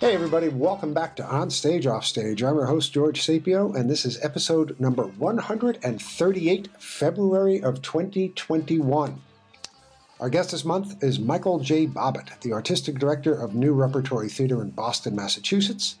Hey, 0.00 0.14
everybody, 0.14 0.48
welcome 0.48 0.94
back 0.94 1.14
to 1.16 1.26
On 1.26 1.50
Stage, 1.50 1.86
Off 1.86 2.06
Stage. 2.06 2.42
I'm 2.42 2.54
your 2.54 2.64
host, 2.64 2.90
George 2.90 3.20
Sapio, 3.20 3.76
and 3.76 3.90
this 3.90 4.06
is 4.06 4.18
episode 4.24 4.80
number 4.80 5.02
138, 5.02 6.68
February 6.78 7.62
of 7.62 7.82
2021. 7.82 9.20
Our 10.18 10.30
guest 10.30 10.52
this 10.52 10.64
month 10.64 11.04
is 11.04 11.18
Michael 11.18 11.58
J. 11.58 11.86
Bobbitt, 11.86 12.40
the 12.40 12.54
artistic 12.54 12.98
director 12.98 13.34
of 13.34 13.54
New 13.54 13.74
Repertory 13.74 14.30
Theater 14.30 14.62
in 14.62 14.70
Boston, 14.70 15.14
Massachusetts. 15.14 15.96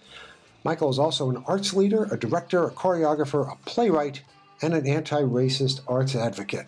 Michael 0.64 0.88
is 0.88 0.98
also 0.98 1.28
an 1.28 1.44
arts 1.46 1.74
leader, 1.74 2.04
a 2.04 2.18
director, 2.18 2.64
a 2.64 2.70
choreographer, 2.70 3.52
a 3.52 3.56
playwright, 3.66 4.22
and 4.62 4.72
an 4.72 4.86
anti 4.86 5.20
racist 5.20 5.82
arts 5.86 6.16
advocate. 6.16 6.66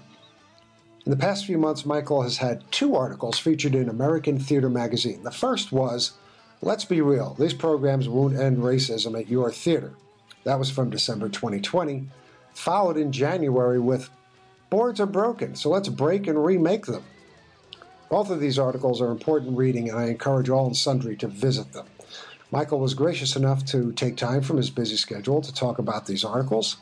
In 1.07 1.11
the 1.11 1.17
past 1.17 1.47
few 1.47 1.57
months, 1.57 1.87
Michael 1.87 2.21
has 2.21 2.37
had 2.37 2.71
two 2.71 2.95
articles 2.95 3.39
featured 3.39 3.75
in 3.75 3.89
American 3.89 4.39
Theater 4.39 4.69
Magazine. 4.69 5.23
The 5.23 5.31
first 5.31 5.73
was 5.73 6.13
Let's 6.65 6.85
be 6.85 7.01
real, 7.01 7.35
these 7.41 7.55
programs 7.55 8.09
won't 8.09 8.39
end 8.39 8.59
racism 8.59 9.19
at 9.19 9.29
your 9.29 9.51
theater. 9.51 9.95
That 10.45 10.61
was 10.61 10.71
from 10.71 10.91
December 10.91 11.29
2020, 11.29 12.07
followed 12.55 12.97
in 12.97 13.11
January 13.11 13.81
with 13.81 14.09
Boards 14.71 15.01
are 15.01 15.07
broken, 15.07 15.55
so 15.55 15.69
let's 15.69 15.89
break 15.91 16.27
and 16.27 16.43
remake 16.43 16.87
them. 16.87 17.03
Both 18.09 18.31
of 18.31 18.41
these 18.41 18.59
articles 18.59 19.03
are 19.03 19.11
important 19.11 19.59
reading, 19.59 19.91
and 19.91 19.99
I 19.99 20.05
encourage 20.05 20.49
all 20.49 20.67
and 20.67 20.77
sundry 20.77 21.15
to 21.17 21.27
visit 21.27 21.73
them. 21.73 21.87
Michael 22.51 22.79
was 22.79 22.95
gracious 22.95 23.37
enough 23.37 23.67
to 23.67 23.93
take 23.93 24.17
time 24.17 24.41
from 24.41 24.57
his 24.57 24.71
busy 24.71 24.97
schedule 24.97 25.43
to 25.43 25.53
talk 25.53 25.79
about 25.79 26.07
these 26.07 26.25
articles 26.25 26.77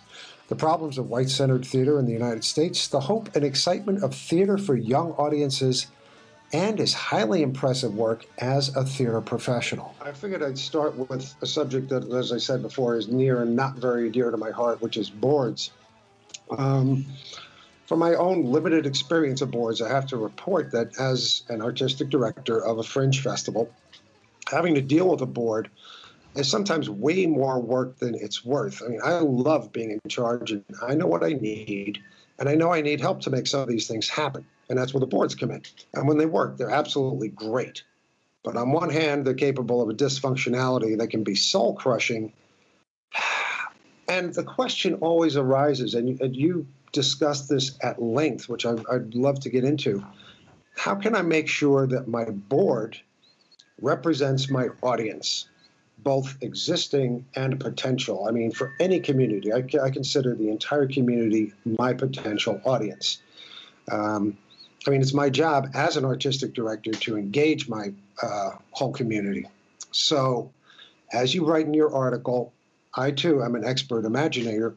the 0.50 0.56
problems 0.56 0.98
of 0.98 1.08
white 1.08 1.30
centered 1.30 1.64
theater 1.64 2.00
in 2.00 2.06
the 2.06 2.12
United 2.12 2.42
States, 2.42 2.88
the 2.88 2.98
hope 2.98 3.34
and 3.36 3.44
excitement 3.44 4.02
of 4.02 4.12
theater 4.12 4.58
for 4.58 4.74
young 4.74 5.12
audiences, 5.12 5.86
and 6.52 6.78
his 6.78 6.92
highly 6.92 7.42
impressive 7.42 7.94
work 7.94 8.26
as 8.38 8.74
a 8.76 8.84
theater 8.84 9.20
professional. 9.20 9.94
I 10.00 10.12
figured 10.12 10.42
I'd 10.42 10.58
start 10.58 10.96
with 10.96 11.34
a 11.40 11.46
subject 11.46 11.88
that, 11.90 12.04
as 12.12 12.32
I 12.32 12.38
said 12.38 12.62
before, 12.62 12.96
is 12.96 13.08
near 13.08 13.42
and 13.42 13.54
not 13.54 13.76
very 13.76 14.10
dear 14.10 14.30
to 14.30 14.36
my 14.36 14.50
heart, 14.50 14.80
which 14.82 14.96
is 14.96 15.10
boards. 15.10 15.70
Um, 16.50 17.06
from 17.86 18.00
my 18.00 18.14
own 18.14 18.44
limited 18.44 18.86
experience 18.86 19.40
of 19.42 19.50
boards, 19.50 19.80
I 19.80 19.88
have 19.88 20.06
to 20.06 20.16
report 20.16 20.72
that 20.72 20.98
as 20.98 21.42
an 21.48 21.62
artistic 21.62 22.08
director 22.08 22.64
of 22.64 22.78
a 22.78 22.82
fringe 22.82 23.22
festival, 23.22 23.72
having 24.50 24.74
to 24.74 24.80
deal 24.80 25.08
with 25.08 25.20
a 25.20 25.26
board 25.26 25.70
is 26.34 26.48
sometimes 26.48 26.88
way 26.88 27.26
more 27.26 27.60
work 27.60 27.98
than 27.98 28.14
it's 28.14 28.44
worth. 28.44 28.82
I 28.84 28.88
mean, 28.88 29.00
I 29.02 29.18
love 29.18 29.72
being 29.72 29.90
in 29.90 30.00
charge 30.08 30.52
and 30.52 30.64
I 30.82 30.94
know 30.94 31.06
what 31.06 31.24
I 31.24 31.32
need, 31.32 31.98
and 32.38 32.48
I 32.48 32.54
know 32.54 32.72
I 32.72 32.80
need 32.80 33.00
help 33.00 33.20
to 33.22 33.30
make 33.30 33.46
some 33.46 33.60
of 33.60 33.68
these 33.68 33.86
things 33.86 34.08
happen 34.08 34.44
and 34.70 34.78
that's 34.78 34.94
where 34.94 35.00
the 35.00 35.06
boards 35.06 35.34
come 35.34 35.50
in. 35.50 35.62
And 35.92 36.08
when 36.08 36.16
they 36.16 36.26
work, 36.26 36.56
they're 36.56 36.70
absolutely 36.70 37.28
great. 37.28 37.82
But 38.42 38.56
on 38.56 38.72
one 38.72 38.88
hand, 38.88 39.26
they're 39.26 39.34
capable 39.34 39.82
of 39.82 39.90
a 39.90 39.92
dysfunctionality 39.92 40.96
that 40.96 41.08
can 41.08 41.24
be 41.24 41.34
soul 41.34 41.74
crushing. 41.74 42.32
And 44.08 44.34
the 44.34 44.42
question 44.42 44.94
always 44.94 45.36
arises, 45.36 45.94
and 45.94 46.34
you, 46.34 46.66
discussed 46.92 47.48
this 47.48 47.78
at 47.80 48.02
length, 48.02 48.48
which 48.48 48.66
I'd 48.66 49.14
love 49.14 49.38
to 49.40 49.48
get 49.48 49.62
into. 49.62 50.04
How 50.76 50.96
can 50.96 51.14
I 51.14 51.22
make 51.22 51.46
sure 51.46 51.86
that 51.86 52.08
my 52.08 52.24
board 52.24 53.00
represents 53.80 54.50
my 54.50 54.70
audience, 54.82 55.48
both 55.98 56.36
existing 56.40 57.24
and 57.36 57.60
potential? 57.60 58.26
I 58.26 58.32
mean, 58.32 58.50
for 58.50 58.72
any 58.80 58.98
community, 58.98 59.52
I, 59.52 59.62
I 59.80 59.90
consider 59.90 60.34
the 60.34 60.48
entire 60.48 60.88
community 60.88 61.52
my 61.64 61.92
potential 61.92 62.60
audience. 62.64 63.22
Um, 63.92 64.36
I 64.86 64.90
mean, 64.90 65.02
it's 65.02 65.14
my 65.14 65.28
job 65.28 65.68
as 65.74 65.96
an 65.96 66.04
artistic 66.04 66.54
director 66.54 66.92
to 66.92 67.16
engage 67.16 67.68
my 67.68 67.92
uh, 68.22 68.50
whole 68.70 68.92
community. 68.92 69.46
So, 69.92 70.52
as 71.12 71.34
you 71.34 71.44
write 71.44 71.66
in 71.66 71.74
your 71.74 71.94
article, 71.94 72.52
I 72.94 73.10
too 73.10 73.42
am 73.42 73.54
an 73.56 73.64
expert 73.64 74.04
imaginator. 74.04 74.74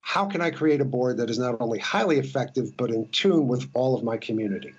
How 0.00 0.26
can 0.26 0.40
I 0.40 0.50
create 0.50 0.80
a 0.80 0.84
board 0.84 1.18
that 1.18 1.30
is 1.30 1.38
not 1.38 1.60
only 1.60 1.78
highly 1.78 2.18
effective, 2.18 2.76
but 2.76 2.90
in 2.90 3.08
tune 3.08 3.48
with 3.48 3.68
all 3.74 3.96
of 3.96 4.02
my 4.02 4.16
community? 4.16 4.72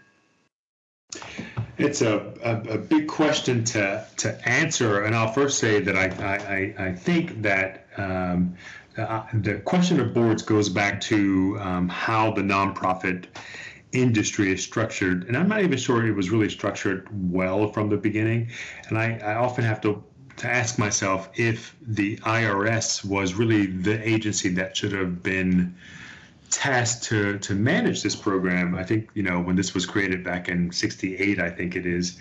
It's 1.78 2.02
a, 2.02 2.34
a, 2.44 2.74
a 2.74 2.78
big 2.78 3.08
question 3.08 3.64
to, 3.66 4.06
to 4.18 4.50
answer. 4.50 5.04
And 5.04 5.16
I'll 5.16 5.32
first 5.32 5.60
say 5.60 5.80
that 5.80 5.96
I, 5.96 6.74
I, 6.78 6.88
I 6.88 6.94
think 6.94 7.42
that 7.42 7.88
um, 7.98 8.56
uh, 8.98 9.24
the 9.34 9.56
question 9.60 10.00
of 10.00 10.14
boards 10.14 10.44
goes 10.44 10.68
back 10.68 11.00
to 11.02 11.58
um, 11.62 11.88
how 11.88 12.32
the 12.32 12.42
nonprofit 12.42 13.26
industry 13.92 14.52
is 14.52 14.64
structured, 14.64 15.28
and 15.28 15.36
I'm 15.36 15.48
not 15.48 15.62
even 15.62 15.78
sure 15.78 16.06
it 16.06 16.16
was 16.16 16.30
really 16.30 16.50
structured 16.50 17.08
well 17.32 17.72
from 17.72 17.90
the 17.90 17.98
beginning. 17.98 18.50
And 18.88 18.98
I, 18.98 19.20
I 19.24 19.36
often 19.36 19.64
have 19.64 19.82
to 19.82 20.04
to 20.38 20.48
ask 20.48 20.80
myself 20.80 21.30
if 21.36 21.76
the 21.82 22.16
IRS 22.18 23.04
was 23.04 23.34
really 23.34 23.66
the 23.66 24.08
agency 24.08 24.48
that 24.48 24.78
should 24.78 24.94
have 24.94 25.22
been 25.22 25.76
tasked 26.50 27.04
to 27.04 27.38
to 27.40 27.54
manage 27.54 28.02
this 28.02 28.16
program. 28.16 28.76
I 28.76 28.84
think 28.84 29.10
you 29.14 29.24
know 29.24 29.40
when 29.40 29.56
this 29.56 29.74
was 29.74 29.86
created 29.86 30.24
back 30.24 30.50
in 30.50 30.72
'68, 30.72 31.40
I 31.40 31.50
think 31.50 31.76
it 31.76 31.86
is. 31.86 32.18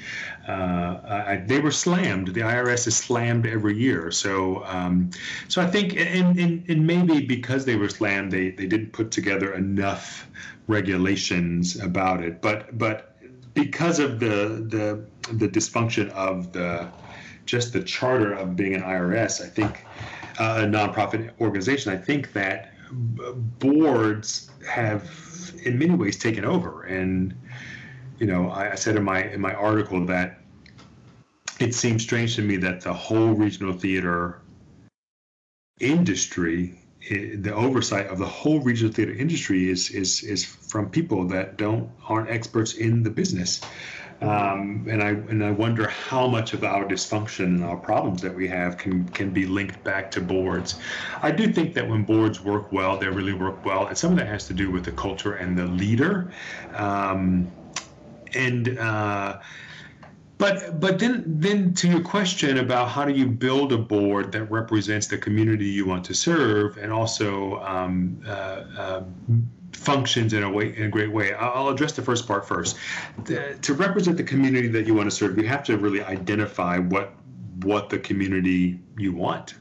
Uh, 0.46 1.22
I, 1.26 1.42
they 1.46 1.60
were 1.60 1.70
slammed. 1.70 2.28
The 2.28 2.40
IRS 2.40 2.86
is 2.86 2.96
slammed 2.96 3.46
every 3.46 3.76
year. 3.78 4.10
So 4.10 4.64
um, 4.66 5.10
so 5.48 5.62
I 5.62 5.66
think 5.66 5.96
and, 5.96 6.38
and 6.38 6.64
and 6.68 6.86
maybe 6.86 7.20
because 7.24 7.64
they 7.64 7.76
were 7.76 7.88
slammed, 7.88 8.32
they 8.32 8.50
they 8.50 8.66
didn't 8.66 8.92
put 8.92 9.10
together 9.10 9.54
enough 9.54 10.28
regulations 10.68 11.80
about 11.80 12.22
it. 12.22 12.40
But 12.40 12.78
but 12.78 13.16
because 13.54 13.98
of 13.98 14.20
the 14.20 14.64
the 14.68 15.04
the 15.34 15.48
dysfunction 15.48 16.10
of 16.10 16.52
the 16.52 16.88
just 17.46 17.72
the 17.72 17.82
charter 17.82 18.32
of 18.32 18.54
being 18.54 18.74
an 18.74 18.82
IRS, 18.82 19.42
I 19.44 19.48
think 19.48 19.84
uh, 20.38 20.62
a 20.62 20.66
nonprofit 20.66 21.32
organization, 21.40 21.92
I 21.92 21.96
think 21.96 22.32
that 22.34 22.72
boards 23.58 24.50
have 24.68 25.10
in 25.64 25.78
many 25.78 25.94
ways 25.94 26.18
taken 26.18 26.44
over. 26.44 26.84
And 26.84 27.34
you 28.18 28.26
know, 28.26 28.50
I, 28.50 28.72
I 28.72 28.74
said 28.74 28.96
in 28.96 29.04
my 29.04 29.24
in 29.24 29.40
my 29.40 29.54
article 29.54 30.04
that 30.06 30.40
it 31.58 31.74
seems 31.74 32.02
strange 32.02 32.36
to 32.36 32.42
me 32.42 32.56
that 32.58 32.82
the 32.82 32.92
whole 32.92 33.32
regional 33.32 33.72
theater 33.72 34.40
industry 35.80 36.78
the 37.08 37.54
oversight 37.54 38.06
of 38.06 38.18
the 38.18 38.26
whole 38.26 38.60
regional 38.60 38.92
theater 38.92 39.12
industry 39.12 39.70
is 39.70 39.90
is 39.90 40.22
is 40.22 40.44
from 40.44 40.90
people 40.90 41.26
that 41.28 41.56
don't 41.56 41.90
aren't 42.08 42.30
experts 42.30 42.74
in 42.74 43.02
the 43.02 43.10
business. 43.10 43.60
Um, 44.20 44.88
and 44.90 45.00
I 45.00 45.10
and 45.10 45.44
I 45.44 45.52
wonder 45.52 45.86
how 45.86 46.26
much 46.26 46.52
of 46.52 46.64
our 46.64 46.84
dysfunction 46.84 47.44
and 47.44 47.64
our 47.64 47.76
problems 47.76 48.20
that 48.22 48.34
we 48.34 48.48
have 48.48 48.76
can 48.76 49.08
can 49.10 49.30
be 49.30 49.46
linked 49.46 49.84
back 49.84 50.10
to 50.12 50.20
boards. 50.20 50.80
I 51.22 51.30
do 51.30 51.52
think 51.52 51.74
that 51.74 51.88
when 51.88 52.02
boards 52.02 52.42
work 52.42 52.72
well, 52.72 52.98
they 52.98 53.08
really 53.08 53.32
work 53.32 53.64
well, 53.64 53.86
and 53.86 53.96
some 53.96 54.12
of 54.12 54.18
that 54.18 54.26
has 54.26 54.46
to 54.48 54.54
do 54.54 54.72
with 54.72 54.84
the 54.84 54.92
culture 54.92 55.34
and 55.34 55.56
the 55.56 55.66
leader. 55.66 56.32
Um, 56.74 57.52
and 58.34 58.76
uh, 58.78 59.38
but 60.38 60.78
but 60.80 60.98
then 60.98 61.24
then 61.26 61.74
to 61.74 61.88
your 61.88 62.00
question 62.00 62.58
about 62.58 62.88
how 62.88 63.04
do 63.04 63.12
you 63.12 63.26
build 63.26 63.72
a 63.72 63.78
board 63.78 64.32
that 64.32 64.44
represents 64.44 65.08
the 65.08 65.18
community 65.18 65.66
you 65.66 65.84
want 65.84 66.04
to 66.04 66.14
serve 66.14 66.78
and 66.78 66.92
also 66.92 67.60
um, 67.60 68.22
uh, 68.26 68.30
uh, 68.30 69.02
functions 69.72 70.32
in 70.32 70.42
a 70.44 70.50
way 70.50 70.76
in 70.76 70.84
a 70.84 70.88
great 70.88 71.12
way. 71.12 71.34
I'll 71.34 71.68
address 71.68 71.92
the 71.92 72.02
first 72.02 72.26
part 72.26 72.46
first. 72.46 72.76
The, 73.24 73.58
to 73.62 73.74
represent 73.74 74.16
the 74.16 74.24
community 74.24 74.68
that 74.68 74.86
you 74.86 74.94
want 74.94 75.10
to 75.10 75.14
serve, 75.14 75.36
you 75.38 75.46
have 75.48 75.64
to 75.64 75.76
really 75.76 76.02
identify 76.02 76.78
what 76.78 77.14
what 77.62 77.90
the 77.90 77.98
community 77.98 78.78
you 78.96 79.12
want. 79.12 79.54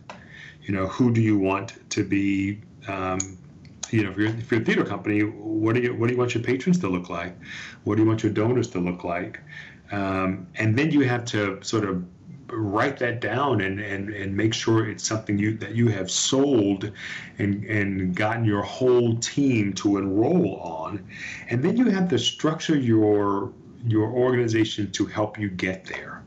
You 0.61 0.73
know, 0.73 0.87
who 0.87 1.11
do 1.11 1.21
you 1.21 1.37
want 1.37 1.89
to 1.91 2.03
be? 2.03 2.61
Um, 2.87 3.19
you 3.89 4.03
know, 4.03 4.11
if 4.11 4.17
you're, 4.17 4.27
if 4.27 4.51
you're 4.51 4.61
a 4.61 4.65
theater 4.65 4.83
company, 4.83 5.21
what 5.21 5.75
do 5.75 5.81
you 5.81 5.95
what 5.95 6.07
do 6.07 6.13
you 6.13 6.19
want 6.19 6.35
your 6.35 6.43
patrons 6.43 6.77
to 6.79 6.89
look 6.89 7.09
like? 7.09 7.35
What 7.83 7.95
do 7.95 8.03
you 8.03 8.07
want 8.07 8.21
your 8.21 8.33
donors 8.33 8.69
to 8.71 8.79
look 8.79 9.03
like? 9.03 9.39
Um, 9.91 10.47
and 10.55 10.77
then 10.77 10.91
you 10.91 11.01
have 11.01 11.25
to 11.25 11.59
sort 11.63 11.85
of 11.85 12.03
write 12.49 12.97
that 12.97 13.19
down 13.19 13.61
and, 13.61 13.79
and, 13.79 14.09
and 14.09 14.35
make 14.35 14.53
sure 14.53 14.89
it's 14.89 15.03
something 15.03 15.37
you 15.37 15.57
that 15.57 15.75
you 15.75 15.89
have 15.89 16.09
sold 16.09 16.91
and, 17.39 17.63
and 17.65 18.15
gotten 18.15 18.45
your 18.45 18.61
whole 18.61 19.17
team 19.17 19.73
to 19.73 19.97
enroll 19.97 20.55
on. 20.57 21.05
And 21.49 21.63
then 21.63 21.77
you 21.77 21.85
have 21.85 22.09
to 22.09 22.19
structure 22.19 22.77
your 22.77 23.51
your 23.85 24.09
organization 24.09 24.91
to 24.91 25.05
help 25.05 25.39
you 25.39 25.49
get 25.49 25.85
there. 25.85 26.23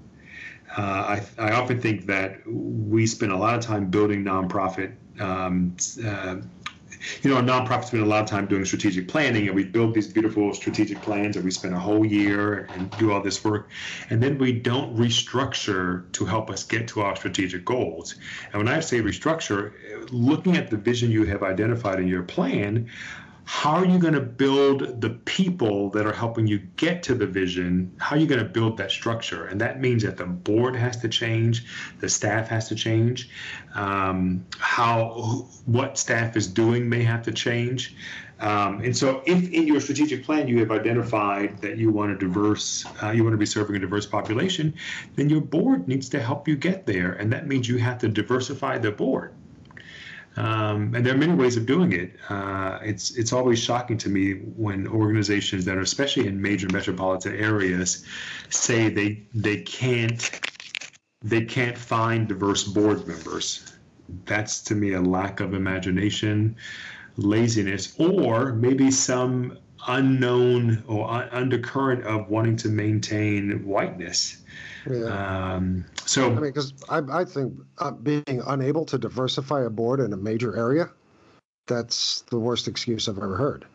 Uh, 0.77 0.81
I, 0.81 1.23
I 1.37 1.53
often 1.53 1.81
think 1.81 2.07
that 2.07 2.41
we 2.47 3.07
spend 3.07 3.33
a 3.33 3.37
lot 3.37 3.57
of 3.57 3.61
time 3.61 3.91
building 3.91 4.25
nonprofit 4.25 4.95
um, 5.21 5.77
uh, 6.07 6.37
you 7.23 7.31
know, 7.31 7.39
a 7.39 7.43
nonprofit 7.43 7.87
spend 7.87 8.03
a 8.03 8.07
lot 8.07 8.23
of 8.23 8.29
time 8.29 8.47
doing 8.47 8.65
strategic 8.65 9.09
planning, 9.09 9.47
and 9.47 9.55
we 9.55 9.65
build 9.65 9.95
these 9.95 10.09
beautiful 10.09 10.53
strategic 10.55 11.03
plans, 11.03 11.37
and 11.37 11.45
we 11.45 11.51
spend 11.51 11.75
a 11.75 11.79
whole 11.79 12.05
year 12.05 12.71
and 12.75 12.91
do 12.97 13.13
all 13.13 13.23
this 13.23 13.43
work, 13.45 13.69
and 14.11 14.23
then 14.23 14.39
we 14.39 14.53
don't 14.53 14.97
restructure 14.97 16.11
to 16.13 16.25
help 16.25 16.51
us 16.51 16.65
get 16.65 16.89
to 16.89 17.01
our 17.01 17.17
strategic 17.17 17.65
goals. 17.65 18.17
And 18.53 18.63
when 18.63 18.69
I 18.69 18.81
say 18.81 19.01
restructure, 19.01 19.73
looking 20.11 20.57
at 20.57 20.71
the 20.71 20.77
vision 20.77 21.11
you 21.11 21.25
have 21.25 21.43
identified 21.43 22.01
in 22.01 22.09
your 22.09 22.23
plan, 22.23 22.91
how 23.51 23.73
are 23.73 23.85
you 23.85 23.99
going 23.99 24.15
to 24.15 24.21
build 24.21 25.01
the 25.01 25.11
people 25.11 25.91
that 25.91 26.07
are 26.07 26.13
helping 26.13 26.47
you 26.47 26.61
get 26.77 27.03
to 27.03 27.17
the 27.17 27.27
vision? 27.27 27.93
How 27.99 28.15
are 28.15 28.19
you 28.19 28.29
going 28.29 28.39
to 28.39 28.49
build 28.49 28.77
that 28.77 28.93
structure? 28.93 29.49
And 29.49 29.61
that 29.61 29.81
means 29.81 30.05
that 30.05 30.17
the 30.17 30.25
board 30.25 30.77
has 30.77 30.97
to 30.99 31.09
change, 31.09 31.67
the 31.99 32.09
staff 32.09 32.47
has 32.47 32.69
to 32.69 32.77
change, 32.77 33.29
um, 33.75 34.47
how 34.61 35.49
what 35.67 35.99
staff 35.99 36.37
is 36.37 36.47
doing 36.47 36.89
may 36.89 37.03
have 37.03 37.23
to 37.25 37.33
change. 37.33 37.97
Um, 38.39 38.83
and 38.83 38.97
so, 38.97 39.21
if 39.27 39.51
in 39.51 39.67
your 39.67 39.81
strategic 39.81 40.25
plan 40.25 40.47
you 40.47 40.61
have 40.61 40.71
identified 40.71 41.61
that 41.61 41.77
you 41.77 41.91
want 41.91 42.13
a 42.13 42.17
diverse, 42.17 42.87
uh, 43.03 43.11
you 43.11 43.25
want 43.25 43.35
to 43.35 43.39
be 43.39 43.47
serving 43.47 43.75
a 43.75 43.81
diverse 43.81 44.07
population, 44.07 44.75
then 45.17 45.29
your 45.29 45.41
board 45.41 45.89
needs 45.89 46.09
to 46.11 46.23
help 46.23 46.47
you 46.47 46.55
get 46.55 46.87
there, 46.87 47.13
and 47.15 47.33
that 47.33 47.49
means 47.49 47.69
you 47.69 47.79
have 47.79 47.99
to 47.99 48.09
diversify 48.09 48.79
the 48.79 48.93
board. 48.93 49.35
Um, 50.41 50.95
and 50.95 51.05
there 51.05 51.15
are 51.15 51.19
many 51.19 51.35
ways 51.35 51.59
of 51.59 51.67
doing 51.67 51.93
it. 51.93 52.17
Uh, 52.31 52.79
it's 52.83 53.15
it's 53.19 53.31
always 53.31 53.59
shocking 53.59 53.99
to 53.99 54.09
me 54.09 54.33
when 54.57 54.87
organizations 54.89 55.67
that 55.67 55.77
are 55.77 55.83
especially 55.83 56.27
in 56.29 56.41
major 56.41 56.67
metropolitan 56.73 57.37
areas 57.37 58.07
say 58.49 58.89
they 58.89 59.23
they 59.35 59.59
can't 59.61 60.41
they 61.23 61.45
can't 61.45 61.77
find 61.77 62.27
diverse 62.27 62.65
board 62.65 63.07
members. 63.07 63.71
That's 64.25 64.63
to 64.63 64.75
me 64.75 64.95
a 64.95 65.03
lack 65.03 65.41
of 65.41 65.53
imagination, 65.53 66.57
laziness, 67.19 67.95
or 67.99 68.55
maybe 68.55 68.91
some 68.91 69.59
unknown 69.87 70.83
or 70.87 71.09
undercurrent 71.33 72.05
of 72.05 72.29
wanting 72.29 72.57
to 72.57 72.69
maintain 72.69 73.65
whiteness. 73.65 74.43
Yeah. 74.91 75.55
Um, 75.55 75.85
so, 76.07 76.27
I 76.27 76.29
mean, 76.31 76.41
because 76.41 76.73
I, 76.89 77.01
I 77.11 77.25
think 77.25 77.55
uh, 77.79 77.91
being 77.91 78.43
unable 78.47 78.85
to 78.87 78.99
diversify 78.99 79.63
a 79.65 79.71
board 79.71 80.01
in 80.01 80.13
a 80.13 80.17
major 80.17 80.57
area, 80.57 80.91
that's 81.67 82.23
the 82.23 82.39
worst 82.39 82.69
excuse 82.69 83.09
I've 83.09 83.19
ever 83.19 83.37
heard. 83.37 83.67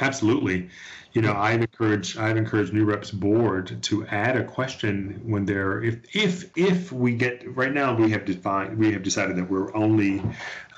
Absolutely. 0.00 0.68
You 1.12 1.22
know, 1.22 1.34
I've 1.34 1.60
encouraged 1.60 2.18
I've 2.18 2.36
encouraged 2.36 2.72
New 2.72 2.84
Reps 2.84 3.12
board 3.12 3.80
to 3.84 4.04
add 4.06 4.36
a 4.36 4.42
question 4.42 5.20
when 5.24 5.44
they're 5.44 5.82
if 5.84 6.16
if 6.16 6.50
if 6.56 6.90
we 6.90 7.14
get 7.14 7.56
right 7.56 7.72
now 7.72 7.94
we 7.94 8.10
have 8.10 8.24
defined 8.24 8.76
we 8.76 8.92
have 8.92 9.04
decided 9.04 9.36
that 9.36 9.48
we're 9.48 9.72
only 9.76 10.20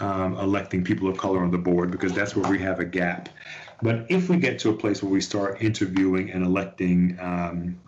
um, 0.00 0.36
electing 0.36 0.84
people 0.84 1.08
of 1.08 1.16
color 1.16 1.42
on 1.42 1.50
the 1.50 1.58
board 1.58 1.90
because 1.90 2.12
that's 2.12 2.36
where 2.36 2.50
we 2.50 2.58
have 2.58 2.80
a 2.80 2.84
gap. 2.84 3.30
But 3.82 4.06
if 4.08 4.28
we 4.28 4.38
get 4.38 4.58
to 4.60 4.70
a 4.70 4.72
place 4.72 5.02
where 5.02 5.12
we 5.12 5.20
start 5.20 5.60
interviewing 5.60 6.30
and 6.30 6.44
electing 6.44 7.18
um, 7.20 7.78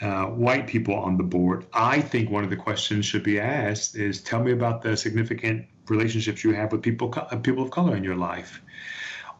uh, 0.00 0.26
white 0.26 0.66
people 0.66 0.94
on 0.94 1.16
the 1.16 1.22
board, 1.22 1.66
I 1.72 2.00
think 2.00 2.30
one 2.30 2.44
of 2.44 2.50
the 2.50 2.56
questions 2.56 3.06
should 3.06 3.22
be 3.22 3.38
asked 3.38 3.96
is, 3.96 4.20
"Tell 4.20 4.42
me 4.42 4.52
about 4.52 4.82
the 4.82 4.96
significant 4.96 5.66
relationships 5.88 6.42
you 6.42 6.52
have 6.52 6.72
with 6.72 6.82
people 6.82 7.12
uh, 7.16 7.36
people 7.36 7.62
of 7.62 7.70
color 7.70 7.96
in 7.96 8.04
your 8.04 8.16
life." 8.16 8.60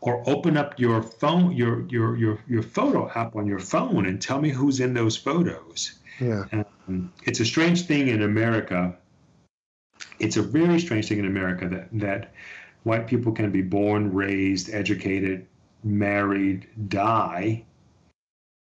Or 0.02 0.22
open 0.28 0.56
up 0.56 0.78
your 0.78 1.02
phone, 1.02 1.52
your 1.52 1.86
your 1.88 2.16
your 2.16 2.38
your 2.48 2.62
photo 2.62 3.10
app 3.14 3.34
on 3.34 3.46
your 3.46 3.58
phone, 3.58 4.06
and 4.06 4.22
tell 4.22 4.40
me 4.40 4.50
who's 4.50 4.78
in 4.78 4.94
those 4.94 5.16
photos. 5.16 5.98
Yeah, 6.20 6.44
um, 6.86 7.12
it's 7.24 7.40
a 7.40 7.44
strange 7.44 7.86
thing 7.86 8.08
in 8.08 8.22
America. 8.22 8.96
It's 10.20 10.36
a 10.36 10.42
very 10.42 10.78
strange 10.80 11.08
thing 11.08 11.18
in 11.18 11.26
America 11.26 11.68
that 11.68 11.88
that 11.92 12.32
white 12.84 13.08
people 13.08 13.32
can 13.32 13.50
be 13.50 13.62
born, 13.62 14.14
raised, 14.14 14.72
educated, 14.72 15.46
married, 15.86 16.68
die, 16.88 17.64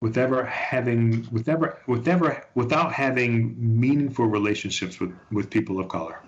with 0.02 0.18
ever 0.18 0.44
having 0.44 1.26
with 1.30 1.48
ever 1.48 1.78
with 1.86 2.08
ever 2.08 2.44
without 2.56 2.92
having 2.92 3.54
meaningful 3.56 4.26
relationships 4.26 4.98
with 5.00 5.12
with 5.30 5.48
people 5.48 5.78
of 5.78 5.88
color. 5.88 6.20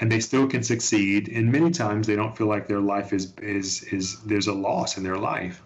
And 0.00 0.10
they 0.10 0.20
still 0.20 0.46
can 0.46 0.62
succeed 0.62 1.28
and 1.28 1.50
many 1.52 1.70
times 1.70 2.06
they 2.06 2.16
don't 2.16 2.34
feel 2.38 2.46
like 2.46 2.68
their 2.68 2.80
life 2.80 3.12
is 3.12 3.34
is 3.42 3.82
is 3.84 4.20
there's 4.20 4.46
a 4.46 4.52
loss 4.52 4.96
in 4.96 5.02
their 5.02 5.18
life. 5.18 5.60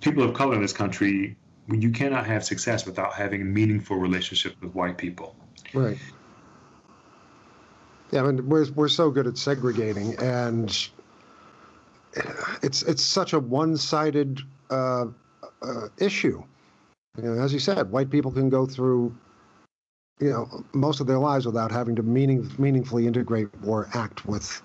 People 0.00 0.24
of 0.24 0.34
color 0.34 0.54
in 0.54 0.62
this 0.62 0.72
country 0.72 1.36
you 1.68 1.90
cannot 1.90 2.26
have 2.26 2.42
success 2.42 2.86
without 2.86 3.12
having 3.12 3.42
a 3.42 3.44
meaningful 3.44 3.98
relationships 3.98 4.56
with 4.60 4.74
white 4.74 4.96
people. 4.96 5.36
Right. 5.74 5.98
Yeah 8.10 8.22
I 8.22 8.32
mean 8.32 8.48
we're 8.48 8.70
we're 8.72 8.88
so 8.88 9.10
good 9.10 9.26
at 9.26 9.36
segregating 9.36 10.16
and 10.20 10.88
it's 12.62 12.82
it's 12.82 13.02
such 13.02 13.32
a 13.32 13.40
one-sided 13.40 14.40
uh, 14.70 15.06
uh, 15.62 15.88
issue 15.98 16.42
you 17.18 17.24
know, 17.24 17.42
as 17.42 17.52
you 17.52 17.58
said, 17.58 17.90
white 17.90 18.10
people 18.10 18.30
can 18.30 18.48
go 18.48 18.64
through, 18.66 19.14
you 20.18 20.30
know, 20.30 20.64
most 20.72 21.00
of 21.00 21.06
their 21.06 21.18
lives 21.18 21.44
without 21.44 21.70
having 21.70 21.94
to 21.96 22.02
meaning, 22.02 22.50
meaningfully 22.58 23.06
integrate 23.06 23.48
or 23.66 23.88
act 23.92 24.24
with 24.24 24.62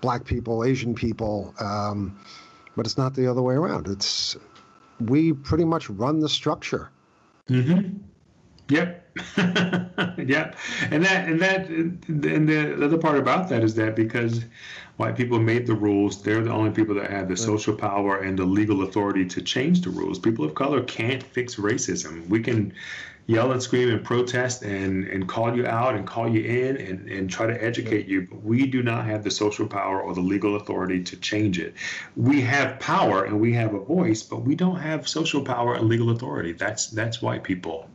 black 0.00 0.24
people, 0.24 0.64
Asian 0.64 0.94
people, 0.94 1.52
um, 1.58 2.18
but 2.76 2.86
it's 2.86 2.96
not 2.96 3.14
the 3.14 3.26
other 3.26 3.42
way 3.42 3.54
around. 3.54 3.88
It's 3.88 4.36
we 5.00 5.32
pretty 5.32 5.64
much 5.64 5.90
run 5.90 6.20
the 6.20 6.28
structure. 6.28 6.90
Mm-hmm. 7.48 7.96
Yep. 8.68 9.18
yep. 9.36 10.56
And 10.92 11.04
that 11.04 11.28
and 11.28 11.40
that 11.40 11.68
and 11.68 12.48
the 12.48 12.84
other 12.84 12.98
part 12.98 13.18
about 13.18 13.48
that 13.48 13.64
is 13.64 13.74
that 13.74 13.96
because 13.96 14.44
white 15.00 15.16
people 15.16 15.38
made 15.40 15.66
the 15.66 15.72
rules, 15.72 16.22
they're 16.22 16.42
the 16.42 16.50
only 16.50 16.70
people 16.70 16.94
that 16.94 17.10
have 17.10 17.26
the 17.26 17.34
social 17.34 17.74
power 17.74 18.18
and 18.18 18.38
the 18.38 18.44
legal 18.44 18.82
authority 18.82 19.24
to 19.24 19.40
change 19.40 19.80
the 19.80 19.88
rules. 19.88 20.18
People 20.18 20.44
of 20.44 20.54
color 20.54 20.82
can't 20.82 21.22
fix 21.22 21.54
racism. 21.54 22.28
We 22.28 22.40
can 22.42 22.74
yell 23.26 23.52
and 23.52 23.62
scream 23.62 23.88
and 23.88 24.04
protest 24.04 24.60
and, 24.62 25.04
and 25.06 25.26
call 25.26 25.56
you 25.56 25.66
out 25.66 25.94
and 25.94 26.06
call 26.06 26.28
you 26.28 26.42
in 26.42 26.76
and, 26.76 27.08
and 27.08 27.30
try 27.30 27.46
to 27.46 27.64
educate 27.64 28.08
you, 28.08 28.26
but 28.30 28.42
we 28.42 28.66
do 28.66 28.82
not 28.82 29.06
have 29.06 29.24
the 29.24 29.30
social 29.30 29.66
power 29.66 30.02
or 30.02 30.12
the 30.14 30.20
legal 30.20 30.56
authority 30.56 31.02
to 31.02 31.16
change 31.16 31.58
it. 31.58 31.72
We 32.14 32.42
have 32.42 32.78
power 32.78 33.24
and 33.24 33.40
we 33.40 33.54
have 33.54 33.72
a 33.72 33.80
voice, 33.80 34.22
but 34.22 34.42
we 34.42 34.54
don't 34.54 34.80
have 34.80 35.08
social 35.08 35.42
power 35.42 35.76
and 35.76 35.88
legal 35.88 36.10
authority. 36.10 36.52
That's 36.52 36.88
that's 36.88 37.22
white 37.22 37.42
people 37.42 37.88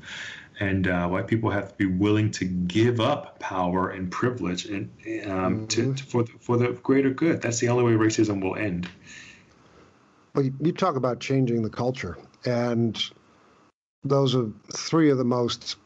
and 0.59 0.87
uh, 0.87 1.07
white 1.07 1.27
people 1.27 1.49
have 1.49 1.69
to 1.69 1.75
be 1.75 1.85
willing 1.85 2.31
to 2.31 2.45
give 2.45 2.99
up 2.99 3.39
power 3.39 3.89
and 3.89 4.11
privilege 4.11 4.65
and 4.65 4.89
um, 5.25 5.29
mm-hmm. 5.29 5.65
to, 5.67 5.93
to, 5.93 6.03
for 6.03 6.23
the, 6.23 6.31
for 6.39 6.57
the 6.57 6.71
greater 6.83 7.09
good. 7.09 7.41
That's 7.41 7.59
the 7.59 7.69
only 7.69 7.83
way 7.83 7.91
racism 7.91 8.41
will 8.41 8.55
end. 8.55 8.87
Well, 10.33 10.45
you, 10.45 10.53
you 10.59 10.71
talk 10.71 10.95
about 10.95 11.19
changing 11.19 11.61
the 11.61 11.69
culture, 11.69 12.17
and 12.45 13.01
those 14.03 14.35
are 14.35 14.49
three 14.73 15.09
of 15.09 15.17
the 15.17 15.25
most 15.25 15.77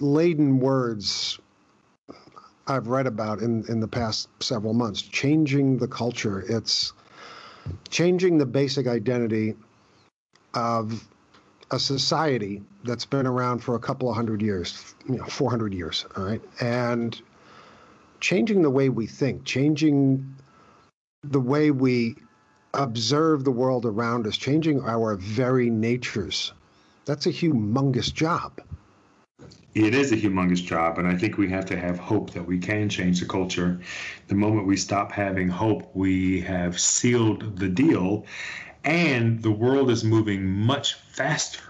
laden 0.00 0.60
words 0.60 1.38
I've 2.66 2.88
read 2.88 3.06
about 3.06 3.40
in, 3.40 3.64
in 3.68 3.80
the 3.80 3.88
past 3.88 4.28
several 4.40 4.74
months. 4.74 5.02
Changing 5.02 5.78
the 5.78 5.88
culture. 5.88 6.44
It's 6.48 6.92
changing 7.90 8.38
the 8.38 8.46
basic 8.46 8.86
identity 8.86 9.54
of 10.54 11.06
a 11.70 11.78
society 11.78 12.62
that's 12.84 13.04
been 13.04 13.26
around 13.26 13.58
for 13.58 13.74
a 13.74 13.78
couple 13.78 14.08
of 14.08 14.16
hundred 14.16 14.40
years, 14.40 14.94
you 15.08 15.16
know, 15.16 15.24
400 15.24 15.74
years, 15.74 16.06
all 16.16 16.24
right? 16.24 16.42
And 16.60 17.20
changing 18.20 18.62
the 18.62 18.70
way 18.70 18.88
we 18.88 19.06
think, 19.06 19.44
changing 19.44 20.34
the 21.22 21.40
way 21.40 21.70
we 21.70 22.16
observe 22.74 23.44
the 23.44 23.50
world 23.50 23.84
around 23.84 24.26
us, 24.26 24.36
changing 24.36 24.82
our 24.82 25.16
very 25.16 25.68
natures. 25.68 26.52
That's 27.04 27.26
a 27.26 27.32
humongous 27.32 28.12
job. 28.12 28.60
It 29.74 29.94
is 29.94 30.10
a 30.10 30.16
humongous 30.16 30.64
job, 30.64 30.98
and 30.98 31.06
I 31.06 31.16
think 31.16 31.38
we 31.38 31.48
have 31.50 31.66
to 31.66 31.78
have 31.78 31.98
hope 31.98 32.32
that 32.32 32.44
we 32.44 32.58
can 32.58 32.88
change 32.88 33.20
the 33.20 33.26
culture. 33.26 33.80
The 34.26 34.34
moment 34.34 34.66
we 34.66 34.76
stop 34.76 35.12
having 35.12 35.48
hope, 35.48 35.90
we 35.94 36.40
have 36.40 36.80
sealed 36.80 37.58
the 37.58 37.68
deal 37.68 38.26
and 38.84 39.42
the 39.42 39.50
world 39.50 39.90
is 39.90 40.04
moving 40.04 40.46
much 40.46 40.94
faster 40.94 41.67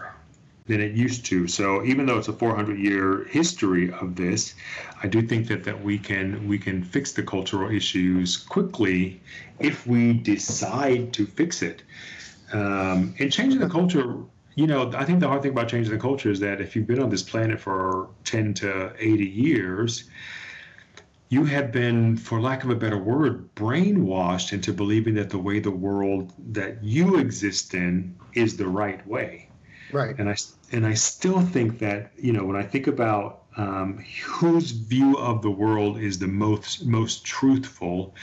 than 0.69 0.79
it 0.79 0.93
used 0.93 1.25
to. 1.25 1.47
So 1.47 1.83
even 1.83 2.05
though 2.05 2.19
it's 2.19 2.27
a 2.27 2.33
400 2.33 2.77
year 2.77 3.25
history 3.25 3.91
of 3.91 4.15
this, 4.15 4.53
I 5.01 5.07
do 5.07 5.21
think 5.23 5.47
that 5.47 5.63
that 5.63 5.83
we 5.83 5.97
can 5.97 6.47
we 6.47 6.59
can 6.59 6.83
fix 6.83 7.11
the 7.11 7.23
cultural 7.23 7.69
issues 7.71 8.37
quickly 8.37 9.19
if 9.59 9.87
we 9.87 10.13
decide 10.13 11.11
to 11.13 11.25
fix 11.25 11.63
it. 11.63 11.81
Um, 12.53 13.15
and 13.19 13.31
changing 13.31 13.59
the 13.59 13.69
culture, 13.69 14.17
you 14.55 14.67
know, 14.67 14.91
I 14.95 15.05
think 15.05 15.19
the 15.19 15.27
hard 15.27 15.41
thing 15.41 15.51
about 15.51 15.69
changing 15.69 15.91
the 15.91 15.99
culture 15.99 16.29
is 16.29 16.39
that 16.39 16.61
if 16.61 16.75
you've 16.75 16.87
been 16.87 17.01
on 17.01 17.09
this 17.09 17.23
planet 17.23 17.59
for 17.59 18.09
10 18.25 18.53
to 18.55 18.93
80 18.99 19.25
years, 19.25 20.03
you 21.29 21.45
have 21.45 21.71
been, 21.71 22.17
for 22.17 22.41
lack 22.41 22.63
of 22.63 22.69
a 22.71 22.75
better 22.75 22.97
word, 22.97 23.53
brainwashed 23.55 24.51
into 24.51 24.73
believing 24.73 25.13
that 25.15 25.29
the 25.29 25.37
way 25.37 25.59
the 25.59 25.71
world 25.71 26.33
that 26.53 26.83
you 26.83 27.17
exist 27.17 27.73
in 27.73 28.15
is 28.33 28.57
the 28.57 28.67
right 28.67 29.05
way. 29.07 29.48
Right. 29.91 30.17
And 30.17 30.29
I 30.29 30.35
and 30.71 30.85
I 30.85 30.93
still 30.93 31.41
think 31.41 31.79
that 31.79 32.11
you 32.17 32.31
know 32.31 32.45
when 32.45 32.55
I 32.55 32.63
think 32.63 32.87
about 32.87 33.43
um, 33.57 34.03
whose 34.25 34.71
view 34.71 35.17
of 35.17 35.41
the 35.41 35.51
world 35.51 35.99
is 35.99 36.19
the 36.19 36.27
most 36.27 36.85
most 36.85 37.25
truthful, 37.25 38.15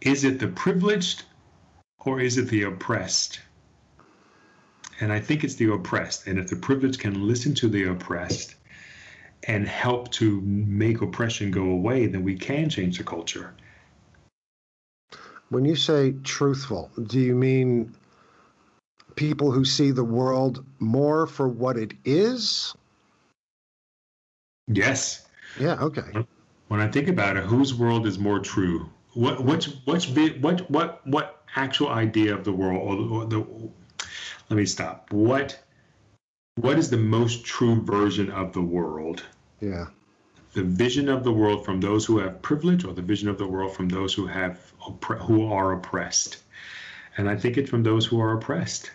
is 0.00 0.24
it 0.24 0.38
the 0.38 0.48
privileged 0.48 1.24
or 2.04 2.20
is 2.20 2.38
it 2.38 2.48
the 2.48 2.62
oppressed? 2.62 3.40
And 5.00 5.12
I 5.12 5.20
think 5.20 5.44
it's 5.44 5.56
the 5.56 5.72
oppressed. 5.72 6.26
And 6.26 6.38
if 6.38 6.48
the 6.48 6.56
privileged 6.56 7.00
can 7.00 7.26
listen 7.26 7.54
to 7.56 7.68
the 7.68 7.84
oppressed 7.84 8.54
and 9.42 9.66
help 9.68 10.10
to 10.12 10.40
make 10.40 11.02
oppression 11.02 11.50
go 11.50 11.64
away, 11.64 12.06
then 12.06 12.22
we 12.24 12.36
can 12.36 12.70
change 12.70 12.98
the 12.98 13.04
culture. 13.04 13.54
When 15.50 15.64
you 15.64 15.76
say 15.76 16.14
truthful, 16.24 16.90
do 17.06 17.20
you 17.20 17.34
mean 17.34 17.94
people 19.16 19.50
who 19.50 19.64
see 19.64 19.90
the 19.90 20.04
world 20.04 20.64
more 20.78 21.26
for 21.26 21.48
what 21.48 21.76
it 21.76 21.94
is? 22.04 22.74
Yes. 24.68 25.26
Yeah. 25.58 25.80
Okay. 25.80 26.26
When 26.68 26.80
I 26.80 26.88
think 26.88 27.08
about 27.08 27.36
it, 27.36 27.44
whose 27.44 27.74
world 27.74 28.06
is 28.06 28.18
more 28.18 28.40
true? 28.40 28.88
What 29.14 29.44
which 29.44 29.70
which 29.86 30.10
what 30.40 30.70
what 30.70 31.06
what 31.06 31.42
actual 31.56 31.88
idea 31.88 32.34
of 32.34 32.44
the 32.44 32.52
world 32.52 33.10
or 33.10 33.26
the 33.26 33.46
let 34.50 34.56
me 34.56 34.66
stop. 34.66 35.12
What 35.12 35.58
what 36.56 36.78
is 36.78 36.90
the 36.90 36.96
most 36.96 37.44
true 37.44 37.82
version 37.82 38.30
of 38.30 38.52
the 38.52 38.62
world? 38.62 39.22
Yeah. 39.60 39.86
The 40.52 40.62
vision 40.62 41.08
of 41.08 41.22
the 41.22 41.32
world 41.32 41.64
from 41.64 41.80
those 41.80 42.06
who 42.06 42.18
have 42.18 42.40
privilege 42.42 42.84
or 42.84 42.94
the 42.94 43.02
vision 43.02 43.28
of 43.28 43.38
the 43.38 43.46
world 43.46 43.74
from 43.74 43.88
those 43.88 44.14
who 44.14 44.26
have 44.26 44.72
who 45.20 45.50
are 45.52 45.72
oppressed. 45.72 46.38
And 47.16 47.28
I 47.28 47.36
think 47.36 47.56
it's 47.56 47.70
from 47.70 47.82
those 47.82 48.06
who 48.06 48.20
are 48.20 48.32
oppressed. 48.32 48.90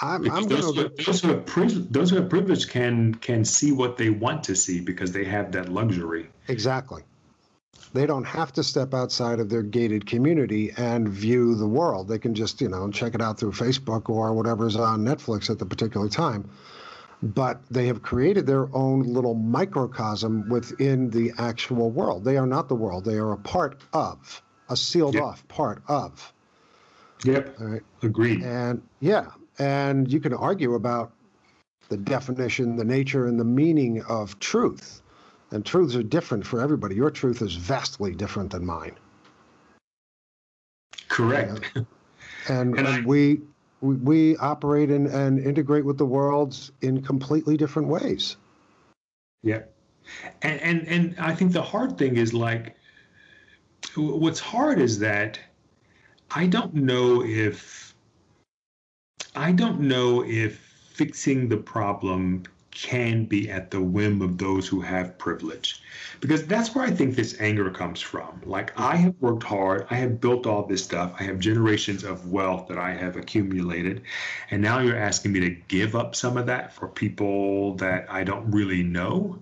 I'm, 0.00 0.30
I'm 0.30 0.48
those, 0.48 0.74
who, 0.74 0.88
those, 0.88 1.20
who 1.20 1.28
have 1.28 1.46
privilege, 1.46 1.88
those 1.90 2.10
who 2.10 2.16
have 2.16 2.30
privilege 2.30 2.68
can 2.68 3.14
can 3.16 3.44
see 3.44 3.72
what 3.72 3.96
they 3.96 4.10
want 4.10 4.42
to 4.44 4.56
see 4.56 4.80
because 4.80 5.12
they 5.12 5.24
have 5.24 5.52
that 5.52 5.68
luxury. 5.68 6.28
Exactly. 6.48 7.02
They 7.92 8.06
don't 8.06 8.24
have 8.24 8.52
to 8.54 8.64
step 8.64 8.94
outside 8.94 9.38
of 9.38 9.50
their 9.50 9.62
gated 9.62 10.06
community 10.06 10.72
and 10.78 11.08
view 11.08 11.54
the 11.54 11.66
world. 11.66 12.08
They 12.08 12.18
can 12.18 12.34
just, 12.34 12.60
you 12.62 12.68
know, 12.68 12.90
check 12.90 13.14
it 13.14 13.20
out 13.20 13.38
through 13.38 13.52
Facebook 13.52 14.08
or 14.08 14.32
whatever's 14.32 14.76
on 14.76 15.04
Netflix 15.04 15.50
at 15.50 15.58
the 15.58 15.66
particular 15.66 16.08
time. 16.08 16.48
But 17.22 17.60
they 17.70 17.86
have 17.86 18.02
created 18.02 18.46
their 18.46 18.74
own 18.74 19.02
little 19.02 19.34
microcosm 19.34 20.48
within 20.48 21.10
the 21.10 21.32
actual 21.38 21.90
world. 21.90 22.24
They 22.24 22.38
are 22.38 22.46
not 22.46 22.68
the 22.68 22.74
world. 22.74 23.04
They 23.04 23.18
are 23.18 23.32
a 23.32 23.36
part 23.36 23.82
of, 23.92 24.42
a 24.70 24.76
sealed 24.76 25.14
yep. 25.14 25.22
off 25.22 25.46
part 25.48 25.82
of. 25.86 26.32
Yep. 27.24 27.56
All 27.60 27.66
right. 27.66 27.82
Agreed. 28.02 28.42
And 28.42 28.82
yeah, 29.00 29.26
and 29.58 30.10
you 30.12 30.20
can 30.20 30.34
argue 30.34 30.74
about 30.74 31.12
the 31.88 31.96
definition, 31.96 32.76
the 32.76 32.84
nature, 32.84 33.26
and 33.26 33.38
the 33.38 33.44
meaning 33.44 34.02
of 34.08 34.38
truth. 34.38 35.02
And 35.50 35.64
truths 35.66 35.94
are 35.94 36.02
different 36.02 36.46
for 36.46 36.60
everybody. 36.60 36.94
Your 36.94 37.10
truth 37.10 37.42
is 37.42 37.54
vastly 37.54 38.14
different 38.14 38.50
than 38.50 38.64
mine. 38.64 38.96
Correct. 41.08 41.70
And, 41.74 41.86
and, 42.48 42.78
and 42.78 42.88
I, 42.88 43.00
we, 43.02 43.42
we, 43.82 43.96
we 43.96 44.36
operate 44.38 44.90
in, 44.90 45.06
and 45.06 45.38
integrate 45.38 45.84
with 45.84 45.98
the 45.98 46.06
world 46.06 46.70
in 46.80 47.02
completely 47.02 47.56
different 47.56 47.88
ways. 47.88 48.36
Yeah. 49.42 49.62
And, 50.42 50.60
and 50.60 50.88
and 50.88 51.16
I 51.18 51.34
think 51.34 51.52
the 51.52 51.62
hard 51.62 51.98
thing 51.98 52.16
is 52.16 52.34
like 52.34 52.76
what's 53.96 54.40
hard 54.40 54.80
is 54.80 54.98
that 54.98 55.38
I 56.30 56.46
don't 56.46 56.74
know 56.74 57.22
if 57.24 57.91
I 59.34 59.52
don't 59.52 59.80
know 59.80 60.22
if 60.24 60.58
fixing 60.58 61.48
the 61.48 61.56
problem 61.56 62.44
can 62.70 63.26
be 63.26 63.50
at 63.50 63.70
the 63.70 63.80
whim 63.80 64.22
of 64.22 64.38
those 64.38 64.66
who 64.66 64.80
have 64.80 65.18
privilege. 65.18 65.82
Because 66.20 66.46
that's 66.46 66.74
where 66.74 66.84
I 66.84 66.90
think 66.90 67.14
this 67.14 67.38
anger 67.38 67.70
comes 67.70 68.00
from. 68.00 68.40
Like, 68.44 68.78
I 68.78 68.96
have 68.96 69.14
worked 69.20 69.42
hard, 69.42 69.86
I 69.90 69.96
have 69.96 70.20
built 70.20 70.46
all 70.46 70.66
this 70.66 70.82
stuff, 70.82 71.14
I 71.18 71.24
have 71.24 71.38
generations 71.38 72.02
of 72.02 72.30
wealth 72.30 72.68
that 72.68 72.78
I 72.78 72.92
have 72.92 73.16
accumulated. 73.16 74.02
And 74.50 74.62
now 74.62 74.80
you're 74.80 74.96
asking 74.96 75.32
me 75.32 75.40
to 75.40 75.50
give 75.50 75.94
up 75.94 76.14
some 76.14 76.36
of 76.36 76.46
that 76.46 76.72
for 76.72 76.88
people 76.88 77.74
that 77.76 78.06
I 78.10 78.24
don't 78.24 78.50
really 78.50 78.82
know. 78.82 79.38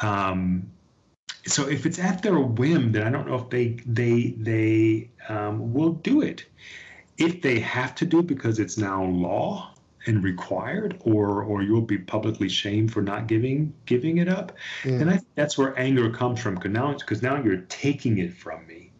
Um, 0.00 0.70
so 1.46 1.68
if 1.68 1.86
it's 1.86 1.98
at 1.98 2.22
their 2.22 2.38
whim, 2.38 2.92
then 2.92 3.06
I 3.06 3.10
don't 3.10 3.26
know 3.26 3.36
if 3.36 3.48
they 3.48 3.78
they 3.86 4.34
they 4.38 5.10
um, 5.28 5.72
will 5.72 5.92
do 5.92 6.20
it 6.20 6.44
if 7.18 7.42
they 7.42 7.58
have 7.58 7.94
to 7.96 8.06
do 8.06 8.22
because 8.22 8.58
it's 8.58 8.78
now 8.78 9.04
law 9.04 9.74
and 10.06 10.22
required 10.22 10.96
or 11.00 11.42
or 11.42 11.62
you'll 11.62 11.80
be 11.82 11.98
publicly 11.98 12.48
shamed 12.48 12.92
for 12.92 13.02
not 13.02 13.26
giving 13.26 13.72
giving 13.84 14.18
it 14.18 14.28
up 14.28 14.52
yeah. 14.84 14.92
and 14.92 15.10
i 15.10 15.14
think 15.14 15.28
that's 15.34 15.58
where 15.58 15.78
anger 15.78 16.10
comes 16.10 16.40
from 16.40 16.54
because 16.54 16.70
now 16.70 16.92
because 16.92 17.22
now 17.22 17.42
you're 17.42 17.62
taking 17.68 18.18
it 18.18 18.32
from 18.32 18.64
me 18.66 18.90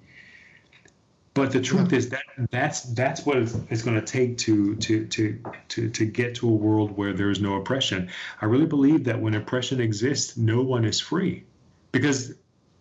but 1.34 1.52
the 1.52 1.60
truth 1.60 1.92
yeah. 1.92 1.98
is 1.98 2.08
that 2.08 2.22
that's 2.50 2.82
that's 2.94 3.24
what 3.24 3.36
it's, 3.36 3.82
going 3.82 3.98
to 3.98 4.04
take 4.04 4.36
to 4.36 4.74
to 4.76 5.06
to 5.06 5.40
to 5.68 5.88
to 5.88 6.04
get 6.04 6.34
to 6.34 6.48
a 6.48 6.52
world 6.52 6.96
where 6.96 7.12
there's 7.12 7.40
no 7.40 7.54
oppression 7.54 8.10
i 8.40 8.44
really 8.44 8.66
believe 8.66 9.04
that 9.04 9.20
when 9.20 9.34
oppression 9.34 9.80
exists 9.80 10.36
no 10.36 10.62
one 10.62 10.84
is 10.84 10.98
free 10.98 11.44
because 11.92 12.34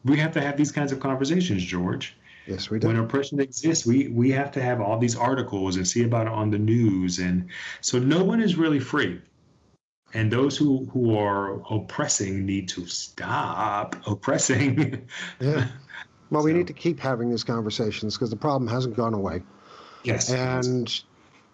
we 0.03 0.17
have 0.17 0.31
to 0.31 0.41
have 0.41 0.57
these 0.57 0.71
kinds 0.71 0.91
of 0.91 0.99
conversations 0.99 1.63
george 1.63 2.17
Yes, 2.47 2.69
we 2.69 2.79
do. 2.79 2.87
When 2.87 2.97
oppression 2.97 3.39
exists, 3.39 3.85
we 3.85 4.07
we 4.07 4.31
have 4.31 4.51
to 4.53 4.61
have 4.61 4.79
all 4.79 4.97
these 4.97 5.15
articles 5.15 5.75
and 5.75 5.87
see 5.87 6.03
about 6.03 6.27
it 6.27 6.33
on 6.33 6.49
the 6.49 6.57
news, 6.57 7.19
and 7.19 7.49
so 7.81 7.99
no 7.99 8.23
one 8.23 8.41
is 8.41 8.55
really 8.55 8.79
free. 8.79 9.21
And 10.13 10.31
those 10.31 10.55
who 10.57 10.85
who 10.85 11.17
are 11.17 11.61
oppressing 11.69 12.45
need 12.45 12.69
to 12.69 12.85
stop 12.85 13.95
oppressing. 14.07 15.07
yeah. 15.39 15.67
Well, 16.29 16.41
so. 16.41 16.45
we 16.47 16.51
need 16.51 16.67
to 16.67 16.73
keep 16.73 16.99
having 16.99 17.29
these 17.29 17.45
conversations 17.45 18.17
because 18.17 18.31
the 18.31 18.35
problem 18.35 18.67
hasn't 18.67 18.97
gone 18.97 19.13
away. 19.13 19.43
Yes. 20.03 20.29
And 20.29 20.93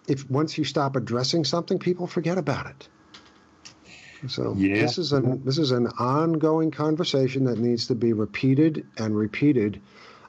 if 0.08 0.28
once 0.28 0.58
you 0.58 0.64
stop 0.64 0.96
addressing 0.96 1.44
something, 1.44 1.78
people 1.78 2.08
forget 2.08 2.38
about 2.38 2.66
it. 2.66 2.88
So 4.26 4.54
yeah. 4.58 4.80
this 4.80 4.98
is 4.98 5.12
an 5.12 5.44
this 5.44 5.58
is 5.58 5.70
an 5.70 5.86
ongoing 5.98 6.72
conversation 6.72 7.44
that 7.44 7.58
needs 7.58 7.86
to 7.86 7.94
be 7.94 8.12
repeated 8.12 8.84
and 8.98 9.16
repeated 9.16 9.80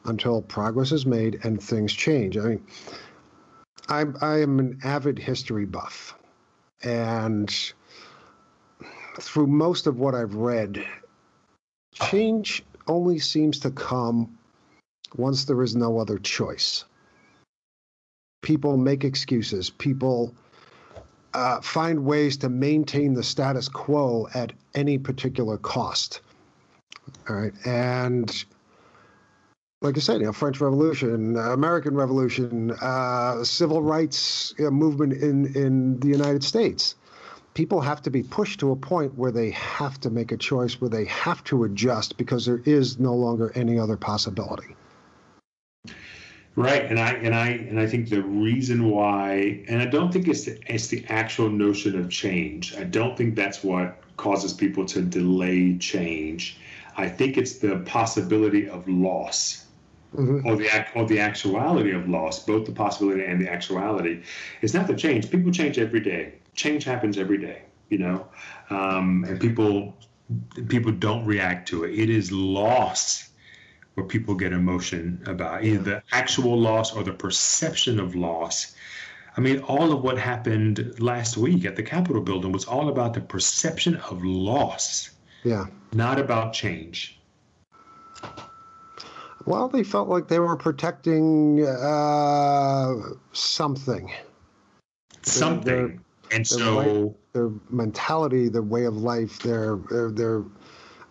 until 0.05 0.41
progress 0.41 0.91
is 0.91 1.05
made 1.05 1.39
and 1.43 1.61
things 1.61 1.93
change. 1.93 2.37
I 2.37 2.41
mean, 2.41 2.67
I, 3.89 4.05
I 4.21 4.39
am 4.39 4.59
an 4.59 4.79
avid 4.83 5.19
history 5.19 5.65
buff, 5.65 6.15
and 6.83 7.53
through 9.19 9.47
most 9.47 9.87
of 9.87 9.99
what 9.99 10.15
I've 10.15 10.35
read, 10.35 10.85
change 11.93 12.63
only 12.87 13.19
seems 13.19 13.59
to 13.59 13.71
come 13.71 14.37
once 15.15 15.45
there 15.45 15.61
is 15.63 15.75
no 15.75 15.99
other 15.99 16.17
choice. 16.17 16.85
People 18.41 18.77
make 18.77 19.03
excuses. 19.03 19.69
People 19.69 20.33
uh, 21.33 21.61
find 21.61 22.05
ways 22.05 22.37
to 22.37 22.49
maintain 22.49 23.13
the 23.13 23.23
status 23.23 23.67
quo 23.67 24.27
at 24.33 24.53
any 24.73 24.97
particular 24.97 25.57
cost. 25.57 26.21
All 27.29 27.35
right. 27.35 27.53
And 27.65 28.45
like 29.85 29.97
I 29.97 29.99
said, 29.99 30.19
you 30.19 30.25
know, 30.25 30.33
French 30.33 30.59
Revolution, 30.59 31.37
American 31.37 31.95
Revolution, 31.95 32.71
uh, 32.81 33.43
civil 33.43 33.81
rights 33.83 34.53
you 34.57 34.65
know, 34.65 34.71
movement 34.71 35.13
in 35.13 35.55
in 35.55 35.99
the 35.99 36.07
United 36.07 36.43
States. 36.43 36.95
People 37.53 37.79
have 37.79 38.01
to 38.01 38.09
be 38.09 38.23
pushed 38.23 38.59
to 38.59 38.71
a 38.71 38.75
point 38.75 39.15
where 39.15 39.31
they 39.31 39.51
have 39.51 39.99
to 40.01 40.09
make 40.09 40.31
a 40.31 40.37
choice, 40.37 40.81
where 40.81 40.89
they 40.89 41.05
have 41.05 41.41
to 41.45 41.63
adjust 41.63 42.17
because 42.17 42.45
there 42.45 42.61
is 42.65 42.99
no 42.99 43.13
longer 43.13 43.53
any 43.55 43.79
other 43.79 43.95
possibility. 43.95 44.75
Right, 46.57 46.85
and 46.85 46.99
I 46.99 47.11
and 47.11 47.35
I 47.35 47.49
and 47.49 47.79
I 47.79 47.85
think 47.85 48.09
the 48.09 48.23
reason 48.23 48.89
why, 48.89 49.63
and 49.67 49.81
I 49.81 49.85
don't 49.85 50.11
think 50.11 50.27
it's 50.27 50.45
the, 50.45 50.59
it's 50.67 50.87
the 50.87 51.05
actual 51.09 51.49
notion 51.49 51.97
of 51.99 52.09
change. 52.09 52.75
I 52.75 52.83
don't 52.83 53.15
think 53.15 53.35
that's 53.35 53.63
what 53.63 54.01
causes 54.17 54.51
people 54.51 54.85
to 54.85 55.01
delay 55.01 55.77
change. 55.77 56.57
I 56.97 57.09
think 57.09 57.37
it's 57.37 57.59
the 57.59 57.77
possibility 57.85 58.67
of 58.69 58.87
loss 58.87 59.64
mm-hmm. 60.15 60.47
or 60.47 60.55
the 60.55 60.85
or 60.95 61.05
the 61.05 61.19
actuality 61.19 61.91
of 61.91 62.07
loss, 62.09 62.45
both 62.45 62.65
the 62.65 62.71
possibility 62.71 63.23
and 63.23 63.41
the 63.41 63.51
actuality. 63.51 64.21
is 64.61 64.73
not 64.73 64.87
the 64.87 64.95
change. 64.95 65.29
People 65.29 65.51
change 65.51 65.77
every 65.77 65.99
day. 65.99 66.35
Change 66.55 66.83
happens 66.83 67.17
every 67.17 67.37
day, 67.37 67.63
you 67.89 67.97
know, 67.97 68.27
um, 68.69 69.25
and 69.27 69.39
people 69.39 69.95
people 70.67 70.91
don't 70.91 71.25
react 71.25 71.67
to 71.69 71.83
it. 71.83 71.97
It 71.97 72.09
is 72.09 72.31
loss 72.31 73.29
where 73.95 74.05
people 74.05 74.35
get 74.35 74.51
emotion 74.51 75.21
about 75.25 75.63
either 75.63 75.83
the 75.83 76.03
actual 76.11 76.59
loss 76.59 76.93
or 76.95 77.03
the 77.03 77.13
perception 77.13 77.99
of 77.99 78.15
loss. 78.15 78.75
I 79.37 79.41
mean, 79.41 79.59
all 79.59 79.91
of 79.91 80.01
what 80.01 80.17
happened 80.17 80.99
last 80.99 81.37
week 81.37 81.65
at 81.65 81.75
the 81.75 81.83
Capitol 81.83 82.21
building 82.21 82.51
was 82.51 82.65
all 82.65 82.89
about 82.89 83.13
the 83.13 83.21
perception 83.21 83.95
of 83.95 84.23
loss. 84.23 85.11
Yeah. 85.43 85.65
Not 85.93 86.19
about 86.19 86.53
change. 86.53 87.19
Well, 89.45 89.67
they 89.67 89.83
felt 89.83 90.09
like 90.09 90.27
they 90.27 90.39
were 90.39 90.55
protecting 90.55 91.65
uh, 91.65 92.95
something. 93.31 94.11
Something. 95.21 95.63
Their, 95.63 95.87
their, 95.87 95.99
and 96.31 96.47
so 96.47 97.15
their 97.33 97.51
mentality, 97.69 98.49
their 98.49 98.63
way 98.63 98.85
of 98.85 98.97
life, 98.97 99.39
their, 99.39 99.77
their 99.89 100.09
their 100.09 100.43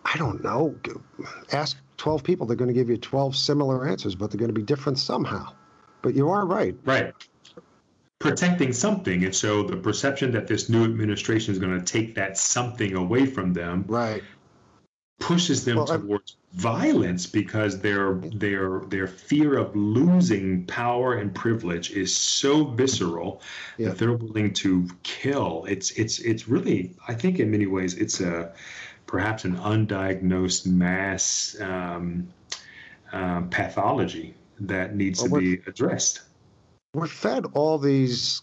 I 0.03 0.17
don't 0.17 0.43
know. 0.43 0.75
Ask 1.51 1.77
12 1.97 2.23
people, 2.23 2.45
they're 2.45 2.57
going 2.57 2.67
to 2.67 2.73
give 2.73 2.89
you 2.89 2.97
12 2.97 3.35
similar 3.35 3.87
answers, 3.87 4.15
but 4.15 4.29
they're 4.29 4.39
going 4.39 4.49
to 4.49 4.53
be 4.53 4.61
different 4.61 4.99
somehow. 4.99 5.53
But 6.01 6.13
you 6.13 6.29
are 6.29 6.45
right. 6.45 6.75
Right. 6.83 7.13
Protecting 8.19 8.71
something. 8.73 9.23
And 9.23 9.35
so 9.35 9.63
the 9.63 9.77
perception 9.77 10.31
that 10.31 10.47
this 10.47 10.69
new 10.69 10.83
administration 10.83 11.53
is 11.53 11.59
going 11.59 11.77
to 11.77 11.83
take 11.83 12.15
that 12.15 12.37
something 12.37 12.95
away 12.95 13.25
from 13.25 13.53
them. 13.53 13.85
Right 13.87 14.21
pushes 15.19 15.65
them 15.65 15.77
well, 15.77 15.85
towards 15.85 16.37
I'm... 16.53 16.59
violence 16.59 17.25
because 17.25 17.79
their 17.79 18.15
their 18.15 18.81
their 18.87 19.07
fear 19.07 19.57
of 19.57 19.75
losing 19.75 20.65
power 20.65 21.15
and 21.15 21.33
privilege 21.33 21.91
is 21.91 22.15
so 22.15 22.65
visceral 22.65 23.41
yeah. 23.77 23.89
that 23.89 23.97
they're 23.97 24.13
willing 24.13 24.53
to 24.53 24.87
kill. 25.03 25.65
It's 25.67 25.91
it's 25.91 26.19
it's 26.19 26.47
really 26.47 26.95
I 27.07 27.13
think 27.13 27.39
in 27.39 27.51
many 27.51 27.65
ways 27.65 27.95
it's 27.95 28.21
a 28.21 28.53
perhaps 29.07 29.45
an 29.45 29.57
undiagnosed 29.57 30.65
mass 30.65 31.55
um, 31.61 32.27
uh, 33.13 33.41
pathology 33.49 34.33
that 34.59 34.95
needs 34.95 35.21
well, 35.21 35.31
to 35.31 35.39
be 35.39 35.61
addressed. 35.67 36.21
We're 36.93 37.07
fed 37.07 37.45
all 37.53 37.77
these 37.77 38.41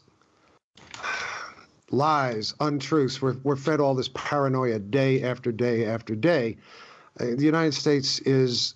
lies, 1.93 2.55
untruths. 2.61 3.21
We're, 3.21 3.37
we're 3.43 3.57
fed 3.57 3.81
all 3.81 3.95
this 3.95 4.11
paranoia 4.15 4.79
day 4.79 5.23
after 5.23 5.53
day 5.53 5.87
after 5.87 6.15
day. 6.15 6.57
Uh, 7.21 7.27
the 7.37 7.45
United 7.45 7.75
States 7.75 8.19
is, 8.21 8.75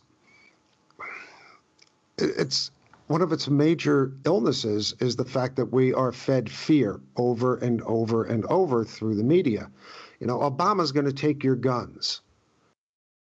it's 2.19 2.71
one 3.07 3.23
of 3.23 3.33
its 3.33 3.49
major 3.49 4.13
illnesses 4.25 4.95
is 5.01 5.17
the 5.17 5.25
fact 5.25 5.57
that 5.57 5.73
we 5.73 5.95
are 5.95 6.13
fed 6.13 6.51
fear 6.51 7.01
over 7.17 7.57
and 7.57 7.83
over 7.83 8.25
and 8.25 8.45
over 8.47 8.85
through 8.85 9.15
the 9.15 9.25
media. 9.25 9.71
You 10.21 10.27
know, 10.27 10.39
Obama's 10.39 10.93
going 10.93 11.07
to 11.07 11.13
take 11.13 11.45
your 11.45 11.57
guns. 11.57 12.21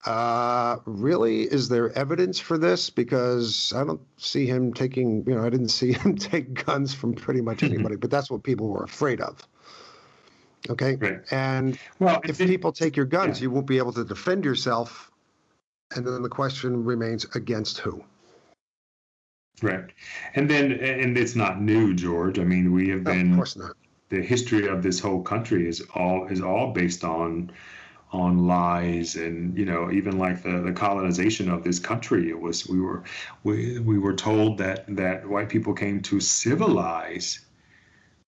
Uh, 0.05 0.77
really, 0.85 1.41
is 1.41 1.67
there 1.69 1.91
evidence 1.97 2.39
for 2.39 2.57
this? 2.57 2.89
Because 2.89 3.73
I 3.75 3.83
don't 3.83 4.01
see 4.17 4.45
him 4.45 4.73
taking, 4.73 5.25
you 5.27 5.35
know, 5.35 5.45
I 5.45 5.49
didn't 5.49 5.69
see 5.69 5.93
him 5.93 6.15
take 6.15 6.65
guns 6.65 6.93
from 6.93 7.13
pretty 7.13 7.41
much 7.41 7.63
anybody, 7.63 7.95
but 7.95 8.09
that's 8.11 8.29
what 8.29 8.43
people 8.43 8.69
were 8.69 8.83
afraid 8.83 9.21
of. 9.21 9.47
Okay. 10.69 10.95
Right. 10.95 11.21
And 11.31 11.77
well, 11.99 12.21
if 12.23 12.37
people 12.37 12.71
take 12.71 12.95
your 12.95 13.05
guns, 13.05 13.39
yeah. 13.39 13.43
you 13.43 13.51
won't 13.51 13.67
be 13.67 13.77
able 13.77 13.93
to 13.93 14.03
defend 14.03 14.43
yourself. 14.43 15.11
And 15.95 16.05
then 16.05 16.21
the 16.21 16.29
question 16.29 16.83
remains 16.83 17.25
against 17.35 17.79
who? 17.79 18.03
Right. 19.61 19.85
And 20.35 20.49
then, 20.49 20.71
and 20.71 21.17
it's 21.17 21.35
not 21.35 21.61
new, 21.61 21.93
George. 21.93 22.39
I 22.39 22.43
mean, 22.43 22.71
we 22.71 22.89
have 22.89 23.03
been, 23.03 23.31
of 23.31 23.37
course 23.37 23.55
not. 23.55 23.75
The 24.09 24.21
history 24.21 24.67
of 24.67 24.81
this 24.81 24.99
whole 24.99 25.21
country 25.21 25.67
is 25.67 25.85
all 25.93 26.27
is 26.27 26.41
all 26.41 26.73
based 26.73 27.03
on 27.03 27.51
on 28.11 28.47
lies 28.47 29.15
and 29.15 29.55
you 29.55 29.65
know 29.65 29.91
even 29.91 30.17
like 30.17 30.41
the, 30.41 30.61
the 30.61 30.71
colonization 30.71 31.47
of 31.47 31.63
this 31.63 31.77
country 31.77 32.29
it 32.29 32.39
was 32.39 32.67
we 32.67 32.81
were 32.81 33.03
we, 33.43 33.77
we 33.77 33.99
were 33.99 34.15
told 34.15 34.57
that 34.57 34.83
that 34.87 35.27
white 35.29 35.47
people 35.47 35.73
came 35.73 36.01
to 36.01 36.19
civilize 36.19 37.45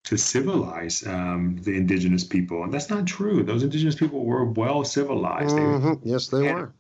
to 0.04 0.18
civilize 0.18 1.06
um, 1.06 1.58
the 1.62 1.76
indigenous 1.78 2.24
people, 2.24 2.64
and 2.64 2.74
that's 2.74 2.90
not 2.90 3.06
true. 3.06 3.44
Those 3.44 3.64
indigenous 3.64 3.96
people 3.96 4.26
were 4.26 4.46
well 4.46 4.84
civilized. 4.84 5.56
Mm-hmm. 5.56 6.04
They, 6.04 6.12
yes, 6.12 6.28
they 6.28 6.46
had, 6.46 6.56
were. 6.56 6.74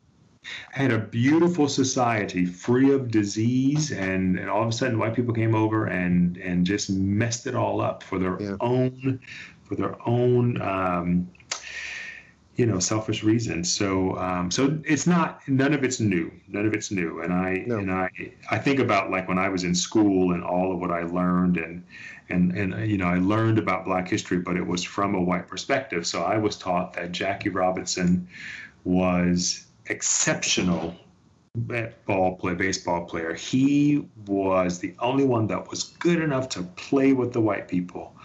Had 0.71 0.91
a 0.91 0.97
beautiful 0.97 1.67
society, 1.67 2.45
free 2.45 2.91
of 2.91 3.11
disease, 3.11 3.91
and, 3.91 4.39
and 4.39 4.49
all 4.49 4.63
of 4.63 4.69
a 4.69 4.71
sudden, 4.71 4.97
white 4.97 5.15
people 5.15 5.35
came 5.35 5.53
over 5.53 5.85
and 5.85 6.37
and 6.37 6.65
just 6.65 6.89
messed 6.89 7.45
it 7.45 7.53
all 7.53 7.79
up 7.79 8.01
for 8.01 8.17
their 8.17 8.41
yeah. 8.41 8.55
own 8.59 9.19
for 9.63 9.75
their 9.75 9.95
own 10.07 10.59
um, 10.61 11.29
you 12.55 12.65
know 12.65 12.79
selfish 12.79 13.23
reasons 13.23 13.73
so 13.73 14.17
um, 14.17 14.51
so 14.51 14.77
it's 14.83 15.07
not 15.07 15.41
none 15.47 15.73
of 15.73 15.83
it's 15.83 15.99
new 15.99 16.31
none 16.47 16.65
of 16.65 16.73
it's 16.73 16.91
new 16.91 17.21
and 17.21 17.33
i 17.33 17.63
no. 17.65 17.77
and 17.77 17.91
i 17.91 18.09
i 18.49 18.57
think 18.57 18.79
about 18.79 19.09
like 19.09 19.27
when 19.27 19.39
i 19.39 19.47
was 19.47 19.63
in 19.63 19.73
school 19.73 20.33
and 20.33 20.43
all 20.43 20.73
of 20.73 20.79
what 20.79 20.91
i 20.91 21.03
learned 21.03 21.57
and 21.57 21.83
and 22.31 22.57
and 22.57 22.89
you 22.89 22.97
know 22.97 23.07
I 23.07 23.17
learned 23.17 23.59
about 23.59 23.85
Black 23.85 24.07
history, 24.07 24.39
but 24.39 24.55
it 24.55 24.65
was 24.65 24.83
from 24.83 25.15
a 25.15 25.21
white 25.21 25.47
perspective. 25.47 26.07
So 26.07 26.23
I 26.23 26.37
was 26.37 26.57
taught 26.57 26.93
that 26.93 27.11
Jackie 27.11 27.49
Robinson 27.49 28.27
was 28.83 29.65
exceptional 29.87 30.95
ball 32.05 32.37
play 32.37 32.53
baseball 32.53 33.05
player. 33.05 33.33
He 33.33 34.07
was 34.25 34.79
the 34.79 34.95
only 34.99 35.25
one 35.25 35.47
that 35.47 35.69
was 35.69 35.83
good 35.99 36.21
enough 36.21 36.47
to 36.49 36.63
play 36.63 37.13
with 37.13 37.33
the 37.33 37.41
white 37.41 37.67
people. 37.67 38.15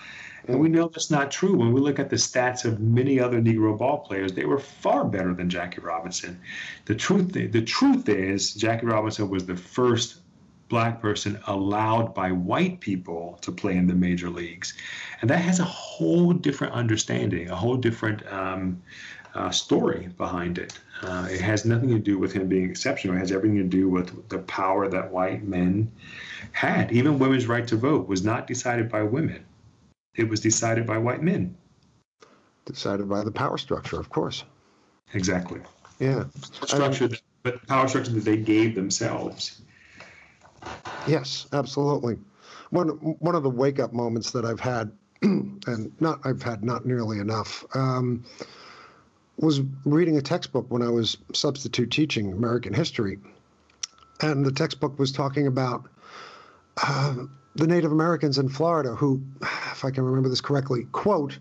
And 0.48 0.60
we 0.60 0.68
know 0.68 0.88
that's 0.88 1.10
not 1.10 1.30
true. 1.30 1.56
When 1.56 1.72
we 1.72 1.80
look 1.80 1.98
at 1.98 2.08
the 2.08 2.16
stats 2.16 2.64
of 2.64 2.80
many 2.80 3.18
other 3.18 3.40
Negro 3.40 3.76
ball 3.76 3.98
players, 3.98 4.32
they 4.32 4.44
were 4.44 4.58
far 4.58 5.04
better 5.04 5.34
than 5.34 5.50
Jackie 5.50 5.80
Robinson. 5.80 6.40
The 6.84 6.94
truth, 6.94 7.32
the 7.32 7.62
truth 7.62 8.08
is, 8.08 8.54
Jackie 8.54 8.86
Robinson 8.86 9.28
was 9.28 9.46
the 9.46 9.56
first 9.56 10.20
black 10.68 11.00
person 11.00 11.38
allowed 11.46 12.14
by 12.14 12.32
white 12.32 12.80
people 12.80 13.38
to 13.40 13.52
play 13.52 13.76
in 13.76 13.86
the 13.86 13.94
major 13.94 14.30
leagues. 14.30 14.74
And 15.20 15.30
that 15.30 15.38
has 15.38 15.60
a 15.60 15.64
whole 15.64 16.32
different 16.32 16.74
understanding, 16.74 17.50
a 17.50 17.56
whole 17.56 17.76
different 17.76 18.26
um, 18.32 18.82
uh, 19.34 19.50
story 19.50 20.08
behind 20.16 20.58
it. 20.58 20.78
Uh, 21.02 21.28
it 21.30 21.40
has 21.40 21.64
nothing 21.64 21.90
to 21.90 21.98
do 21.98 22.18
with 22.18 22.32
him 22.32 22.48
being 22.48 22.68
exceptional. 22.68 23.16
It 23.16 23.20
has 23.20 23.32
everything 23.32 23.58
to 23.58 23.64
do 23.64 23.88
with 23.88 24.28
the 24.28 24.38
power 24.38 24.88
that 24.88 25.10
white 25.10 25.44
men 25.44 25.90
had. 26.52 26.90
Even 26.90 27.18
women's 27.18 27.46
right 27.46 27.66
to 27.68 27.76
vote 27.76 28.08
was 28.08 28.24
not 28.24 28.46
decided 28.46 28.90
by 28.90 29.02
women, 29.02 29.44
it 30.16 30.28
was 30.28 30.40
decided 30.40 30.86
by 30.86 30.98
white 30.98 31.22
men. 31.22 31.56
Decided 32.64 33.08
by 33.08 33.22
the 33.22 33.30
power 33.30 33.58
structure, 33.58 34.00
of 34.00 34.10
course. 34.10 34.44
Exactly. 35.14 35.60
Yeah. 36.00 36.24
Structure, 36.64 37.04
I 37.04 37.08
mean, 37.08 37.16
but 37.42 37.66
power 37.66 37.86
structure 37.88 38.12
that 38.12 38.24
they 38.24 38.36
gave 38.36 38.74
themselves. 38.74 39.62
Yes, 41.06 41.46
absolutely. 41.52 42.18
One 42.70 42.88
one 42.88 43.34
of 43.36 43.44
the 43.44 43.50
wake 43.50 43.78
up 43.78 43.92
moments 43.92 44.32
that 44.32 44.44
I've 44.44 44.58
had, 44.60 44.90
and 45.22 45.92
not 46.00 46.20
I've 46.24 46.42
had 46.42 46.64
not 46.64 46.84
nearly 46.84 47.20
enough, 47.20 47.64
um, 47.74 48.24
was 49.36 49.60
reading 49.84 50.16
a 50.16 50.22
textbook 50.22 50.66
when 50.68 50.82
I 50.82 50.88
was 50.88 51.16
substitute 51.32 51.92
teaching 51.92 52.32
American 52.32 52.72
history, 52.72 53.18
and 54.20 54.44
the 54.44 54.50
textbook 54.50 54.98
was 54.98 55.12
talking 55.12 55.46
about 55.46 55.88
uh, 56.82 57.14
the 57.54 57.66
Native 57.66 57.92
Americans 57.92 58.38
in 58.38 58.48
Florida 58.48 58.94
who, 58.94 59.22
if 59.76 59.84
I 59.84 59.90
can 59.90 60.04
remember 60.04 60.28
this 60.28 60.40
correctly, 60.40 60.86
quote 60.92 61.38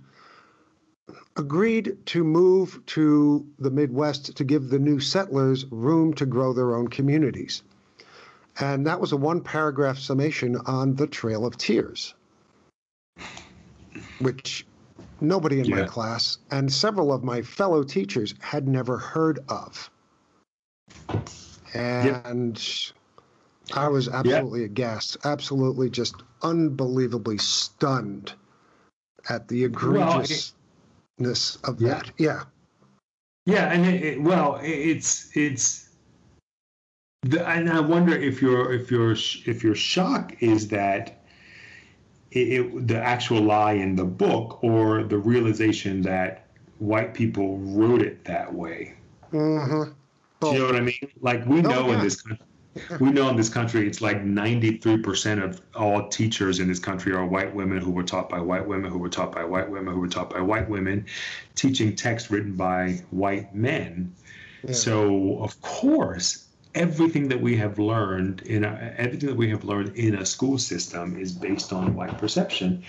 agreed 1.38 1.98
to 2.06 2.24
move 2.24 2.82
to 2.88 3.46
the 3.60 3.70
Midwest 3.70 4.36
to 4.36 4.44
give 4.44 4.70
the 4.70 4.80
new 4.80 5.00
settlers 5.00 5.66
room 5.72 6.14
to 6.14 6.26
grow 6.26 6.54
their 6.54 6.76
own 6.76 6.88
communities. 6.88 7.64
And 8.60 8.88
that 8.88 9.00
was 9.00 9.12
a 9.12 9.18
one 9.18 9.42
paragraph 9.42 9.98
summation 9.98 10.56
on 10.66 10.96
the 10.96 11.08
Trail 11.08 11.46
of 11.46 11.58
Tears, 11.58 12.14
which 14.20 14.66
nobody 15.20 15.60
in 15.60 15.66
yeah. 15.66 15.82
my 15.82 15.88
class 15.88 16.38
and 16.52 16.72
several 16.72 17.12
of 17.12 17.24
my 17.24 17.42
fellow 17.42 17.84
teachers 17.84 18.34
had 18.40 18.68
never 18.68 18.98
heard 18.98 19.40
of. 19.50 19.90
And 21.74 22.58
yep. 22.58 22.95
I 23.74 23.88
was 23.88 24.08
absolutely 24.08 24.62
yep. 24.62 24.72
aghast, 24.72 25.18
absolutely 25.26 25.90
just 25.90 26.16
unbelievably 26.44 27.40
stunned 27.40 28.34
at 29.30 29.48
the 29.48 29.68
egregiousness 29.68 30.54
well, 31.20 31.30
it, 31.32 31.58
of 31.64 31.82
yeah. 31.82 31.88
that. 31.90 32.12
Yeah. 32.18 32.44
Yeah, 33.46 33.72
and 33.72 33.86
it, 33.86 34.04
it, 34.04 34.22
well, 34.22 34.60
it's 34.64 35.30
it's 35.36 35.90
the, 37.22 37.48
and 37.48 37.70
I 37.70 37.80
wonder 37.80 38.16
if 38.16 38.42
your 38.42 38.74
if 38.74 38.90
your 38.90 39.12
if 39.12 39.64
your 39.64 39.76
shock 39.76 40.34
is 40.42 40.68
that 40.70 41.24
it, 42.32 42.88
the 42.88 42.98
actual 42.98 43.42
lie 43.42 43.74
in 43.74 43.96
the 43.96 44.04
book 44.04 44.64
or 44.64 45.04
the 45.04 45.18
realization 45.18 46.02
that 46.04 46.48
white 46.80 47.14
people 47.14 47.60
wrote 47.60 48.02
it 48.02 48.26
that 48.26 48.52
way. 48.52 48.96
Mm-hmm. 49.32 49.92
Do 50.42 50.48
you 50.52 50.60
know 50.60 50.66
what 50.66 50.76
I 50.76 50.82
mean? 50.82 51.12
Like 51.22 51.46
we 51.46 51.60
oh, 51.60 51.62
know 51.62 51.88
yeah. 51.88 51.96
in 51.96 52.00
this 52.02 52.22
country, 52.22 52.46
we 53.00 53.10
know 53.12 53.30
in 53.30 53.36
this 53.36 53.50
country 53.50 53.88
it's 53.88 54.02
like 54.02 54.24
93% 54.24 55.44
of 55.44 55.62
all 55.76 56.10
teachers 56.10 56.60
in 56.60 56.68
this 56.68 56.80
country 56.80 57.14
are 57.14 57.26
white 57.26 57.54
women 57.54 57.80
who 57.80 57.92
were 57.92 58.04
taught 58.04 58.30
by 58.30 58.40
white 58.40 58.68
women 58.68 58.92
who 58.92 58.98
were 58.98 59.10
taught 59.10 59.32
by 59.32 59.44
white 59.44 59.70
women 59.70 59.94
who 59.94 60.00
were 60.00 60.08
taught 60.08 60.30
by 60.30 60.42
white 60.42 60.70
women 60.70 61.06
teaching 61.56 61.96
text 61.96 62.30
written 62.30 62.54
by 62.54 63.02
white 63.12 63.56
men 63.56 64.14
yeah. 64.64 64.74
so 64.74 65.38
of 65.40 65.60
course 65.62 66.46
everything 66.74 67.30
that 67.30 67.40
we 67.40 67.56
have 67.56 67.80
learned 67.80 68.42
in 68.42 68.66
a, 68.66 68.94
everything 68.98 69.30
that 69.30 69.38
we 69.38 69.50
have 69.50 69.64
learned 69.64 69.96
in 69.96 70.16
a 70.16 70.26
school 70.26 70.58
system 70.58 71.18
is 71.18 71.32
based 71.32 71.72
on 71.72 71.96
white 71.96 72.18
perception 72.18 72.84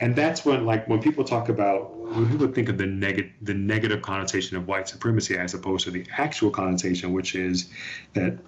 and 0.00 0.16
that's 0.16 0.46
when 0.46 0.64
like 0.64 0.88
when 0.88 1.02
people 1.02 1.22
talk 1.22 1.50
about 1.50 1.94
when 1.94 2.26
people 2.30 2.48
think 2.48 2.70
of 2.70 2.78
the 2.78 2.86
negative 2.86 3.30
the 3.42 3.52
negative 3.52 4.00
connotation 4.00 4.56
of 4.56 4.66
white 4.66 4.88
supremacy 4.88 5.36
as 5.36 5.52
opposed 5.52 5.84
to 5.84 5.90
the 5.90 6.06
actual 6.16 6.50
connotation 6.50 7.12
which 7.12 7.34
is 7.34 7.68
that 8.14 8.38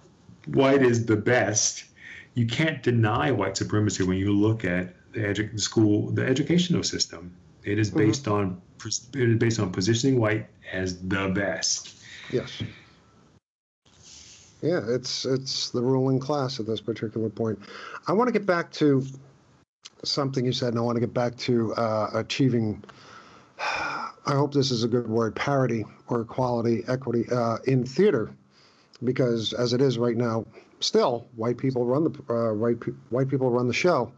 white 0.47 0.83
is 0.83 1.07
the 1.07 1.17
best 1.17 1.85
you 2.35 2.47
can't 2.47 2.83
deny 2.83 3.31
white 3.31 3.57
supremacy 3.57 4.03
when 4.05 4.17
you 4.17 4.33
look 4.33 4.65
at 4.65 4.95
the, 5.13 5.21
edu- 5.21 5.53
the 5.53 5.61
school 5.61 6.11
the 6.11 6.25
educational 6.25 6.83
system 6.83 7.35
it 7.65 7.79
is 7.79 7.91
mm-hmm. 7.91 7.99
based 7.99 8.25
mm-hmm. 8.25 8.35
on 8.35 8.63
it 9.15 9.29
is 9.29 9.39
based 9.39 9.59
on 9.59 9.73
positioning 9.73 10.21
white 10.21 10.47
as 10.73 11.01
the 11.09 11.29
best 11.29 12.01
yes 12.31 12.63
yeah, 14.61 14.81
it's 14.89 15.25
it's 15.25 15.71
the 15.71 15.81
ruling 15.81 16.19
class 16.19 16.59
at 16.59 16.67
this 16.67 16.81
particular 16.81 17.29
point. 17.29 17.59
I 18.09 18.13
want 18.13 18.27
to 18.27 18.33
get 18.33 18.45
back 18.45 18.73
to 18.73 19.07
something 20.03 20.45
you 20.45 20.53
said, 20.53 20.71
and 20.71 20.79
I 20.79 20.83
want 20.83 20.97
to 20.97 21.01
get 21.01 21.15
back 21.15 21.37
to 21.37 21.75
uh, 21.75 22.11
achieving 22.15 22.83
I 23.61 24.35
hope 24.35 24.53
this 24.53 24.71
is 24.71 24.85
a 24.85 24.89
good 24.89 25.09
word, 25.09 25.35
parity 25.35 25.85
or 26.09 26.21
equality, 26.23 26.85
equity 26.87 27.25
uh, 27.33 27.59
in 27.65 27.85
theater, 27.85 28.31
because 29.05 29.53
as 29.53 29.73
it 29.73 29.81
is 29.81 29.99
right 29.99 30.17
now, 30.17 30.45
still 30.81 31.29
white 31.37 31.59
people 31.59 31.85
run 31.85 32.05
the 32.05 32.35
uh, 32.35 32.55
white 32.55 32.79
white 33.11 33.29
people 33.29 33.51
run 33.51 33.69
the 33.69 33.75
show. 33.75 34.13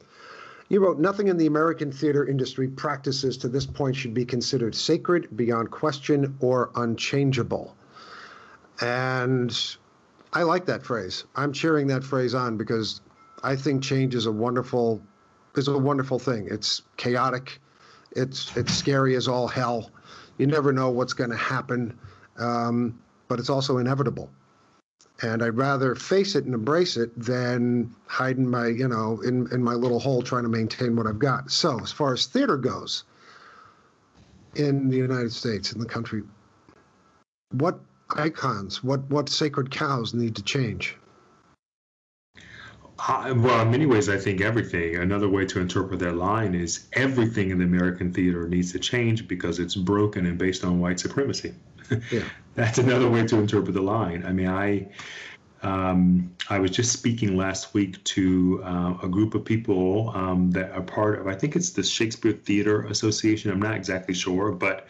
You 0.68 0.80
wrote 0.80 1.00
nothing 1.00 1.26
in 1.26 1.36
the 1.36 1.46
American 1.46 1.90
theater 1.90 2.26
industry 2.26 2.68
practices 2.68 3.36
to 3.38 3.48
this 3.48 3.66
point 3.66 3.96
should 3.96 4.14
be 4.14 4.24
considered 4.24 4.74
sacred, 4.74 5.36
beyond 5.36 5.70
question, 5.72 6.36
or 6.40 6.70
unchangeable. 6.76 7.76
And 8.80 9.76
I 10.32 10.44
like 10.44 10.66
that 10.66 10.84
phrase. 10.84 11.24
I'm 11.34 11.52
cheering 11.52 11.88
that 11.88 12.04
phrase 12.04 12.34
on 12.34 12.56
because 12.56 13.00
I 13.42 13.56
think 13.56 13.82
change 13.82 14.14
is 14.14 14.26
a 14.26 14.32
wonderful 14.32 15.02
is 15.56 15.66
a 15.66 15.76
wonderful 15.76 16.18
thing. 16.18 16.46
It's 16.50 16.82
chaotic. 16.96 17.58
It's 18.12 18.56
it's 18.56 18.72
scary 18.72 19.16
as 19.16 19.26
all 19.26 19.48
hell. 19.48 19.90
You 20.38 20.46
never 20.46 20.72
know 20.72 20.90
what's 20.90 21.12
going 21.12 21.30
to 21.30 21.36
happen, 21.36 21.98
um, 22.38 22.98
but 23.28 23.38
it's 23.40 23.50
also 23.50 23.78
inevitable. 23.78 24.30
And 25.22 25.42
I'd 25.42 25.56
rather 25.56 25.94
face 25.94 26.34
it 26.34 26.44
and 26.46 26.54
embrace 26.54 26.96
it 26.96 27.10
than 27.20 27.94
hide 28.06 28.38
in 28.38 28.48
my 28.48 28.68
you 28.68 28.88
know 28.88 29.20
in 29.20 29.52
in 29.52 29.62
my 29.62 29.74
little 29.74 30.00
hole 30.00 30.22
trying 30.22 30.44
to 30.44 30.48
maintain 30.48 30.96
what 30.96 31.06
I've 31.06 31.18
got. 31.18 31.50
So 31.50 31.78
as 31.80 31.92
far 31.92 32.12
as 32.12 32.26
theater 32.26 32.56
goes, 32.56 33.04
in 34.54 34.88
the 34.88 34.96
United 34.96 35.32
States, 35.32 35.72
in 35.72 35.80
the 35.80 35.86
country, 35.86 36.22
what 37.52 37.80
icons, 38.16 38.82
what 38.82 39.08
what 39.10 39.28
sacred 39.28 39.70
cows 39.70 40.14
need 40.14 40.36
to 40.36 40.42
change? 40.42 40.96
Uh, 43.08 43.32
well, 43.34 43.62
in 43.62 43.70
many 43.70 43.86
ways, 43.86 44.10
I 44.10 44.18
think 44.18 44.42
everything. 44.42 44.96
Another 44.96 45.28
way 45.28 45.46
to 45.46 45.60
interpret 45.60 46.00
that 46.00 46.16
line 46.16 46.54
is 46.54 46.86
everything 46.92 47.50
in 47.50 47.58
the 47.58 47.64
American 47.64 48.12
theater 48.12 48.46
needs 48.46 48.72
to 48.72 48.78
change 48.78 49.26
because 49.26 49.58
it's 49.58 49.74
broken 49.74 50.26
and 50.26 50.36
based 50.36 50.64
on 50.64 50.80
white 50.80 51.00
supremacy. 51.00 51.54
Yeah. 52.10 52.24
That's 52.54 52.78
another 52.78 53.08
way 53.08 53.26
to 53.26 53.36
interpret 53.38 53.74
the 53.74 53.82
line. 53.82 54.24
I 54.26 54.32
mean, 54.32 54.48
I 54.48 54.88
um, 55.62 56.34
I 56.48 56.58
was 56.58 56.70
just 56.70 56.92
speaking 56.92 57.36
last 57.36 57.74
week 57.74 58.02
to 58.04 58.62
uh, 58.64 58.94
a 59.02 59.08
group 59.08 59.34
of 59.34 59.44
people 59.44 60.10
um, 60.14 60.50
that 60.52 60.72
are 60.72 60.80
part 60.80 61.20
of, 61.20 61.26
I 61.26 61.34
think 61.34 61.54
it's 61.54 61.70
the 61.70 61.82
Shakespeare 61.82 62.32
Theater 62.32 62.86
Association. 62.86 63.50
I'm 63.50 63.60
not 63.60 63.74
exactly 63.74 64.14
sure, 64.14 64.52
but 64.52 64.86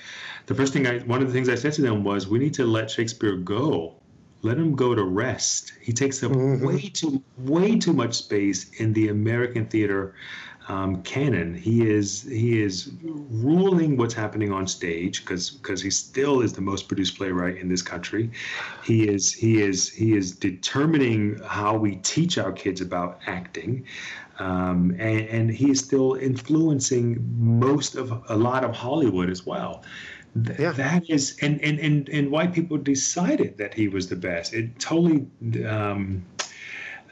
the 0.46 0.54
first 0.54 0.72
thing 0.72 0.86
I, 0.86 1.00
one 1.00 1.22
of 1.22 1.26
the 1.26 1.32
things 1.32 1.48
I 1.48 1.56
said 1.56 1.72
to 1.74 1.82
them 1.82 2.04
was, 2.04 2.28
we 2.28 2.38
need 2.38 2.54
to 2.54 2.64
let 2.64 2.90
Shakespeare 2.90 3.36
go. 3.36 3.96
Let 4.42 4.56
him 4.56 4.74
go 4.74 4.94
to 4.94 5.02
rest. 5.02 5.72
He 5.82 5.92
takes 5.92 6.22
up 6.22 6.32
mm-hmm. 6.32 6.64
way 6.64 6.88
too, 6.88 7.22
way 7.36 7.78
too 7.78 7.92
much 7.92 8.14
space 8.14 8.70
in 8.78 8.92
the 8.92 9.08
American 9.08 9.66
theater 9.66 10.14
um, 10.70 11.02
canon. 11.02 11.52
He 11.52 11.88
is 11.88 12.22
he 12.22 12.62
is 12.62 12.92
ruling 13.02 13.96
what's 13.96 14.14
happening 14.14 14.52
on 14.52 14.68
stage 14.68 15.22
because 15.22 15.50
because 15.50 15.82
he 15.82 15.90
still 15.90 16.42
is 16.42 16.52
the 16.52 16.60
most 16.60 16.86
produced 16.86 17.16
playwright 17.16 17.56
in 17.56 17.68
this 17.68 17.82
country. 17.82 18.30
He 18.84 19.08
is 19.08 19.32
he 19.32 19.60
is 19.60 19.88
he 19.88 20.16
is 20.16 20.30
determining 20.30 21.40
how 21.44 21.76
we 21.76 21.96
teach 21.96 22.38
our 22.38 22.52
kids 22.52 22.80
about 22.80 23.18
acting. 23.26 23.84
Um, 24.38 24.92
and, 24.98 25.28
and 25.28 25.50
he 25.50 25.70
is 25.70 25.80
still 25.80 26.14
influencing 26.14 27.18
most 27.36 27.94
of 27.96 28.24
a 28.28 28.36
lot 28.36 28.64
of 28.64 28.74
Hollywood 28.74 29.28
as 29.28 29.44
well. 29.44 29.82
yeah. 30.58 30.72
That 30.72 31.10
is, 31.10 31.36
and, 31.42 31.60
and 31.60 31.80
and 31.80 32.08
and 32.08 32.30
white 32.30 32.52
people 32.54 32.78
decided 32.78 33.58
that 33.58 33.74
he 33.74 33.88
was 33.88 34.08
the 34.08 34.16
best. 34.16 34.54
It 34.54 34.78
totally 34.78 35.26
um, 35.66 36.24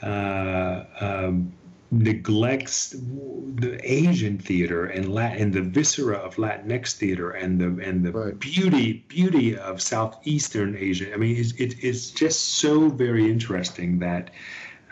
uh, 0.00 0.84
um, 1.00 1.52
neglects 1.90 2.90
the 2.90 3.78
Asian 3.82 4.38
theater 4.38 4.86
and 4.86 5.12
Latin, 5.12 5.42
and 5.42 5.52
the 5.52 5.62
viscera 5.62 6.16
of 6.16 6.36
Latinx 6.36 6.92
theater 6.92 7.30
and 7.30 7.58
the 7.58 7.82
and 7.82 8.04
the 8.04 8.12
right. 8.12 8.38
beauty 8.38 9.04
beauty 9.08 9.56
of 9.56 9.80
southeastern 9.80 10.76
Asia. 10.76 11.12
I 11.12 11.16
mean, 11.16 11.36
it's, 11.36 11.52
it, 11.52 11.76
it's 11.82 12.10
just 12.10 12.56
so 12.56 12.88
very 12.88 13.30
interesting 13.30 13.98
that 14.00 14.30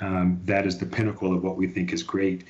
um, 0.00 0.40
that 0.44 0.66
is 0.66 0.78
the 0.78 0.86
pinnacle 0.86 1.34
of 1.34 1.42
what 1.42 1.56
we 1.56 1.66
think 1.66 1.92
is 1.92 2.02
great. 2.02 2.44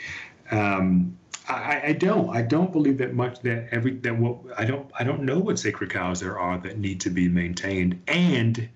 Um, 0.51 1.17
I, 1.49 1.83
I, 1.87 1.93
don't. 1.93 2.35
I 2.35 2.43
don't 2.43 2.73
believe 2.73 2.99
that 2.99 3.15
much. 3.15 3.41
That 3.41 3.69
every 3.71 3.93
that 3.99 4.17
what 4.17 4.39
I 4.57 4.65
don't. 4.65 4.91
I 4.99 5.05
don't 5.05 5.23
know 5.23 5.39
what 5.39 5.59
sacred 5.59 5.91
cows 5.91 6.21
there 6.21 6.39
are 6.39 6.59
that 6.59 6.79
need 6.79 7.01
to 7.03 7.11
be 7.11 7.29
maintained. 7.29 8.01
And 8.09 8.69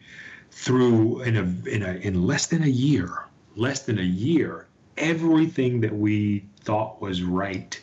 through 0.50 1.22
in 1.22 1.36
a 1.36 1.68
in 1.68 1.82
a 1.82 1.94
in 1.94 2.26
less 2.26 2.46
than 2.46 2.62
a 2.62 2.68
year, 2.68 3.26
less 3.56 3.82
than 3.82 3.98
a 3.98 4.02
year, 4.02 4.66
everything 5.00 5.80
that 5.80 5.94
we 5.94 6.44
thought 6.60 7.00
was 7.00 7.22
right 7.22 7.80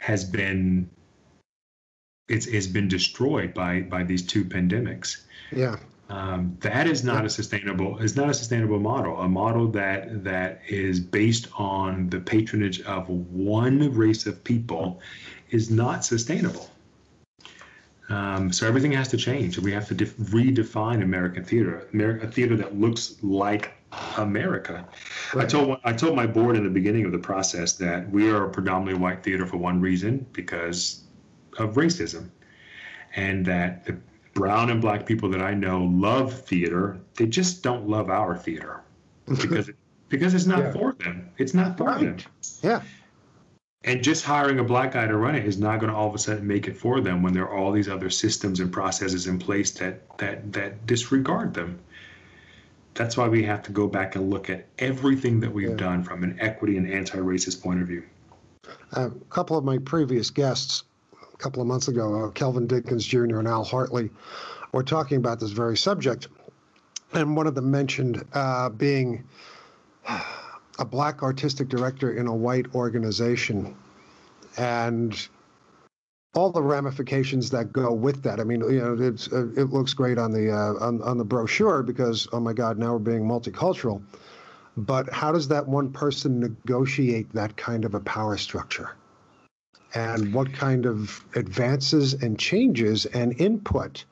has 0.00 0.24
been 0.24 0.90
it's, 2.28 2.46
it's 2.46 2.66
been 2.66 2.88
destroyed 2.88 3.54
by 3.54 3.80
by 3.80 4.04
these 4.04 4.24
two 4.24 4.44
pandemics. 4.44 5.22
Yeah. 5.52 5.76
Um, 6.08 6.56
that 6.60 6.88
is 6.88 7.04
not 7.04 7.24
a 7.24 7.30
sustainable 7.30 7.98
is 7.98 8.16
not 8.16 8.28
a 8.28 8.34
sustainable 8.34 8.80
model. 8.80 9.20
A 9.20 9.28
model 9.28 9.68
that 9.68 10.24
that 10.24 10.62
is 10.68 11.00
based 11.00 11.48
on 11.54 12.08
the 12.10 12.20
patronage 12.20 12.80
of 12.82 13.08
one 13.08 13.94
race 13.94 14.26
of 14.26 14.42
people 14.42 15.00
is 15.50 15.70
not 15.70 16.04
sustainable. 16.04 16.68
Um, 18.08 18.52
so 18.52 18.66
everything 18.66 18.90
has 18.92 19.06
to 19.08 19.16
change. 19.16 19.56
We 19.58 19.70
have 19.72 19.86
to 19.86 19.94
def- 19.94 20.16
redefine 20.16 21.02
American 21.02 21.44
theater, 21.44 21.86
America, 21.92 22.26
a 22.26 22.30
theater 22.30 22.56
that 22.56 22.76
looks 22.76 23.14
like 23.22 23.72
America. 24.16 24.86
Right. 25.34 25.44
I 25.44 25.48
told 25.48 25.78
I 25.84 25.92
told 25.92 26.14
my 26.14 26.26
board 26.26 26.56
in 26.56 26.64
the 26.64 26.70
beginning 26.70 27.04
of 27.04 27.12
the 27.12 27.18
process 27.18 27.72
that 27.74 28.08
we 28.10 28.30
are 28.30 28.44
a 28.44 28.50
predominantly 28.50 29.00
white 29.00 29.22
theater 29.22 29.46
for 29.46 29.56
one 29.56 29.80
reason 29.80 30.26
because 30.32 31.02
of 31.58 31.74
racism, 31.74 32.30
and 33.16 33.44
that 33.46 33.84
the 33.84 33.96
brown 34.34 34.70
and 34.70 34.80
black 34.80 35.06
people 35.06 35.28
that 35.30 35.40
I 35.40 35.54
know 35.54 35.84
love 35.84 36.32
theater. 36.32 36.98
They 37.14 37.26
just 37.26 37.62
don't 37.62 37.88
love 37.88 38.10
our 38.10 38.36
theater 38.36 38.80
because 39.26 39.68
it, 39.68 39.76
because 40.08 40.34
it's 40.34 40.46
not 40.46 40.58
yeah. 40.58 40.72
for 40.72 40.92
them. 40.92 41.30
It's 41.38 41.54
not 41.54 41.76
for 41.76 41.84
right. 41.84 42.00
them. 42.00 42.16
Yeah. 42.62 42.82
And 43.82 44.04
just 44.04 44.24
hiring 44.24 44.58
a 44.58 44.64
black 44.64 44.92
guy 44.92 45.06
to 45.06 45.16
run 45.16 45.34
it 45.34 45.46
is 45.46 45.58
not 45.58 45.80
going 45.80 45.90
to 45.90 45.96
all 45.96 46.08
of 46.08 46.14
a 46.14 46.18
sudden 46.18 46.46
make 46.46 46.68
it 46.68 46.76
for 46.76 47.00
them 47.00 47.22
when 47.22 47.32
there 47.32 47.48
are 47.48 47.56
all 47.56 47.72
these 47.72 47.88
other 47.88 48.10
systems 48.10 48.60
and 48.60 48.70
processes 48.70 49.26
in 49.26 49.38
place 49.38 49.70
that 49.72 50.18
that 50.18 50.52
that 50.52 50.86
disregard 50.86 51.54
them 51.54 51.78
that's 53.00 53.16
why 53.16 53.26
we 53.26 53.42
have 53.42 53.62
to 53.62 53.72
go 53.72 53.86
back 53.88 54.14
and 54.14 54.28
look 54.28 54.50
at 54.50 54.66
everything 54.78 55.40
that 55.40 55.50
we've 55.50 55.70
yeah. 55.70 55.76
done 55.76 56.04
from 56.04 56.22
an 56.22 56.36
equity 56.38 56.76
and 56.76 56.86
anti-racist 56.92 57.62
point 57.62 57.80
of 57.80 57.88
view. 57.88 58.02
Uh, 58.94 59.08
a 59.08 59.24
couple 59.30 59.56
of 59.56 59.64
my 59.64 59.78
previous 59.78 60.28
guests, 60.28 60.84
a 61.32 61.36
couple 61.38 61.62
of 61.62 61.66
months 61.66 61.88
ago, 61.88 62.26
uh, 62.26 62.30
Kelvin 62.32 62.66
Dickens 62.66 63.06
Jr. 63.06 63.38
and 63.38 63.48
Al 63.48 63.64
Hartley, 63.64 64.10
were 64.72 64.82
talking 64.82 65.16
about 65.16 65.40
this 65.40 65.50
very 65.50 65.78
subject, 65.78 66.28
and 67.14 67.34
one 67.34 67.46
of 67.46 67.54
them 67.54 67.70
mentioned 67.70 68.22
uh, 68.34 68.68
being 68.68 69.24
a 70.78 70.84
black 70.84 71.22
artistic 71.22 71.70
director 71.70 72.12
in 72.18 72.26
a 72.26 72.34
white 72.34 72.66
organization, 72.74 73.74
and 74.58 75.26
all 76.34 76.50
the 76.50 76.62
ramifications 76.62 77.50
that 77.50 77.72
go 77.72 77.92
with 77.92 78.22
that. 78.22 78.38
I 78.38 78.44
mean, 78.44 78.60
you 78.60 78.80
know, 78.80 78.96
it's 78.98 79.32
uh, 79.32 79.48
it 79.56 79.70
looks 79.70 79.94
great 79.94 80.18
on 80.18 80.32
the 80.32 80.50
uh, 80.50 80.84
on 80.84 81.02
on 81.02 81.18
the 81.18 81.24
brochure 81.24 81.82
because 81.82 82.28
oh 82.32 82.40
my 82.40 82.52
God, 82.52 82.78
now 82.78 82.92
we're 82.92 82.98
being 82.98 83.22
multicultural. 83.22 84.02
But 84.76 85.12
how 85.12 85.32
does 85.32 85.48
that 85.48 85.66
one 85.66 85.92
person 85.92 86.40
negotiate 86.40 87.32
that 87.32 87.56
kind 87.56 87.84
of 87.84 87.94
a 87.94 88.00
power 88.00 88.36
structure? 88.36 88.90
And 89.92 90.32
what 90.32 90.52
kind 90.52 90.86
of 90.86 91.24
advances 91.34 92.14
and 92.14 92.38
changes 92.38 93.06
and 93.06 93.38
input 93.40 94.04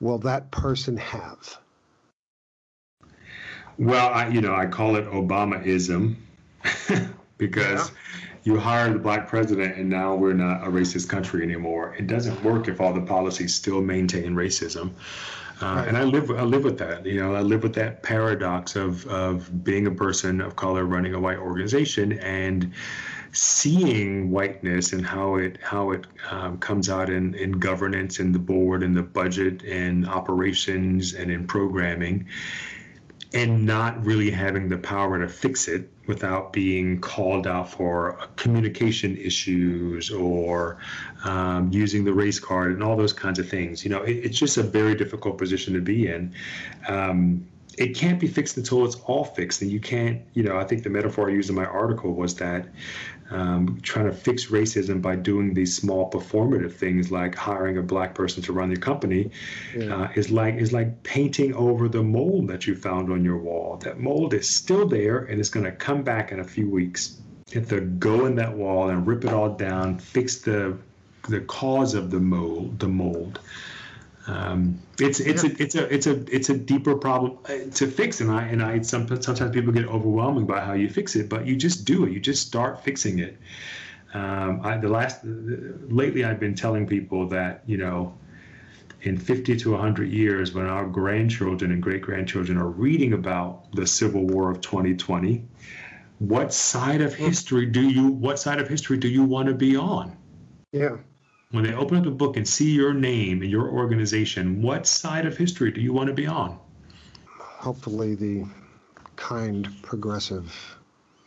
will 0.00 0.18
that 0.18 0.50
person 0.50 0.96
have? 0.96 1.58
Well, 3.78 4.08
I, 4.12 4.28
you 4.28 4.40
know, 4.40 4.54
I 4.54 4.66
call 4.66 4.96
it 4.96 5.06
Obamaism 5.06 6.16
because 7.38 7.90
yeah 7.90 7.96
you 8.44 8.58
hired 8.58 8.94
the 8.94 8.98
black 8.98 9.28
president 9.28 9.76
and 9.76 9.88
now 9.88 10.14
we're 10.14 10.32
not 10.32 10.66
a 10.66 10.70
racist 10.70 11.08
country 11.08 11.42
anymore. 11.42 11.94
It 11.98 12.06
doesn't 12.06 12.42
work 12.42 12.68
if 12.68 12.80
all 12.80 12.92
the 12.92 13.02
policies 13.02 13.54
still 13.54 13.80
maintain 13.80 14.34
racism. 14.34 14.90
Uh, 15.60 15.76
right. 15.76 15.88
And 15.88 15.96
I 15.96 16.02
live, 16.02 16.30
I 16.30 16.42
live 16.42 16.64
with 16.64 16.78
that. 16.78 17.06
You 17.06 17.20
know, 17.20 17.36
I 17.36 17.40
live 17.40 17.62
with 17.62 17.74
that 17.74 18.02
paradox 18.02 18.74
of 18.74 19.06
of 19.06 19.62
being 19.62 19.86
a 19.86 19.92
person 19.92 20.40
of 20.40 20.56
color 20.56 20.84
running 20.84 21.14
a 21.14 21.20
white 21.20 21.38
organization 21.38 22.18
and 22.18 22.72
seeing 23.30 24.30
whiteness 24.30 24.92
and 24.92 25.06
how 25.06 25.36
it 25.36 25.58
how 25.62 25.92
it 25.92 26.06
um, 26.30 26.58
comes 26.58 26.90
out 26.90 27.08
in 27.08 27.34
in 27.34 27.52
governance 27.52 28.18
in 28.18 28.32
the 28.32 28.40
board 28.40 28.82
and 28.82 28.96
the 28.96 29.02
budget 29.02 29.62
and 29.62 30.06
operations 30.08 31.14
and 31.14 31.30
in 31.30 31.46
programming 31.46 32.26
and 33.32 33.64
not 33.64 34.04
really 34.04 34.30
having 34.30 34.68
the 34.68 34.76
power 34.76 35.18
to 35.18 35.28
fix 35.28 35.68
it 35.68 35.88
without 36.06 36.52
being 36.52 37.00
called 37.00 37.46
out 37.46 37.70
for 37.70 38.18
communication 38.36 39.16
issues 39.16 40.10
or 40.10 40.78
um, 41.24 41.70
using 41.72 42.04
the 42.04 42.12
race 42.12 42.40
card 42.40 42.72
and 42.72 42.82
all 42.82 42.96
those 42.96 43.12
kinds 43.12 43.38
of 43.38 43.48
things. 43.48 43.84
You 43.84 43.90
know, 43.90 44.02
it, 44.02 44.16
it's 44.24 44.38
just 44.38 44.56
a 44.56 44.62
very 44.62 44.94
difficult 44.94 45.38
position 45.38 45.74
to 45.74 45.80
be 45.80 46.08
in. 46.08 46.34
Um, 46.88 47.46
it 47.78 47.96
can't 47.96 48.20
be 48.20 48.26
fixed 48.26 48.56
until 48.56 48.84
it's 48.84 48.96
all 49.06 49.24
fixed. 49.24 49.62
And 49.62 49.70
you 49.70 49.80
can't, 49.80 50.20
you 50.34 50.42
know, 50.42 50.58
I 50.58 50.64
think 50.64 50.82
the 50.82 50.90
metaphor 50.90 51.30
I 51.30 51.32
used 51.32 51.48
in 51.48 51.56
my 51.56 51.64
article 51.64 52.12
was 52.12 52.34
that 52.36 52.66
um, 53.32 53.80
trying 53.82 54.04
to 54.04 54.12
fix 54.12 54.46
racism 54.46 55.00
by 55.00 55.16
doing 55.16 55.54
these 55.54 55.74
small 55.74 56.10
performative 56.10 56.72
things 56.72 57.10
like 57.10 57.34
hiring 57.34 57.78
a 57.78 57.82
black 57.82 58.14
person 58.14 58.42
to 58.42 58.52
run 58.52 58.70
your 58.70 58.80
company 58.80 59.30
yeah. 59.74 60.04
uh, 60.04 60.08
is 60.14 60.30
like 60.30 60.56
is 60.56 60.72
like 60.72 61.02
painting 61.02 61.54
over 61.54 61.88
the 61.88 62.02
mold 62.02 62.46
that 62.48 62.66
you 62.66 62.76
found 62.76 63.10
on 63.10 63.24
your 63.24 63.38
wall. 63.38 63.78
That 63.78 64.00
mold 64.00 64.34
is 64.34 64.48
still 64.48 64.86
there 64.86 65.24
and 65.24 65.40
it's 65.40 65.48
going 65.48 65.64
to 65.64 65.72
come 65.72 66.02
back 66.02 66.30
in 66.30 66.40
a 66.40 66.44
few 66.44 66.68
weeks. 66.68 67.18
You 67.50 67.60
have 67.60 67.68
to 67.70 67.80
go 67.80 68.26
in 68.26 68.34
that 68.36 68.54
wall 68.54 68.90
and 68.90 69.06
rip 69.06 69.24
it 69.24 69.32
all 69.32 69.50
down, 69.50 69.98
fix 69.98 70.38
the 70.38 70.76
the 71.28 71.40
cause 71.42 71.94
of 71.94 72.10
the 72.10 72.20
mold, 72.20 72.78
the 72.78 72.88
mold. 72.88 73.38
Um, 74.26 74.80
it's 75.00 75.18
it's 75.18 75.42
yeah. 75.42 75.50
a 75.50 75.62
it's 75.62 75.74
a 75.74 75.94
it's 75.94 76.06
a 76.06 76.34
it's 76.34 76.48
a 76.48 76.56
deeper 76.56 76.94
problem 76.94 77.38
uh, 77.46 77.70
to 77.74 77.86
fix, 77.88 78.20
and 78.20 78.30
I 78.30 78.42
and 78.44 78.62
I 78.62 78.80
some, 78.82 79.08
sometimes 79.20 79.52
people 79.52 79.72
get 79.72 79.86
overwhelming 79.86 80.46
by 80.46 80.60
how 80.60 80.74
you 80.74 80.88
fix 80.88 81.16
it, 81.16 81.28
but 81.28 81.46
you 81.46 81.56
just 81.56 81.84
do 81.84 82.04
it. 82.04 82.12
You 82.12 82.20
just 82.20 82.46
start 82.46 82.84
fixing 82.84 83.18
it. 83.18 83.36
Um, 84.14 84.60
I, 84.62 84.76
the 84.76 84.88
last 84.88 85.20
lately, 85.24 86.24
I've 86.24 86.38
been 86.38 86.54
telling 86.54 86.86
people 86.86 87.28
that 87.28 87.62
you 87.66 87.78
know, 87.78 88.16
in 89.02 89.18
50 89.18 89.56
to 89.56 89.72
100 89.72 90.08
years, 90.08 90.54
when 90.54 90.66
our 90.66 90.86
grandchildren 90.86 91.72
and 91.72 91.82
great 91.82 92.02
grandchildren 92.02 92.58
are 92.58 92.68
reading 92.68 93.14
about 93.14 93.72
the 93.72 93.86
Civil 93.86 94.26
War 94.26 94.50
of 94.50 94.60
2020, 94.60 95.44
what 96.20 96.52
side 96.52 97.00
of 97.00 97.12
history 97.12 97.66
do 97.66 97.88
you 97.88 98.06
what 98.06 98.38
side 98.38 98.60
of 98.60 98.68
history 98.68 98.98
do 98.98 99.08
you 99.08 99.24
want 99.24 99.48
to 99.48 99.54
be 99.54 99.76
on? 99.76 100.16
Yeah 100.70 100.98
when 101.52 101.64
they 101.64 101.74
open 101.74 101.98
up 101.98 102.04
the 102.04 102.10
book 102.10 102.36
and 102.36 102.48
see 102.48 102.72
your 102.72 102.92
name 102.94 103.42
and 103.42 103.50
your 103.50 103.68
organization, 103.68 104.60
what 104.62 104.86
side 104.86 105.26
of 105.26 105.36
history 105.36 105.70
do 105.70 105.80
you 105.80 105.92
want 105.92 106.08
to 106.08 106.14
be 106.14 106.26
on? 106.26 106.58
Hopefully, 107.38 108.14
the 108.14 108.44
kind, 109.16 109.68
progressive, 109.82 110.76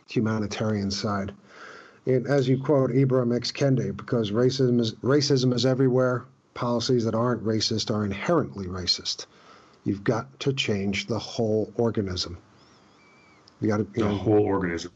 humanitarian 0.08 0.90
side. 0.90 1.32
And 2.06 2.26
as 2.26 2.48
you 2.48 2.62
quote 2.62 2.90
Ibram 2.90 3.34
X. 3.34 3.50
Kendi, 3.50 3.96
because 3.96 4.32
racism 4.32 4.80
is, 4.80 4.94
racism 4.96 5.54
is 5.54 5.64
everywhere, 5.64 6.24
policies 6.54 7.04
that 7.04 7.14
aren't 7.14 7.44
racist 7.44 7.94
are 7.94 8.04
inherently 8.04 8.66
racist. 8.66 9.26
You've 9.84 10.04
got 10.04 10.38
to 10.40 10.52
change 10.52 11.06
the 11.06 11.18
whole 11.18 11.72
organism. 11.76 12.38
You 13.60 13.68
got 13.68 13.76
to, 13.78 13.84
the 13.84 14.00
know, 14.00 14.14
whole 14.14 14.44
organism. 14.44 14.92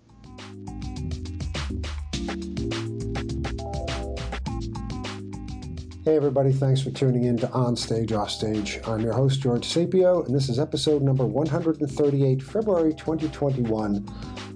Hey, 6.10 6.16
everybody, 6.16 6.50
thanks 6.52 6.80
for 6.80 6.90
tuning 6.90 7.22
in 7.22 7.36
to 7.36 7.48
On 7.52 7.76
Stage, 7.76 8.10
Off 8.12 8.32
Stage. 8.32 8.80
I'm 8.84 9.00
your 9.00 9.12
host, 9.12 9.40
George 9.40 9.62
Sapio, 9.62 10.26
and 10.26 10.34
this 10.34 10.48
is 10.48 10.58
episode 10.58 11.02
number 11.02 11.24
138, 11.24 12.42
February 12.42 12.92
2021. 12.94 14.04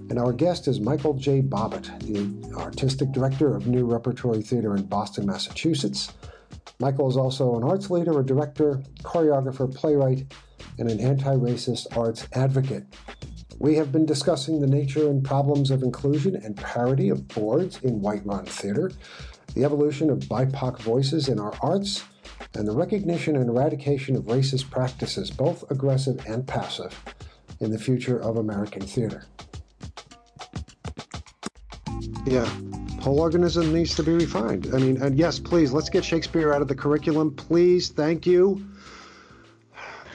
And 0.09 0.19
our 0.19 0.33
guest 0.33 0.67
is 0.67 0.81
Michael 0.81 1.13
J. 1.13 1.41
Bobbitt, 1.41 1.97
the 2.01 2.57
artistic 2.57 3.13
director 3.13 3.55
of 3.55 3.67
New 3.67 3.85
Repertory 3.85 4.41
Theater 4.41 4.75
in 4.75 4.83
Boston, 4.83 5.25
Massachusetts. 5.25 6.11
Michael 6.81 7.07
is 7.07 7.15
also 7.15 7.55
an 7.55 7.63
arts 7.63 7.89
leader, 7.89 8.19
a 8.19 8.25
director, 8.25 8.83
choreographer, 9.03 9.73
playwright, 9.73 10.25
and 10.77 10.91
an 10.91 10.99
anti 10.99 11.37
racist 11.37 11.87
arts 11.95 12.27
advocate. 12.33 12.83
We 13.59 13.75
have 13.75 13.93
been 13.93 14.05
discussing 14.05 14.59
the 14.59 14.67
nature 14.67 15.07
and 15.09 15.23
problems 15.23 15.71
of 15.71 15.83
inclusion 15.83 16.35
and 16.35 16.57
parity 16.57 17.07
of 17.07 17.29
boards 17.29 17.79
in 17.81 18.01
white 18.01 18.25
run 18.25 18.45
theater, 18.45 18.91
the 19.55 19.63
evolution 19.63 20.09
of 20.09 20.19
BIPOC 20.19 20.79
voices 20.79 21.29
in 21.29 21.39
our 21.39 21.53
arts, 21.61 22.03
and 22.53 22.67
the 22.67 22.71
recognition 22.71 23.35
and 23.37 23.49
eradication 23.49 24.15
of 24.15 24.25
racist 24.25 24.69
practices, 24.69 25.31
both 25.31 25.69
aggressive 25.71 26.23
and 26.27 26.45
passive, 26.45 26.93
in 27.61 27.71
the 27.71 27.79
future 27.79 28.19
of 28.19 28.37
American 28.37 28.81
theater. 28.81 29.25
Yeah, 32.25 32.45
whole 33.01 33.19
organism 33.19 33.73
needs 33.73 33.95
to 33.95 34.03
be 34.03 34.11
refined. 34.11 34.73
I 34.73 34.77
mean, 34.77 35.01
and 35.01 35.17
yes, 35.17 35.39
please, 35.39 35.71
let's 35.71 35.89
get 35.89 36.03
Shakespeare 36.03 36.53
out 36.53 36.61
of 36.61 36.67
the 36.67 36.75
curriculum, 36.75 37.33
please. 37.33 37.89
Thank 37.89 38.25
you. 38.25 38.65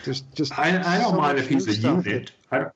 Just, 0.05 0.31
just. 0.35 0.59
I, 0.59 0.69
I 0.69 0.99
don't 0.99 1.13
so 1.13 1.17
mind 1.17 1.39
if 1.39 1.49
he's 1.49 1.69
a 1.69 1.75
unit. 1.75 2.33
I 2.51 2.59
don't, 2.59 2.73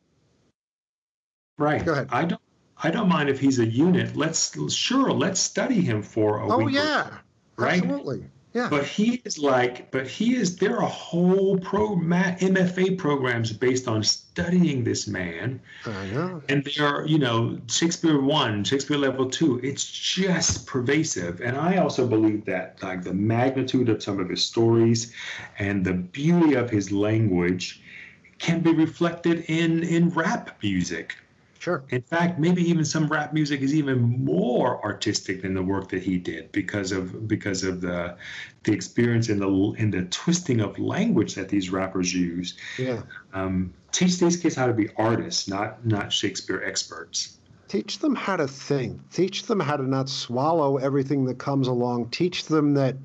right. 1.58 1.84
Go 1.84 1.92
ahead. 1.92 2.08
I 2.10 2.24
don't. 2.24 2.40
I 2.82 2.90
don't 2.90 3.08
mind 3.08 3.28
if 3.28 3.38
he's 3.38 3.58
a 3.58 3.66
unit. 3.66 4.16
Let's 4.16 4.74
sure 4.74 5.12
let's 5.12 5.40
study 5.40 5.80
him 5.80 6.02
for 6.02 6.38
a 6.38 6.52
oh, 6.52 6.58
week. 6.58 6.76
Oh 6.78 6.82
yeah, 6.82 7.10
right. 7.56 7.82
Absolutely. 7.82 8.24
Yeah. 8.54 8.68
But 8.68 8.86
he 8.86 9.20
is 9.24 9.36
like, 9.36 9.90
but 9.90 10.06
he 10.06 10.36
is. 10.36 10.56
There 10.56 10.80
are 10.80 10.88
whole 10.88 11.58
pro 11.58 11.96
MFA 11.96 12.96
programs 12.96 13.52
based 13.52 13.88
on 13.88 14.04
studying 14.04 14.84
this 14.84 15.08
man. 15.08 15.60
I 15.84 16.06
know. 16.06 16.40
And 16.48 16.64
there 16.64 16.86
are, 16.86 17.04
you 17.04 17.18
know, 17.18 17.58
Shakespeare 17.68 18.20
one, 18.20 18.62
Shakespeare 18.62 18.96
level 18.96 19.28
two. 19.28 19.58
It's 19.64 19.84
just 19.84 20.68
pervasive. 20.68 21.40
And 21.40 21.56
I 21.56 21.78
also 21.78 22.06
believe 22.06 22.44
that, 22.44 22.80
like, 22.80 23.02
the 23.02 23.12
magnitude 23.12 23.88
of 23.88 24.00
some 24.00 24.20
of 24.20 24.28
his 24.28 24.44
stories, 24.44 25.12
and 25.58 25.84
the 25.84 25.94
beauty 25.94 26.54
of 26.54 26.70
his 26.70 26.92
language, 26.92 27.82
can 28.38 28.60
be 28.60 28.72
reflected 28.72 29.44
in 29.48 29.82
in 29.82 30.10
rap 30.10 30.62
music. 30.62 31.16
Sure. 31.64 31.82
In 31.88 32.02
fact, 32.02 32.38
maybe 32.38 32.60
even 32.68 32.84
some 32.84 33.08
rap 33.08 33.32
music 33.32 33.62
is 33.62 33.74
even 33.74 33.98
more 34.22 34.84
artistic 34.84 35.40
than 35.40 35.54
the 35.54 35.62
work 35.62 35.88
that 35.88 36.02
he 36.02 36.18
did 36.18 36.52
because 36.52 36.92
of 36.92 37.26
because 37.26 37.64
of 37.64 37.80
the 37.80 38.18
the 38.64 38.72
experience 38.72 39.30
and 39.30 39.40
the 39.40 39.48
in 39.78 39.90
the 39.90 40.02
twisting 40.10 40.60
of 40.60 40.78
language 40.78 41.34
that 41.36 41.48
these 41.48 41.70
rappers 41.70 42.12
use. 42.12 42.58
Yeah. 42.76 43.00
Um, 43.32 43.72
teach 43.92 44.18
these 44.18 44.36
kids 44.36 44.54
how 44.54 44.66
to 44.66 44.74
be 44.74 44.90
artists, 44.98 45.48
not 45.48 45.86
not 45.86 46.12
Shakespeare 46.12 46.62
experts. 46.62 47.38
Teach 47.68 47.98
them 47.98 48.14
how 48.14 48.36
to 48.36 48.46
think. 48.46 49.00
Teach 49.10 49.44
them 49.44 49.58
how 49.58 49.78
to 49.78 49.88
not 49.88 50.10
swallow 50.10 50.76
everything 50.76 51.24
that 51.24 51.38
comes 51.38 51.66
along. 51.66 52.10
Teach 52.10 52.44
them 52.44 52.74
that 52.74 52.96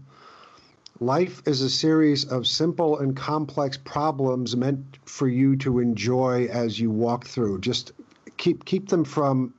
life 1.00 1.42
is 1.46 1.62
a 1.62 1.70
series 1.70 2.26
of 2.26 2.46
simple 2.46 3.00
and 3.00 3.16
complex 3.16 3.78
problems 3.78 4.58
meant 4.58 5.00
for 5.06 5.30
you 5.30 5.56
to 5.56 5.80
enjoy 5.80 6.48
as 6.48 6.78
you 6.78 6.92
walk 6.92 7.26
through. 7.26 7.62
Just 7.62 7.94
keep 8.40 8.66
keep 8.66 8.88
them 8.90 9.04
from 9.04 9.54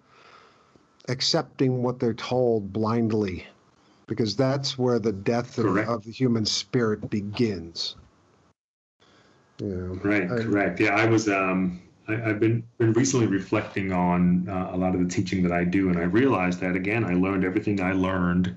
accepting 1.08 1.84
what 1.84 2.00
they're 2.00 2.14
told 2.14 2.72
blindly 2.72 3.46
because 4.08 4.34
that's 4.34 4.76
where 4.76 4.98
the 4.98 5.12
death 5.12 5.58
of, 5.58 5.76
of 5.76 6.04
the 6.04 6.10
human 6.10 6.44
spirit 6.44 7.08
begins. 7.10 7.94
Yeah 9.58 9.68
right 10.02 10.24
I, 10.24 10.42
correct. 10.42 10.80
Yeah 10.80 10.96
i 10.96 11.06
was 11.06 11.28
um 11.28 11.80
I, 12.08 12.16
have 12.16 12.40
been 12.40 12.64
been 12.78 12.92
recently 12.92 13.26
reflecting 13.26 13.92
on 13.92 14.48
uh, 14.48 14.70
a 14.72 14.76
lot 14.76 14.94
of 14.94 15.00
the 15.00 15.08
teaching 15.08 15.42
that 15.44 15.52
I 15.52 15.64
do, 15.64 15.90
and 15.90 15.98
I 15.98 16.04
realized 16.04 16.60
that 16.60 16.74
again, 16.74 17.04
I 17.04 17.14
learned 17.14 17.44
everything 17.44 17.80
I 17.80 17.92
learned 17.92 18.56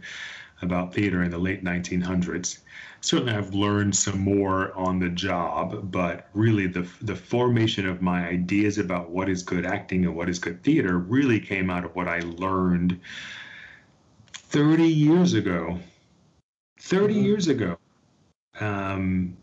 about 0.62 0.93
theater 0.93 1.23
in 1.23 1.29
the 1.29 1.38
late 1.38 1.63
1900s 1.63 2.59
certainly 3.03 3.33
I've 3.33 3.53
learned 3.53 3.95
some 3.95 4.19
more 4.19 4.73
on 4.75 4.97
the 4.97 5.09
job, 5.09 5.91
but 5.91 6.29
really 6.33 6.67
the 6.67 6.87
the 7.01 7.15
formation 7.15 7.85
of 7.85 8.01
my 8.01 8.27
ideas 8.27 8.77
about 8.77 9.09
what 9.09 9.29
is 9.29 9.43
good 9.43 9.65
acting 9.65 10.05
and 10.05 10.15
what 10.15 10.29
is 10.29 10.39
good 10.39 10.63
theater 10.63 10.97
really 10.97 11.39
came 11.39 11.69
out 11.69 11.83
of 11.83 11.95
what 11.95 12.07
I 12.07 12.19
learned 12.21 12.99
30 14.33 14.87
years 14.87 15.33
ago. 15.33 15.79
30 16.79 17.13
mm-hmm. 17.13 17.23
years 17.25 17.47
ago. 17.49 17.77
Um, 18.59 19.37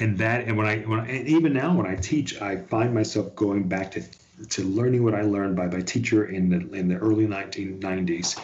and 0.00 0.16
that 0.18 0.46
and 0.46 0.56
when 0.56 0.66
I 0.66 0.78
when 0.78 1.00
I, 1.00 1.06
and 1.06 1.28
even 1.28 1.52
now 1.52 1.76
when 1.76 1.86
I 1.86 1.96
teach, 1.96 2.40
I 2.40 2.56
find 2.56 2.94
myself 2.94 3.34
going 3.34 3.68
back 3.68 3.90
to 3.92 4.02
to 4.50 4.62
learning 4.62 5.04
what 5.04 5.14
I 5.14 5.22
learned 5.22 5.56
by 5.56 5.66
my 5.66 5.80
teacher 5.80 6.26
in 6.26 6.48
the 6.48 6.76
in 6.76 6.88
the 6.88 6.96
early 6.96 7.26
1990s, 7.26 8.38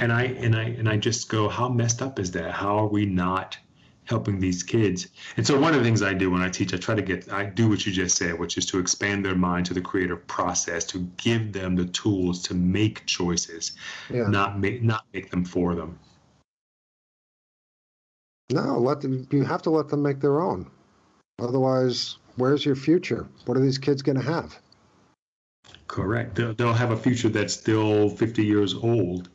and 0.00 0.12
I 0.12 0.24
and 0.24 0.56
I 0.56 0.62
and 0.62 0.88
I 0.88 0.96
just 0.96 1.28
go, 1.28 1.48
how 1.48 1.68
messed 1.68 2.02
up 2.02 2.18
is 2.18 2.30
that? 2.32 2.52
How 2.52 2.78
are 2.78 2.86
we 2.86 3.06
not 3.06 3.56
helping 4.04 4.40
these 4.40 4.62
kids? 4.62 5.08
And 5.36 5.46
so 5.46 5.58
one 5.58 5.72
of 5.74 5.78
the 5.78 5.84
things 5.84 6.02
I 6.02 6.14
do 6.14 6.30
when 6.30 6.40
I 6.40 6.48
teach, 6.48 6.72
I 6.72 6.78
try 6.78 6.94
to 6.94 7.02
get 7.02 7.30
I 7.32 7.44
do 7.44 7.68
what 7.68 7.84
you 7.86 7.92
just 7.92 8.16
said, 8.16 8.38
which 8.38 8.56
is 8.56 8.66
to 8.66 8.78
expand 8.78 9.24
their 9.24 9.34
mind 9.34 9.66
to 9.66 9.74
the 9.74 9.80
creative 9.80 10.26
process, 10.26 10.84
to 10.86 11.00
give 11.18 11.52
them 11.52 11.76
the 11.76 11.86
tools 11.86 12.42
to 12.44 12.54
make 12.54 13.04
choices, 13.06 13.72
yeah. 14.10 14.28
not 14.28 14.58
make 14.58 14.82
not 14.82 15.04
make 15.12 15.30
them 15.30 15.44
for 15.44 15.74
them. 15.74 15.98
No, 18.50 18.78
let 18.78 19.00
them. 19.00 19.26
You 19.30 19.44
have 19.44 19.62
to 19.62 19.70
let 19.70 19.88
them 19.88 20.02
make 20.02 20.20
their 20.20 20.40
own. 20.40 20.70
Otherwise, 21.38 22.16
where's 22.36 22.64
your 22.64 22.76
future? 22.76 23.26
What 23.44 23.56
are 23.56 23.60
these 23.60 23.76
kids 23.76 24.02
going 24.02 24.16
to 24.16 24.24
have? 24.24 24.58
Correct. 25.88 26.34
They'll, 26.34 26.54
they'll 26.54 26.72
have 26.72 26.90
a 26.90 26.96
future 26.96 27.28
that's 27.28 27.54
still 27.54 28.08
50 28.10 28.44
years 28.44 28.74
old. 28.74 29.28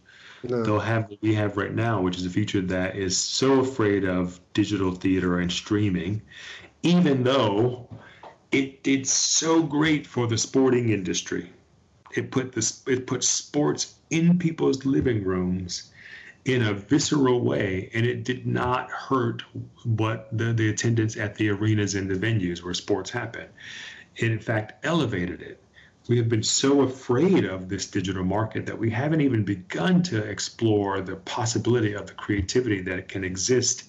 No. 0.44 0.64
They'll 0.64 0.80
have 0.80 1.10
what 1.10 1.22
we 1.22 1.34
have 1.36 1.58
right 1.58 1.74
now, 1.74 2.02
which 2.02 2.18
is 2.18 2.26
a 2.26 2.30
future 2.30 2.62
that 2.62 2.96
is 2.96 3.18
so 3.18 3.60
afraid 3.60 4.06
of 4.06 4.40
digital 4.54 4.94
theater 4.94 5.40
and 5.40 5.52
streaming, 5.52 6.22
even 6.82 7.24
though 7.24 7.88
it 8.52 8.84
did 8.84 9.08
so 9.08 9.62
great 9.62 10.08
for 10.08 10.28
the 10.28 10.38
sporting 10.38 10.90
industry. 10.90 11.52
It 12.16 12.32
put 12.32 12.52
this 12.52 12.84
it 12.88 13.08
put 13.08 13.24
sports 13.24 13.96
in 14.10 14.38
people's 14.40 14.84
living 14.84 15.24
rooms 15.24 15.92
in 16.46 16.64
a 16.64 16.74
visceral 16.74 17.42
way, 17.42 17.90
and 17.94 18.06
it 18.06 18.24
did 18.24 18.48
not 18.48 18.90
hurt 18.90 19.44
what 19.84 20.28
the, 20.36 20.52
the 20.52 20.70
attendance 20.70 21.16
at 21.16 21.36
the 21.36 21.50
arenas 21.50 21.94
and 21.94 22.10
the 22.10 22.16
venues 22.16 22.64
where 22.64 22.74
sports 22.74 23.12
happen 23.12 23.48
it 24.16 24.32
in 24.32 24.40
fact 24.40 24.86
elevated 24.86 25.42
it. 25.42 25.60
We 26.08 26.18
have 26.18 26.30
been 26.30 26.44
so 26.44 26.82
afraid 26.82 27.46
of 27.46 27.70
this 27.70 27.86
digital 27.86 28.24
market 28.24 28.66
that 28.66 28.78
we 28.78 28.90
haven't 28.90 29.22
even 29.22 29.44
begun 29.44 30.02
to 30.04 30.18
explore 30.18 31.02
the 31.02 31.16
possibility 31.18 31.94
of 31.94 32.08
the 32.08 32.14
creativity 32.14 32.82
that 32.82 33.08
can 33.08 33.24
exist 33.24 33.84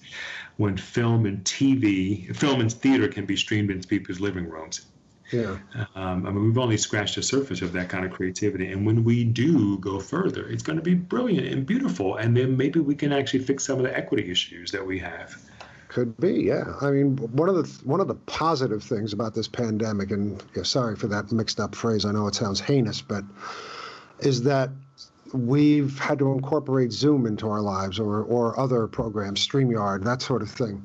when 0.57 0.77
film 0.77 1.25
and 1.25 1.43
TV, 1.43 2.33
film 2.35 2.61
and 2.61 2.71
theater 2.71 3.07
can 3.07 3.25
be 3.25 3.35
streamed 3.35 3.71
into 3.71 3.87
people's 3.87 4.19
living 4.19 4.47
rooms. 4.47 4.85
Yeah. 5.31 5.57
Um, 5.95 6.27
I 6.27 6.31
mean, 6.31 6.45
we've 6.45 6.57
only 6.57 6.77
scratched 6.77 7.15
the 7.15 7.23
surface 7.23 7.63
of 7.63 7.73
that 7.73 7.89
kind 7.89 8.05
of 8.05 8.11
creativity. 8.11 8.71
And 8.71 8.85
when 8.85 9.03
we 9.03 9.23
do 9.23 9.79
go 9.79 9.99
further, 9.99 10.47
it's 10.47 10.61
going 10.61 10.77
to 10.77 10.83
be 10.83 10.93
brilliant 10.93 11.47
and 11.47 11.65
beautiful. 11.65 12.17
And 12.17 12.37
then 12.37 12.55
maybe 12.55 12.79
we 12.79 12.93
can 12.93 13.11
actually 13.11 13.39
fix 13.39 13.65
some 13.65 13.77
of 13.77 13.83
the 13.83 13.97
equity 13.97 14.29
issues 14.29 14.71
that 14.71 14.85
we 14.85 14.99
have. 14.99 15.35
Could 15.93 16.17
be, 16.17 16.41
yeah. 16.45 16.73
I 16.81 16.89
mean, 16.89 17.17
one 17.17 17.49
of 17.49 17.55
the 17.55 17.85
one 17.85 17.99
of 17.99 18.07
the 18.07 18.15
positive 18.15 18.81
things 18.81 19.13
about 19.13 19.35
this 19.35 19.47
pandemic, 19.47 20.09
and 20.09 20.43
yeah, 20.55 20.63
sorry 20.63 20.95
for 20.95 21.05
that 21.09 21.31
mixed 21.31 21.59
up 21.59 21.75
phrase. 21.75 22.03
I 22.03 22.11
know 22.11 22.25
it 22.25 22.33
sounds 22.33 22.59
heinous, 22.59 22.99
but 22.99 23.23
is 24.17 24.41
that 24.41 24.71
we've 25.33 25.99
had 25.99 26.17
to 26.17 26.31
incorporate 26.31 26.91
Zoom 26.91 27.27
into 27.27 27.47
our 27.47 27.61
lives 27.61 27.99
or 27.99 28.23
or 28.23 28.59
other 28.59 28.87
programs, 28.87 29.47
StreamYard, 29.47 30.03
that 30.05 30.23
sort 30.23 30.41
of 30.41 30.49
thing, 30.49 30.83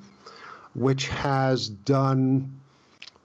which 0.75 1.09
has 1.09 1.71
done 1.71 2.61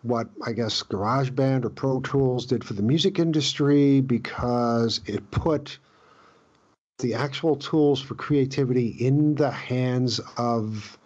what 0.04 0.30
I 0.46 0.54
guess 0.54 0.84
GarageBand 0.84 1.66
or 1.66 1.70
Pro 1.70 2.00
Tools 2.00 2.46
did 2.46 2.64
for 2.64 2.76
the 2.76 2.82
music 2.82 3.20
industry 3.20 4.00
because 4.00 5.02
it 5.06 5.32
put 5.32 5.80
the 7.00 7.16
actual 7.16 7.58
tools 7.58 8.02
for 8.02 8.16
creativity 8.16 8.88
in 8.88 9.36
the 9.36 9.52
hands 9.52 10.22
of 10.38 10.98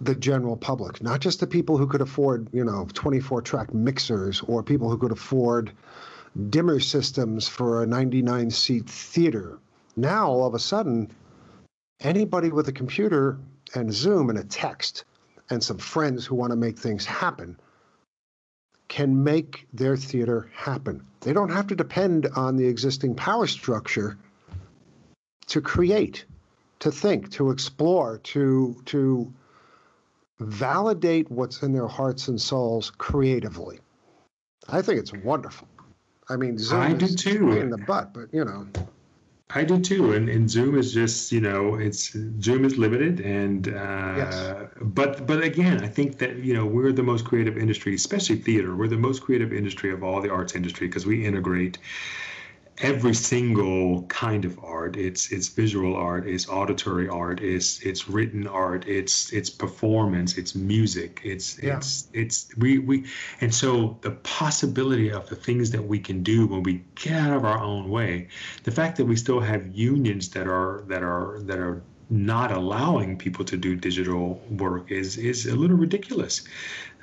the 0.00 0.14
general 0.14 0.56
public, 0.56 1.02
not 1.02 1.20
just 1.20 1.40
the 1.40 1.46
people 1.46 1.76
who 1.76 1.86
could 1.86 2.00
afford, 2.00 2.48
you 2.52 2.64
know, 2.64 2.86
24 2.92 3.42
track 3.42 3.74
mixers 3.74 4.40
or 4.42 4.62
people 4.62 4.90
who 4.90 4.96
could 4.96 5.12
afford 5.12 5.72
dimmer 6.48 6.80
systems 6.80 7.48
for 7.48 7.82
a 7.82 7.86
99 7.86 8.50
seat 8.50 8.88
theater. 8.88 9.58
Now, 9.96 10.28
all 10.28 10.46
of 10.46 10.54
a 10.54 10.58
sudden, 10.58 11.10
anybody 12.00 12.50
with 12.50 12.68
a 12.68 12.72
computer 12.72 13.38
and 13.74 13.92
Zoom 13.92 14.30
and 14.30 14.38
a 14.38 14.44
text 14.44 15.04
and 15.50 15.62
some 15.62 15.78
friends 15.78 16.24
who 16.24 16.36
want 16.36 16.52
to 16.52 16.56
make 16.56 16.78
things 16.78 17.04
happen 17.04 17.58
can 18.88 19.22
make 19.22 19.66
their 19.72 19.96
theater 19.96 20.50
happen. 20.54 21.04
They 21.20 21.32
don't 21.32 21.50
have 21.50 21.66
to 21.68 21.76
depend 21.76 22.26
on 22.34 22.56
the 22.56 22.66
existing 22.66 23.14
power 23.14 23.46
structure 23.46 24.16
to 25.48 25.60
create, 25.60 26.24
to 26.80 26.90
think, 26.90 27.30
to 27.32 27.50
explore, 27.50 28.18
to 28.18 28.80
to 28.86 29.32
validate 30.40 31.30
what's 31.30 31.62
in 31.62 31.72
their 31.72 31.86
hearts 31.86 32.28
and 32.28 32.40
souls 32.40 32.90
creatively. 32.90 33.78
I 34.68 34.82
think 34.82 34.98
it's 34.98 35.12
wonderful. 35.12 35.68
I 36.28 36.36
mean, 36.36 36.58
Zoom 36.58 36.80
I 36.80 36.92
do 36.92 37.08
too. 37.08 37.52
in 37.52 37.70
the 37.70 37.78
butt, 37.78 38.14
but 38.14 38.32
you 38.32 38.44
know, 38.44 38.66
I 39.52 39.64
do 39.64 39.80
too, 39.80 40.12
and, 40.12 40.28
and 40.28 40.48
Zoom 40.48 40.78
is 40.78 40.94
just 40.94 41.32
you 41.32 41.40
know 41.40 41.74
it's 41.74 42.16
Zoom 42.40 42.64
is 42.64 42.78
limited, 42.78 43.20
and 43.20 43.68
uh, 43.68 44.14
Yes. 44.16 44.52
but 44.80 45.26
but 45.26 45.42
again, 45.42 45.82
I 45.82 45.88
think 45.88 46.18
that 46.18 46.36
you 46.36 46.54
know 46.54 46.64
we're 46.64 46.92
the 46.92 47.02
most 47.02 47.24
creative 47.24 47.58
industry, 47.58 47.94
especially 47.94 48.36
theater. 48.36 48.76
We're 48.76 48.88
the 48.88 48.96
most 48.96 49.22
creative 49.22 49.52
industry 49.52 49.92
of 49.92 50.04
all 50.04 50.20
the 50.20 50.30
arts 50.30 50.54
industry 50.54 50.86
because 50.86 51.04
we 51.04 51.24
integrate 51.24 51.78
every 52.82 53.14
single 53.14 54.02
kind 54.04 54.44
of 54.44 54.58
art. 54.62 54.96
It's 54.96 55.30
it's 55.30 55.48
visual 55.48 55.94
art, 55.94 56.26
it's 56.26 56.48
auditory 56.48 57.08
art, 57.08 57.40
it's 57.40 57.80
it's 57.80 58.08
written 58.08 58.46
art, 58.46 58.86
it's 58.86 59.32
it's 59.32 59.50
performance, 59.50 60.38
it's 60.38 60.54
music, 60.54 61.20
it's 61.24 61.58
Yeah. 61.62 61.76
it's 61.76 62.08
it's 62.12 62.48
we 62.56 62.78
we 62.78 63.04
and 63.40 63.54
so 63.54 63.98
the 64.00 64.12
possibility 64.12 65.10
of 65.10 65.28
the 65.28 65.36
things 65.36 65.70
that 65.72 65.82
we 65.82 65.98
can 65.98 66.22
do 66.22 66.46
when 66.46 66.62
we 66.62 66.82
get 66.94 67.14
out 67.14 67.36
of 67.36 67.44
our 67.44 67.60
own 67.60 67.88
way, 67.90 68.28
the 68.64 68.70
fact 68.70 68.96
that 68.96 69.04
we 69.04 69.16
still 69.16 69.40
have 69.40 69.66
unions 69.74 70.30
that 70.30 70.46
are 70.46 70.84
that 70.88 71.02
are 71.02 71.40
that 71.44 71.58
are 71.58 71.82
not 72.10 72.50
allowing 72.50 73.16
people 73.16 73.44
to 73.44 73.56
do 73.56 73.76
digital 73.76 74.42
work 74.50 74.90
is 74.90 75.16
is 75.16 75.46
a 75.46 75.54
little 75.54 75.76
ridiculous. 75.76 76.42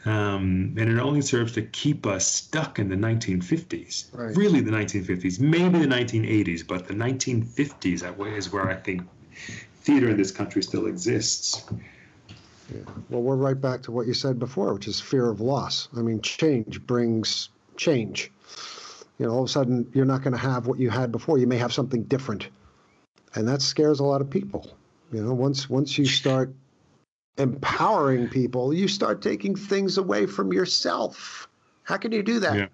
Um, 0.06 0.76
and 0.78 0.90
it 0.90 1.00
only 1.00 1.22
serves 1.22 1.54
to 1.54 1.64
keep 1.64 2.06
us 2.06 2.26
stuck 2.26 2.80
in 2.80 2.88
the 2.88 2.96
1950s. 2.96 4.06
Right. 4.14 4.36
Really, 4.36 4.62
the 4.62 4.72
1950s, 4.72 5.40
maybe 5.40 5.80
the 5.80 5.88
1980s, 5.88 6.66
but 6.66 6.88
the 6.88 6.94
1950s 6.94 8.02
that 8.02 8.18
way 8.18 8.36
is 8.36 8.52
where 8.52 8.70
I 8.70 8.76
think 8.76 9.02
theater 9.82 10.10
in 10.10 10.18
this 10.18 10.32
country 10.32 10.62
still 10.62 10.88
exists. 10.88 11.64
well, 13.10 13.22
we're 13.22 13.36
right 13.36 13.60
back 13.60 13.82
to 13.84 13.92
what 13.92 14.08
you 14.08 14.14
said 14.14 14.40
before, 14.40 14.74
which 14.74 14.88
is 14.88 15.00
fear 15.00 15.30
of 15.30 15.42
loss. 15.42 15.90
I 15.98 16.02
mean, 16.02 16.22
change 16.22 16.86
brings 16.86 17.50
change. 17.76 18.32
You 19.20 19.26
know, 19.26 19.34
all 19.34 19.44
of 19.44 19.50
a 19.50 19.52
sudden, 19.52 19.90
you're 19.94 20.06
not 20.06 20.22
going 20.22 20.34
to 20.34 20.40
have 20.40 20.68
what 20.68 20.80
you 20.80 20.90
had 20.90 21.12
before. 21.12 21.38
You 21.38 21.48
may 21.48 21.58
have 21.58 21.74
something 21.74 22.04
different, 22.04 22.50
and 23.34 23.48
that 23.48 23.62
scares 23.62 24.00
a 24.00 24.04
lot 24.04 24.22
of 24.22 24.30
people. 24.30 24.78
You 25.12 25.24
know, 25.24 25.34
once 25.34 25.70
once 25.70 25.98
you 25.98 26.06
start 26.06 26.54
empowering 27.38 28.30
people, 28.30 28.74
you 28.74 28.88
start 28.88 29.22
taking 29.22 29.56
things 29.56 29.98
away 29.98 30.26
from 30.26 30.54
yourself. 30.54 31.48
How 31.84 31.98
can 31.98 32.12
you 32.12 32.24
do 32.24 32.40
that? 32.40 32.56
Yeah. 32.56 32.68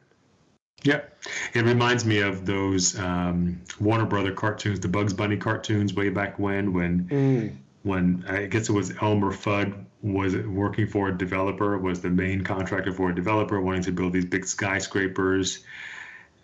Yeah, 0.84 0.99
it 1.54 1.63
reminds 1.63 2.04
me 2.04 2.19
of 2.19 2.45
those 2.45 2.99
um, 2.99 3.62
Warner 3.80 4.06
Brother 4.06 4.34
cartoons, 4.34 4.82
the 4.82 4.89
Bugs 4.89 5.13
Bunny 5.13 5.38
cartoons, 5.38 5.93
way 5.93 6.10
back 6.10 6.38
when, 6.38 6.73
when 6.73 7.08
Mm, 7.08 7.56
when 7.84 8.26
I 8.28 8.45
guess 8.47 8.69
it 8.69 8.73
was 8.73 8.91
Elmer 9.02 9.32
Fudd 9.32 9.86
was 10.02 10.36
working 10.36 10.88
for 10.88 11.10
a 11.10 11.17
developer, 11.17 11.78
was 11.78 12.02
the 12.02 12.10
main 12.10 12.41
contractor 12.41 12.91
for 12.91 13.10
a 13.10 13.15
developer 13.15 13.62
wanting 13.62 13.84
to 13.84 13.91
build 13.91 14.12
these 14.12 14.26
big 14.26 14.45
skyscrapers, 14.45 15.63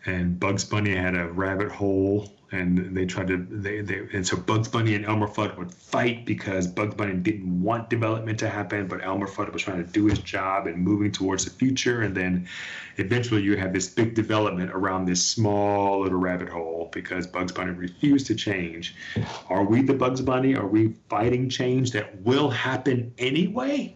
and 0.05 0.39
Bugs 0.39 0.63
Bunny 0.63 0.95
had 0.95 1.15
a 1.15 1.27
rabbit 1.27 1.71
hole, 1.71 2.31
and 2.51 2.95
they 2.95 3.05
tried 3.05 3.27
to 3.27 3.37
they, 3.49 3.81
they 3.81 4.07
and 4.13 4.25
so 4.25 4.35
Bugs 4.37 4.67
Bunny 4.67 4.95
and 4.95 5.05
Elmer 5.05 5.27
Fudd 5.27 5.57
would 5.57 5.71
fight 5.73 6.25
because 6.25 6.67
Bugs 6.67 6.95
Bunny 6.95 7.13
didn't 7.13 7.61
want 7.61 7.89
development 7.89 8.39
to 8.39 8.49
happen, 8.49 8.87
but 8.87 9.03
Elmer 9.03 9.27
Fudd 9.27 9.51
was 9.53 9.61
trying 9.61 9.83
to 9.83 9.91
do 9.91 10.05
his 10.05 10.19
job 10.19 10.67
and 10.67 10.77
moving 10.77 11.11
towards 11.11 11.45
the 11.45 11.51
future, 11.51 12.01
and 12.01 12.15
then 12.15 12.47
eventually 12.97 13.41
you 13.41 13.55
have 13.57 13.73
this 13.73 13.87
big 13.87 14.15
development 14.15 14.71
around 14.73 15.05
this 15.05 15.25
small 15.25 16.01
little 16.01 16.19
rabbit 16.19 16.49
hole 16.49 16.89
because 16.91 17.27
Bugs 17.27 17.51
Bunny 17.51 17.71
refused 17.71 18.27
to 18.27 18.35
change. 18.35 18.95
Are 19.49 19.63
we 19.63 19.81
the 19.81 19.93
Bugs 19.93 20.21
Bunny? 20.21 20.55
Are 20.55 20.67
we 20.67 20.93
fighting 21.09 21.49
change 21.49 21.91
that 21.91 22.21
will 22.21 22.49
happen 22.49 23.13
anyway? 23.17 23.95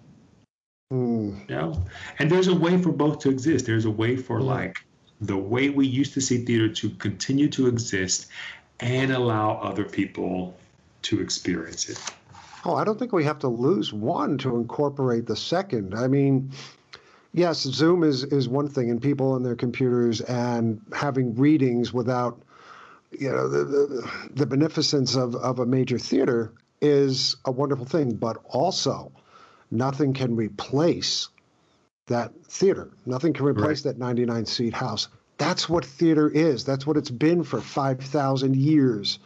mm, 0.91 1.49
know? 1.49 1.83
And 2.19 2.29
there's 2.29 2.47
a 2.47 2.55
way 2.55 2.77
for 2.77 2.91
both 2.91 3.19
to 3.19 3.29
exist. 3.29 3.65
There's 3.65 3.85
a 3.85 3.91
way 3.91 4.15
for 4.15 4.39
Yeah. 4.39 4.45
like 4.45 4.77
the 5.21 5.37
way 5.37 5.69
we 5.69 5.87
used 5.87 6.13
to 6.13 6.21
see 6.21 6.43
theater 6.43 6.69
to 6.69 6.89
continue 6.91 7.47
to 7.49 7.67
exist 7.67 8.27
and 8.79 9.11
allow 9.11 9.59
other 9.61 9.83
people 9.85 10.57
to 11.03 11.21
experience 11.21 11.89
it. 11.89 11.99
Oh, 12.65 12.75
I 12.75 12.83
don't 12.83 12.97
think 12.97 13.11
we 13.11 13.23
have 13.25 13.39
to 13.39 13.47
lose 13.47 13.93
one 13.93 14.37
to 14.39 14.55
incorporate 14.55 15.27
the 15.27 15.35
second. 15.35 15.93
I 15.93 16.07
mean, 16.07 16.51
yes, 17.33 17.61
Zoom 17.61 18.03
is 18.03 18.23
is 18.23 18.47
one 18.47 18.69
thing, 18.69 18.89
and 18.89 19.01
people 19.01 19.33
on 19.33 19.43
their 19.43 19.55
computers 19.55 20.21
and 20.21 20.81
having 20.93 21.35
readings 21.35 21.93
without, 21.93 22.41
you 23.11 23.29
know, 23.29 23.49
the 23.49 23.65
the, 23.65 24.11
the 24.31 24.45
beneficence 24.45 25.15
of 25.15 25.35
of 25.35 25.59
a 25.59 25.65
major 25.65 25.99
theater 25.99 26.53
is 26.81 27.35
a 27.45 27.51
wonderful 27.51 27.85
thing. 27.85 28.15
But 28.15 28.37
also, 28.45 29.11
nothing 29.69 30.13
can 30.13 30.35
replace 30.35 31.27
that 32.07 32.31
theater. 32.45 32.91
Nothing 33.05 33.33
can 33.33 33.45
replace 33.45 33.81
that 33.83 33.97
99 33.97 34.45
seat 34.45 34.73
house. 34.73 35.07
That's 35.37 35.67
what 35.69 35.85
theater 35.85 36.29
is. 36.29 36.63
That's 36.63 36.85
what 36.85 36.97
it's 36.97 37.09
been 37.09 37.43
for 37.43 37.61
5,000 37.61 38.55
years, 38.55 39.19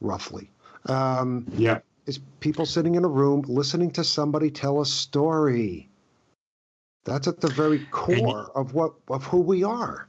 roughly. 0.00 0.50
Um, 0.86 1.46
Yeah. 1.56 1.80
is 2.06 2.20
people 2.40 2.66
sitting 2.66 2.94
in 2.94 3.04
a 3.04 3.08
room 3.08 3.42
listening 3.48 3.90
to 3.92 4.04
somebody 4.04 4.50
tell 4.50 4.80
a 4.80 4.86
story. 4.86 5.88
That's 7.04 7.26
at 7.28 7.40
the 7.40 7.48
very 7.48 7.80
core 7.90 8.50
of 8.54 8.74
what 8.74 8.94
of 9.08 9.24
who 9.24 9.40
we 9.40 9.62
are. 9.64 10.08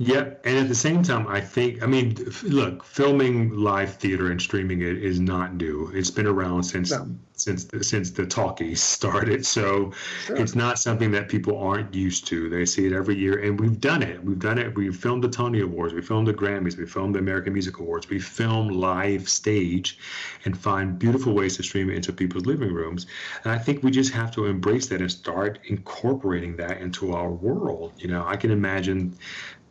Yeah, 0.00 0.30
and 0.44 0.56
at 0.56 0.68
the 0.68 0.76
same 0.76 1.02
time, 1.02 1.26
I 1.26 1.40
think 1.40 1.82
I 1.82 1.86
mean, 1.86 2.14
look, 2.44 2.84
filming 2.84 3.50
live 3.56 3.94
theater 3.96 4.30
and 4.30 4.40
streaming 4.40 4.80
it 4.80 5.02
is 5.02 5.18
not 5.18 5.54
new. 5.56 5.90
It's 5.92 6.10
been 6.10 6.26
around 6.28 6.62
since 6.62 6.92
No. 6.92 7.08
since 7.32 7.64
the, 7.64 7.82
since 7.82 8.12
the 8.12 8.24
talkies 8.24 8.80
started. 8.96 9.44
So 9.44 9.92
Sure. 10.24 10.36
it's 10.36 10.54
not 10.54 10.78
something 10.78 11.10
that 11.10 11.28
people 11.28 11.58
aren't 11.58 11.92
used 11.92 12.28
to. 12.28 12.48
They 12.48 12.64
see 12.64 12.86
it 12.86 12.92
every 12.92 13.16
year, 13.16 13.38
and 13.42 13.58
we've 13.58 13.80
done 13.80 14.04
it. 14.04 14.22
We've 14.22 14.38
done 14.38 14.58
it. 14.58 14.72
We've 14.76 14.94
filmed 14.94 15.24
the 15.24 15.28
Tony 15.28 15.60
Awards. 15.62 15.92
We 15.94 16.00
filmed 16.02 16.28
the 16.28 16.34
Grammys. 16.34 16.76
We 16.76 16.86
filmed 16.86 17.16
the 17.16 17.18
American 17.18 17.52
Music 17.52 17.78
Awards. 17.80 18.08
We 18.08 18.20
film 18.20 18.68
live 18.68 19.28
stage, 19.28 19.98
and 20.44 20.56
find 20.56 20.96
beautiful 20.96 21.34
ways 21.34 21.56
to 21.56 21.64
stream 21.64 21.90
it 21.90 21.96
into 21.96 22.12
people's 22.12 22.46
living 22.46 22.72
rooms. 22.72 23.06
And 23.42 23.52
I 23.52 23.58
think 23.58 23.82
we 23.82 23.90
just 23.90 24.12
have 24.12 24.30
to 24.36 24.46
embrace 24.46 24.86
that 24.88 25.00
and 25.00 25.10
start 25.10 25.58
incorporating 25.66 26.54
that 26.58 26.80
into 26.80 27.12
our 27.14 27.30
world. 27.32 27.94
You 27.98 28.06
know, 28.08 28.24
I 28.24 28.36
can 28.36 28.52
imagine 28.52 29.16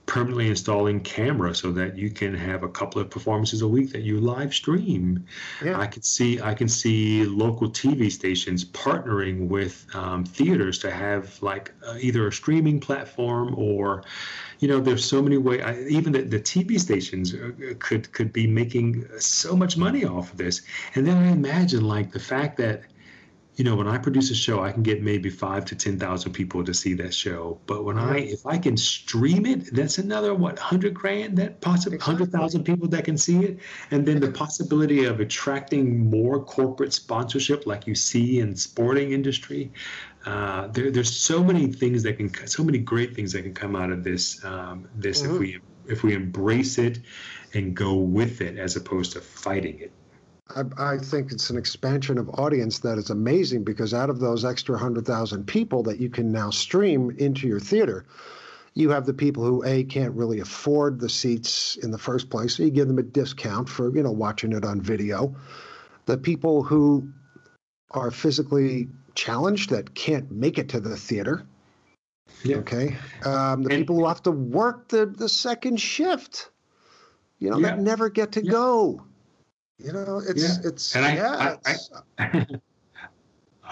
permanently 0.07 0.47
installing 0.47 1.01
camera 1.01 1.53
so 1.53 1.71
that 1.73 1.97
you 1.97 2.09
can 2.09 2.33
have 2.33 2.63
a 2.63 2.69
couple 2.69 2.99
of 2.99 3.09
performances 3.09 3.61
a 3.61 3.67
week 3.67 3.91
that 3.91 4.01
you 4.01 4.19
live 4.19 4.53
stream. 4.53 5.25
Yeah. 5.63 5.79
I 5.79 5.85
can 5.85 6.01
see 6.01 6.41
I 6.41 6.53
can 6.55 6.69
see 6.69 7.25
local 7.25 7.69
TV 7.69 8.11
stations 8.11 8.65
partnering 8.65 9.47
with 9.49 9.85
um, 9.93 10.23
theaters 10.23 10.79
to 10.79 10.91
have 10.91 11.39
like 11.43 11.73
uh, 11.85 11.97
either 11.99 12.25
a 12.27 12.31
streaming 12.31 12.79
platform 12.79 13.53
or 13.57 14.03
you 14.59 14.67
know 14.67 14.79
there's 14.79 15.05
so 15.05 15.21
many 15.21 15.37
ways 15.37 15.61
even 15.89 16.13
the, 16.13 16.23
the 16.23 16.39
tv 16.39 16.79
stations 16.79 17.35
uh, 17.35 17.51
could 17.77 18.11
could 18.11 18.33
be 18.33 18.47
making 18.47 19.07
so 19.19 19.55
much 19.55 19.77
money 19.77 20.03
off 20.03 20.31
of 20.31 20.37
this 20.37 20.63
and 20.95 21.05
then 21.05 21.15
i 21.15 21.27
imagine 21.31 21.87
like 21.87 22.11
the 22.11 22.19
fact 22.19 22.57
that 22.57 22.81
you 23.57 23.63
know, 23.63 23.75
when 23.75 23.87
I 23.87 23.97
produce 23.97 24.29
a 24.29 24.35
show, 24.35 24.63
I 24.63 24.71
can 24.71 24.83
get 24.83 25.01
maybe 25.01 25.31
five 25.31 25.65
to 25.65 25.75
ten 25.75 25.97
thousand 25.97 26.33
people 26.33 26.63
to 26.63 26.75
see 26.75 26.93
that 26.93 27.11
show. 27.11 27.59
But 27.65 27.85
when 27.85 27.97
I, 27.97 28.19
if 28.19 28.45
I 28.45 28.59
can 28.59 28.77
stream 28.77 29.47
it, 29.47 29.73
that's 29.73 29.97
another 29.97 30.35
what 30.35 30.59
hundred 30.59 30.93
grand, 30.93 31.35
that 31.39 31.59
possibly 31.59 31.97
hundred 31.97 32.31
thousand 32.31 32.65
people 32.65 32.87
that 32.89 33.03
can 33.03 33.17
see 33.17 33.39
it, 33.43 33.59
and 33.89 34.05
then 34.05 34.19
the 34.19 34.31
possibility 34.31 35.05
of 35.05 35.19
attracting 35.19 36.07
more 36.07 36.39
corporate 36.43 36.93
sponsorship, 36.93 37.65
like 37.65 37.87
you 37.87 37.95
see 37.95 38.39
in 38.39 38.55
sporting 38.55 39.11
industry. 39.11 39.71
Uh, 40.27 40.67
there, 40.67 40.91
there's 40.91 41.15
so 41.15 41.43
many 41.43 41.65
things 41.65 42.03
that 42.03 42.17
can, 42.17 42.31
so 42.47 42.63
many 42.63 42.77
great 42.77 43.15
things 43.15 43.33
that 43.33 43.41
can 43.41 43.55
come 43.55 43.75
out 43.75 43.91
of 43.91 44.03
this. 44.03 44.43
Um, 44.45 44.87
this 44.95 45.23
mm-hmm. 45.23 45.33
if 45.33 45.39
we 45.39 45.59
if 45.87 46.03
we 46.03 46.13
embrace 46.13 46.77
it 46.77 46.99
and 47.55 47.73
go 47.73 47.95
with 47.95 48.41
it 48.41 48.59
as 48.59 48.75
opposed 48.75 49.13
to 49.13 49.21
fighting 49.21 49.79
it. 49.79 49.91
I, 50.55 50.93
I, 50.93 50.97
think 50.97 51.31
it's 51.31 51.49
an 51.49 51.57
expansion 51.57 52.17
of 52.17 52.29
audience 52.29 52.79
that 52.79 52.97
is 52.97 53.09
amazing 53.09 53.63
because 53.63 53.93
out 53.93 54.09
of 54.09 54.19
those 54.19 54.45
extra 54.45 54.73
100,000 54.73 55.45
people 55.45 55.83
that 55.83 55.99
you 55.99 56.09
can 56.09 56.31
now 56.31 56.49
stream 56.49 57.11
into 57.17 57.47
your 57.47 57.59
theater, 57.59 58.05
you 58.77 58.91
have 58.91 59.05
the 59.05 59.13
people 59.13 59.43
who 59.43 59.65
a 59.65 59.83
can't 59.83 60.13
really 60.13 60.39
afford 60.39 60.99
the 60.99 61.09
seats 61.09 61.77
in 61.77 61.89
the 61.89 61.97
first 61.97 62.29
place, 62.29 62.55
so 62.55 62.63
you 62.63 62.69
give 62.69 62.87
them 62.87 62.99
a 62.99 63.03
discount 63.03 63.67
for 63.67 63.93
you 63.95 64.03
know 64.03 64.11
watching 64.11 64.51
it 64.51 64.63
on 64.63 64.79
video. 64.79 65.35
The 66.05 66.15
people 66.15 66.61
who 66.61 67.09
are 67.89 68.11
physically 68.11 68.87
challenged 69.15 69.71
that 69.71 69.95
can't 69.95 70.29
make 70.29 70.59
it 70.59 70.69
to 70.69 70.79
the 70.79 70.95
theater. 70.95 71.43
Yeah. 72.43 72.57
Okay. 72.57 72.95
Um, 73.25 73.63
the 73.63 73.71
and, 73.71 73.79
people 73.79 73.95
who 73.95 74.05
have 74.05 74.21
to 74.23 74.31
work 74.31 74.89
the 74.89 75.07
the 75.07 75.27
second 75.27 75.81
shift, 75.81 76.51
you 77.39 77.49
know, 77.49 77.57
yeah. 77.57 77.69
that 77.69 77.79
never 77.79 78.09
get 78.09 78.33
to 78.33 78.45
yeah. 78.45 78.51
go. 78.51 79.01
You 79.79 79.93
know, 79.93 80.21
it's 80.25 80.43
yeah. 80.43 80.69
it's 80.69 80.95
and 80.95 81.05
I, 81.05 81.15
yeah. 81.15 81.57
I, 81.65 81.75
I, 82.17 82.45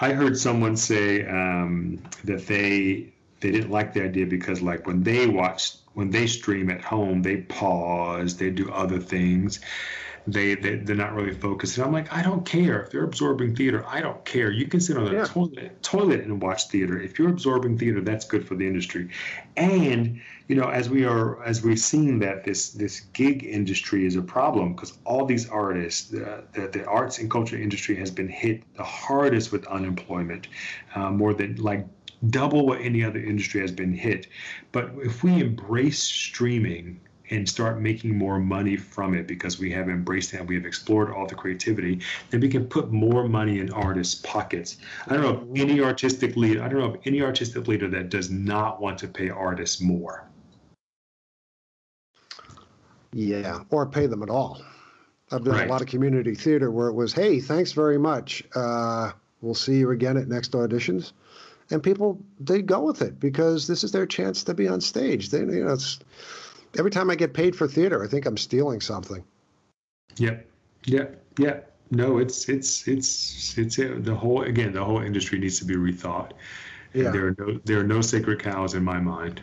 I, 0.00 0.12
heard 0.12 0.38
someone 0.38 0.76
say 0.76 1.26
um, 1.26 2.00
that 2.24 2.46
they 2.46 3.12
they 3.40 3.50
didn't 3.50 3.70
like 3.70 3.92
the 3.92 4.04
idea 4.04 4.26
because 4.26 4.62
like 4.62 4.86
when 4.86 5.02
they 5.02 5.26
watch 5.26 5.72
when 5.94 6.10
they 6.10 6.26
stream 6.26 6.70
at 6.70 6.80
home, 6.80 7.22
they 7.22 7.38
pause, 7.38 8.36
they 8.36 8.50
do 8.50 8.70
other 8.70 9.00
things 9.00 9.60
they, 10.26 10.54
they 10.54 10.76
they're 10.76 10.96
not 10.96 11.14
really 11.14 11.32
focused. 11.32 11.76
And 11.76 11.86
I'm 11.86 11.92
like, 11.92 12.12
I 12.12 12.22
don't 12.22 12.44
care 12.44 12.82
if 12.82 12.90
they're 12.90 13.04
absorbing 13.04 13.54
theater. 13.54 13.84
I 13.86 14.00
don't 14.00 14.24
care. 14.24 14.50
You 14.50 14.66
can 14.66 14.80
sit 14.80 14.96
on 14.96 15.04
the 15.04 15.12
yeah. 15.12 15.24
toilet 15.24 15.82
toilet 15.82 16.20
and 16.20 16.42
watch 16.42 16.68
theater. 16.68 17.00
If 17.00 17.18
you're 17.18 17.28
absorbing 17.28 17.78
theater, 17.78 18.00
that's 18.00 18.24
good 18.24 18.46
for 18.46 18.56
the 18.56 18.66
industry. 18.66 19.08
And 19.56 20.20
you 20.48 20.56
know, 20.56 20.68
as 20.68 20.90
we 20.90 21.04
are 21.04 21.42
as 21.44 21.62
we've 21.62 21.78
seen 21.78 22.18
that 22.20 22.44
this 22.44 22.70
this 22.70 23.00
gig 23.12 23.44
industry 23.44 24.04
is 24.04 24.16
a 24.16 24.22
problem 24.22 24.74
because 24.74 24.98
all 25.04 25.24
these 25.24 25.48
artists, 25.48 26.08
the, 26.08 26.44
the, 26.52 26.68
the 26.68 26.84
arts 26.86 27.18
and 27.18 27.30
culture 27.30 27.56
industry 27.56 27.94
has 27.96 28.10
been 28.10 28.28
hit 28.28 28.62
the 28.76 28.84
hardest 28.84 29.52
with 29.52 29.66
unemployment, 29.66 30.48
uh, 30.94 31.10
more 31.10 31.34
than 31.34 31.56
like 31.56 31.86
double 32.30 32.66
what 32.66 32.80
any 32.80 33.04
other 33.04 33.20
industry 33.20 33.60
has 33.60 33.70
been 33.70 33.92
hit. 33.92 34.26
But 34.72 34.90
if 35.02 35.22
we 35.22 35.40
embrace 35.40 36.02
streaming 36.02 37.00
and 37.30 37.48
start 37.48 37.80
making 37.80 38.16
more 38.16 38.38
money 38.38 38.76
from 38.76 39.14
it 39.14 39.26
because 39.26 39.58
we 39.58 39.70
have 39.72 39.88
embraced 39.88 40.32
that, 40.32 40.46
we 40.46 40.54
have 40.54 40.66
explored 40.66 41.10
all 41.10 41.26
the 41.26 41.34
creativity, 41.34 42.00
then 42.30 42.40
we 42.40 42.48
can 42.48 42.66
put 42.66 42.90
more 42.92 43.28
money 43.28 43.60
in 43.60 43.70
artists' 43.72 44.14
pockets. 44.14 44.78
I 45.06 45.14
don't 45.14 45.22
know 45.22 45.28
of 45.30 45.48
any 45.56 45.80
artistic 45.80 46.36
leader, 46.36 46.62
I 46.62 46.68
don't 46.68 46.80
know 46.80 46.94
of 46.94 47.00
any 47.04 47.22
artistic 47.22 47.66
leader 47.68 47.88
that 47.88 48.10
does 48.10 48.30
not 48.30 48.80
want 48.80 48.98
to 48.98 49.08
pay 49.08 49.30
artists 49.30 49.80
more. 49.80 50.28
Yeah, 53.12 53.60
or 53.70 53.86
pay 53.86 54.06
them 54.06 54.22
at 54.22 54.30
all. 54.30 54.60
I've 55.32 55.42
done 55.42 55.54
right. 55.54 55.66
a 55.66 55.72
lot 55.72 55.80
of 55.80 55.88
community 55.88 56.34
theater 56.34 56.70
where 56.70 56.88
it 56.88 56.92
was, 56.92 57.12
hey, 57.12 57.40
thanks 57.40 57.72
very 57.72 57.98
much. 57.98 58.44
Uh, 58.54 59.12
we'll 59.40 59.54
see 59.54 59.78
you 59.78 59.90
again 59.90 60.16
at 60.16 60.28
next 60.28 60.52
auditions. 60.52 61.12
And 61.70 61.82
people, 61.82 62.22
they 62.38 62.62
go 62.62 62.82
with 62.82 63.02
it 63.02 63.18
because 63.18 63.66
this 63.66 63.82
is 63.82 63.90
their 63.90 64.06
chance 64.06 64.44
to 64.44 64.54
be 64.54 64.68
on 64.68 64.80
stage. 64.80 65.30
They, 65.30 65.40
you 65.40 65.64
know, 65.64 65.72
it's, 65.72 65.98
every 66.78 66.90
time 66.90 67.10
I 67.10 67.14
get 67.14 67.34
paid 67.34 67.56
for 67.56 67.66
theater, 67.68 68.04
I 68.04 68.08
think 68.08 68.26
I'm 68.26 68.36
stealing 68.36 68.80
something. 68.80 69.24
Yep. 70.16 70.46
Yep. 70.84 71.24
Yep. 71.38 71.72
No, 71.90 72.18
it's 72.18 72.48
it's 72.48 72.88
it's 72.88 73.56
it's 73.58 73.76
the 73.76 74.14
whole 74.14 74.42
again 74.42 74.72
the 74.72 74.84
whole 74.84 75.00
industry 75.00 75.38
needs 75.38 75.58
to 75.60 75.64
be 75.64 75.76
rethought. 75.76 76.32
Yeah. 76.94 77.10
there 77.10 77.28
are 77.28 77.34
no 77.38 77.60
there 77.64 77.80
are 77.80 77.84
no 77.84 78.00
sacred 78.00 78.42
cows 78.42 78.74
in 78.74 78.82
my 78.82 78.98
mind, 78.98 79.42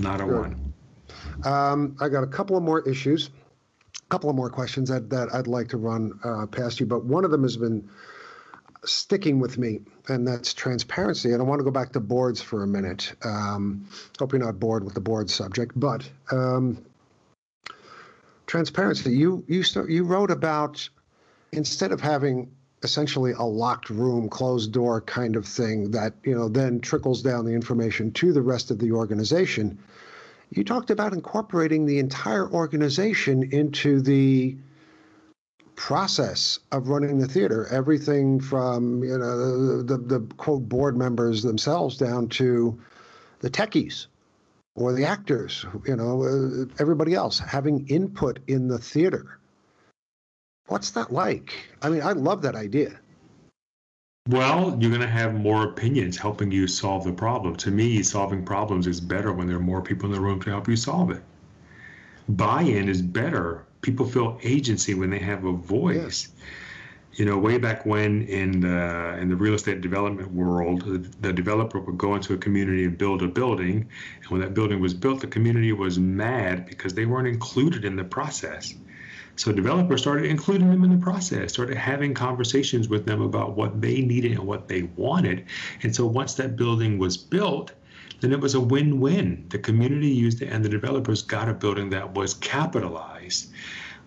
not 0.00 0.20
a 0.20 0.24
sure. 0.24 0.40
one. 0.40 0.74
Um, 1.44 1.96
I 2.00 2.08
got 2.08 2.24
a 2.24 2.26
couple 2.26 2.56
of 2.56 2.62
more 2.62 2.86
issues, 2.88 3.30
a 3.96 4.08
couple 4.08 4.28
of 4.28 4.36
more 4.36 4.50
questions 4.50 4.88
that, 4.88 5.08
that 5.10 5.32
I'd 5.34 5.46
like 5.46 5.68
to 5.68 5.76
run 5.76 6.18
uh, 6.24 6.46
past 6.46 6.80
you, 6.80 6.86
but 6.86 7.04
one 7.04 7.24
of 7.24 7.30
them 7.30 7.42
has 7.42 7.56
been 7.56 7.88
sticking 8.84 9.38
with 9.38 9.58
me, 9.58 9.80
and 10.08 10.26
that's 10.26 10.54
transparency. 10.54 11.32
And 11.32 11.40
I 11.40 11.44
want 11.44 11.60
to 11.60 11.64
go 11.64 11.70
back 11.70 11.92
to 11.92 12.00
boards 12.00 12.40
for 12.40 12.62
a 12.62 12.66
minute. 12.66 13.12
Um, 13.24 13.88
hope 14.18 14.32
you're 14.32 14.44
not 14.44 14.58
bored 14.58 14.84
with 14.84 14.94
the 14.94 15.00
board 15.00 15.30
subject, 15.30 15.72
but 15.78 16.08
um, 16.30 16.84
transparency. 18.46 19.10
You 19.12 19.44
you 19.46 19.62
you 19.88 20.04
wrote 20.04 20.30
about 20.30 20.88
instead 21.52 21.92
of 21.92 22.00
having 22.00 22.50
essentially 22.82 23.32
a 23.32 23.42
locked 23.42 23.90
room, 23.90 24.28
closed 24.28 24.72
door 24.72 25.00
kind 25.00 25.36
of 25.36 25.46
thing 25.46 25.90
that 25.90 26.14
you 26.24 26.34
know 26.34 26.48
then 26.48 26.80
trickles 26.80 27.22
down 27.22 27.44
the 27.44 27.52
information 27.52 28.12
to 28.12 28.32
the 28.32 28.42
rest 28.42 28.70
of 28.70 28.78
the 28.78 28.92
organization. 28.92 29.78
You 30.50 30.64
talked 30.64 30.90
about 30.90 31.12
incorporating 31.12 31.84
the 31.84 31.98
entire 31.98 32.50
organization 32.50 33.52
into 33.52 34.00
the 34.00 34.56
process 35.78 36.58
of 36.72 36.88
running 36.88 37.18
the 37.18 37.28
theater. 37.28 37.68
Everything 37.70 38.40
from 38.40 39.02
you 39.04 39.16
know 39.16 39.78
the, 39.78 39.84
the, 39.84 40.18
the 40.18 40.34
quote 40.34 40.68
board 40.68 40.96
members 40.96 41.42
themselves 41.42 41.96
down 41.96 42.28
to 42.28 42.78
the 43.38 43.48
techies 43.48 44.08
or 44.74 44.92
the 44.92 45.04
actors. 45.04 45.64
You 45.86 45.94
know 45.94 46.24
uh, 46.24 46.64
everybody 46.80 47.14
else 47.14 47.38
having 47.38 47.86
input 47.86 48.40
in 48.48 48.66
the 48.66 48.78
theater. 48.78 49.38
What's 50.66 50.90
that 50.90 51.12
like? 51.12 51.54
I 51.80 51.88
mean, 51.88 52.02
I 52.02 52.12
love 52.12 52.42
that 52.42 52.56
idea. 52.56 52.98
Well, 54.28 54.76
you're 54.78 54.90
going 54.90 55.00
to 55.00 55.06
have 55.06 55.32
more 55.32 55.64
opinions 55.64 56.18
helping 56.18 56.50
you 56.50 56.66
solve 56.66 57.04
the 57.04 57.12
problem. 57.12 57.56
To 57.56 57.70
me, 57.70 58.02
solving 58.02 58.44
problems 58.44 58.86
is 58.86 59.00
better 59.00 59.32
when 59.32 59.46
there 59.46 59.56
are 59.56 59.60
more 59.60 59.80
people 59.80 60.06
in 60.06 60.12
the 60.12 60.20
room 60.20 60.40
to 60.40 60.50
help 60.50 60.68
you 60.68 60.76
solve 60.76 61.10
it. 61.10 61.22
Buy 62.28 62.62
in 62.62 62.90
is 62.90 63.00
better 63.00 63.64
people 63.80 64.06
feel 64.06 64.38
agency 64.42 64.94
when 64.94 65.10
they 65.10 65.18
have 65.18 65.44
a 65.44 65.52
voice. 65.52 66.28
Yeah. 66.28 66.44
You 67.14 67.24
know, 67.24 67.36
way 67.36 67.58
back 67.58 67.84
when 67.84 68.22
in 68.28 68.60
the 68.60 69.18
in 69.18 69.28
the 69.28 69.34
real 69.34 69.54
estate 69.54 69.80
development 69.80 70.30
world, 70.30 70.82
the, 70.82 70.98
the 71.20 71.32
developer 71.32 71.80
would 71.80 71.98
go 71.98 72.14
into 72.14 72.32
a 72.34 72.38
community 72.38 72.84
and 72.84 72.96
build 72.96 73.22
a 73.22 73.26
building, 73.26 73.88
and 74.22 74.26
when 74.28 74.40
that 74.40 74.54
building 74.54 74.80
was 74.80 74.94
built, 74.94 75.20
the 75.20 75.26
community 75.26 75.72
was 75.72 75.98
mad 75.98 76.66
because 76.66 76.94
they 76.94 77.06
weren't 77.06 77.26
included 77.26 77.84
in 77.84 77.96
the 77.96 78.04
process. 78.04 78.74
So 79.38 79.52
developers 79.52 80.00
started 80.00 80.26
including 80.26 80.68
them 80.68 80.82
in 80.82 80.90
the 80.90 81.02
process, 81.02 81.52
started 81.52 81.76
having 81.76 82.12
conversations 82.12 82.88
with 82.88 83.06
them 83.06 83.20
about 83.22 83.56
what 83.56 83.80
they 83.80 84.00
needed 84.00 84.32
and 84.32 84.40
what 84.40 84.66
they 84.66 84.82
wanted. 84.96 85.46
And 85.82 85.94
so 85.94 86.06
once 86.06 86.34
that 86.34 86.56
building 86.56 86.98
was 86.98 87.16
built, 87.16 87.72
then 88.20 88.32
it 88.32 88.40
was 88.40 88.54
a 88.54 88.60
win-win. 88.60 89.46
The 89.48 89.58
community 89.58 90.08
used 90.08 90.42
it 90.42 90.48
and 90.52 90.64
the 90.64 90.68
developers 90.68 91.22
got 91.22 91.48
a 91.48 91.54
building 91.54 91.90
that 91.90 92.14
was 92.14 92.34
capitalized. 92.34 93.50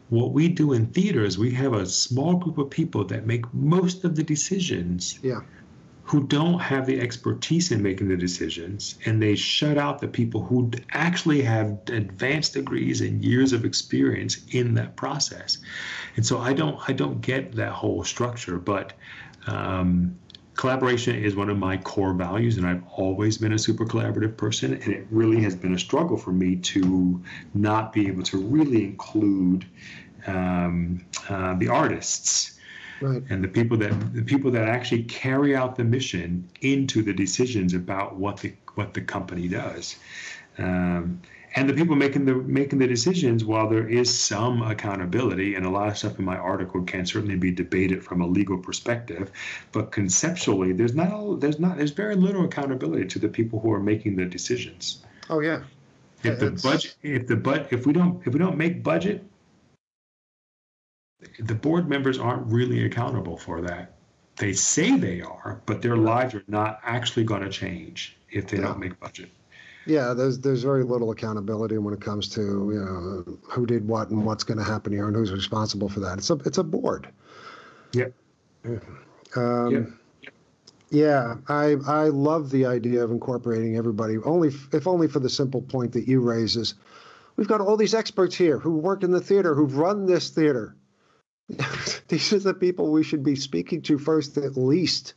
What 0.10 0.34
we 0.34 0.50
do 0.50 0.74
in 0.74 0.88
theater 0.88 1.24
is 1.24 1.38
we 1.38 1.52
have 1.52 1.74
a 1.74 1.86
small 1.86 2.36
group 2.36 2.58
of 2.58 2.70
people 2.70 3.06
that 3.06 3.26
make 3.26 3.46
most 3.54 4.04
of 4.04 4.16
the 4.16 4.24
decisions. 4.24 5.20
Yeah. 5.24 5.42
Who 6.04 6.28
don't 6.28 6.60
have 6.60 6.88
the 6.88 7.00
expertise 7.00 7.72
in 7.72 7.82
making 7.82 8.10
the 8.10 8.18
decisions, 8.18 8.96
and 9.06 9.22
they 9.22 9.36
shut 9.36 9.78
out 9.78 10.00
the 10.02 10.10
people 10.10 10.44
who 10.44 10.70
actually 10.92 11.42
have 11.44 11.80
advanced 11.88 12.56
degrees 12.56 13.00
and 13.00 13.24
years 13.24 13.54
of 13.54 13.64
experience 13.64 14.42
in 14.50 14.74
that 14.74 14.98
process. 14.98 15.60
And 16.18 16.26
so 16.26 16.40
I 16.40 16.52
don't, 16.52 16.78
I 16.90 16.92
don't 16.92 17.22
get 17.22 17.54
that 17.54 17.72
whole 17.72 18.04
structure, 18.04 18.58
but 18.58 18.92
um, 19.48 20.20
collaboration 20.62 21.16
is 21.16 21.36
one 21.36 21.50
of 21.50 21.58
my 21.58 21.76
core 21.76 22.14
values, 22.14 22.60
and 22.60 22.68
I've 22.68 22.84
always 22.96 23.36
been 23.36 23.54
a 23.54 23.58
super 23.58 23.84
collaborative 23.84 24.38
person. 24.38 24.76
And 24.76 24.94
it 24.94 25.08
really 25.10 25.42
has 25.42 25.56
been 25.56 25.74
a 25.74 25.80
struggle 25.80 26.18
for 26.18 26.32
me 26.32 26.58
to 26.58 27.20
not 27.56 27.92
be 27.92 28.08
able 28.08 28.22
to 28.22 28.38
really 28.38 28.84
include 28.84 29.66
um, 30.28 31.04
uh, 31.30 31.56
the 31.56 31.68
artists. 31.68 32.60
Right. 33.02 33.24
And 33.32 33.44
the 33.44 33.48
people 33.48 33.76
that 33.78 34.14
the 34.14 34.22
people 34.22 34.52
that 34.52 34.68
actually 34.68 35.02
carry 35.06 35.56
out 35.56 35.78
the 35.78 35.84
mission 35.84 36.48
into 36.62 37.02
the 37.02 37.14
decisions 37.14 37.74
about 37.74 38.18
what 38.18 38.38
the 38.38 38.54
what 38.76 38.94
the 38.94 39.02
company 39.02 39.48
does, 39.48 39.96
um, 40.60 41.20
and 41.56 41.68
the 41.68 41.74
people 41.74 41.96
making 41.96 42.26
the 42.26 42.36
making 42.36 42.80
the 42.80 42.88
decisions 42.88 43.44
while 43.44 43.68
there 43.68 43.88
is 43.88 44.16
some 44.16 44.62
accountability 44.62 45.56
and 45.56 45.66
a 45.66 45.70
lot 45.70 45.88
of 45.88 45.98
stuff 45.98 46.18
in 46.18 46.26
my 46.26 46.38
article 46.38 46.82
can 46.84 47.06
certainly 47.06 47.36
be 47.36 47.52
debated 47.52 48.04
from 48.04 48.22
a 48.22 48.28
legal 48.28 48.58
perspective 48.58 49.32
but 49.72 49.92
conceptually 49.92 50.72
there's 50.72 50.96
not 50.96 51.12
all, 51.12 51.36
there's 51.36 51.60
not 51.60 51.78
there's 51.78 51.92
very 51.92 52.16
little 52.16 52.46
accountability 52.46 53.06
to 53.06 53.20
the 53.20 53.28
people 53.28 53.60
who 53.60 53.72
are 53.72 53.80
making 53.80 54.16
the 54.16 54.26
decisions. 54.26 55.04
Oh 55.30 55.40
yeah. 55.40 55.64
If 56.24 56.40
the 56.40 56.52
budget 56.52 56.96
if 57.02 57.28
the 57.28 57.36
but 57.36 57.72
if 57.74 57.86
we 57.86 57.94
don't 57.94 58.26
if 58.26 58.34
we 58.34 58.40
don't 58.40 58.58
make 58.58 58.84
budget 58.84 59.24
the 61.40 61.56
board 61.56 61.88
members 61.88 62.18
aren't 62.18 62.48
really 62.48 62.86
accountable 62.86 63.38
for 63.38 63.62
that. 63.62 63.94
They 64.38 64.54
say 64.54 64.98
they 64.98 65.22
are 65.22 65.62
but 65.66 65.82
their 65.82 65.98
lives 65.98 66.34
are 66.34 66.44
not 66.48 66.80
actually 66.84 67.26
going 67.26 67.42
to 67.42 67.50
change 67.50 68.18
if 68.30 68.48
they 68.48 68.58
yeah. 68.58 68.64
don't 68.64 68.80
make 68.80 69.00
budget 69.00 69.30
yeah, 69.86 70.14
there's 70.14 70.40
there's 70.40 70.64
very 70.64 70.84
little 70.84 71.12
accountability 71.12 71.78
when 71.78 71.94
it 71.94 72.02
comes 72.02 72.30
to 72.30 72.42
you 72.42 72.80
know 72.80 73.38
who 73.44 73.66
did 73.66 73.88
what 73.88 74.10
and 74.10 74.26
what's 74.26 74.44
going 74.44 74.58
to 74.58 74.64
happen 74.64 74.94
here 74.94 75.08
and 75.08 75.16
who's 75.16 75.32
responsible 75.32 75.90
for 75.90 76.00
that. 76.02 76.18
It's 76.18 76.30
a 76.30 76.36
it's 76.46 76.58
a 76.58 76.64
board. 76.64 77.08
Yeah. 77.94 78.08
Um, 79.36 79.72
yeah. 79.72 80.30
Yeah, 80.92 81.36
I 81.48 81.78
I 81.88 82.04
love 82.10 82.52
the 82.52 82.66
idea 82.66 83.02
of 83.02 83.12
incorporating 83.12 83.78
everybody. 83.78 84.18
Only 84.18 84.50
if 84.74 84.88
only 84.88 85.08
for 85.08 85.20
the 85.20 85.30
simple 85.30 85.62
point 85.62 85.94
that 85.94 86.06
you 86.08 86.20
raise 86.20 86.58
is, 86.58 86.74
we've 87.38 87.48
got 87.48 87.62
all 87.62 87.78
these 87.78 87.94
experts 87.94 88.36
here 88.36 88.60
who 88.60 88.76
work 88.76 89.04
in 89.04 89.12
the 89.12 89.22
theater, 89.22 89.56
who've 89.56 89.78
run 89.78 90.06
this 90.06 90.30
theater. 90.30 90.76
These 92.08 92.34
are 92.34 92.40
the 92.40 92.54
people 92.54 92.92
we 92.92 93.04
should 93.04 93.24
be 93.24 93.36
speaking 93.36 93.82
to 93.84 93.98
first, 93.98 94.38
at 94.38 94.58
least 94.58 95.14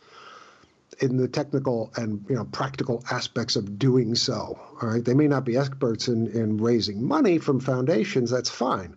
in 1.01 1.17
the 1.17 1.29
technical 1.29 1.93
and 1.97 2.25
you 2.29 2.35
know 2.35 2.45
practical 2.47 3.03
aspects 3.11 3.57
of 3.57 3.79
doing 3.79 4.15
so. 4.15 4.59
All 4.83 4.89
right, 4.89 5.05
they 5.05 5.15
may 5.15 5.29
not 5.29 5.45
be 5.45 5.57
experts 5.57 6.09
in 6.09 6.29
in 6.29 6.59
raising 6.59 7.07
money 7.07 7.39
from 7.39 7.61
foundations. 7.61 8.31
That's 8.31 8.51
fine, 8.51 8.97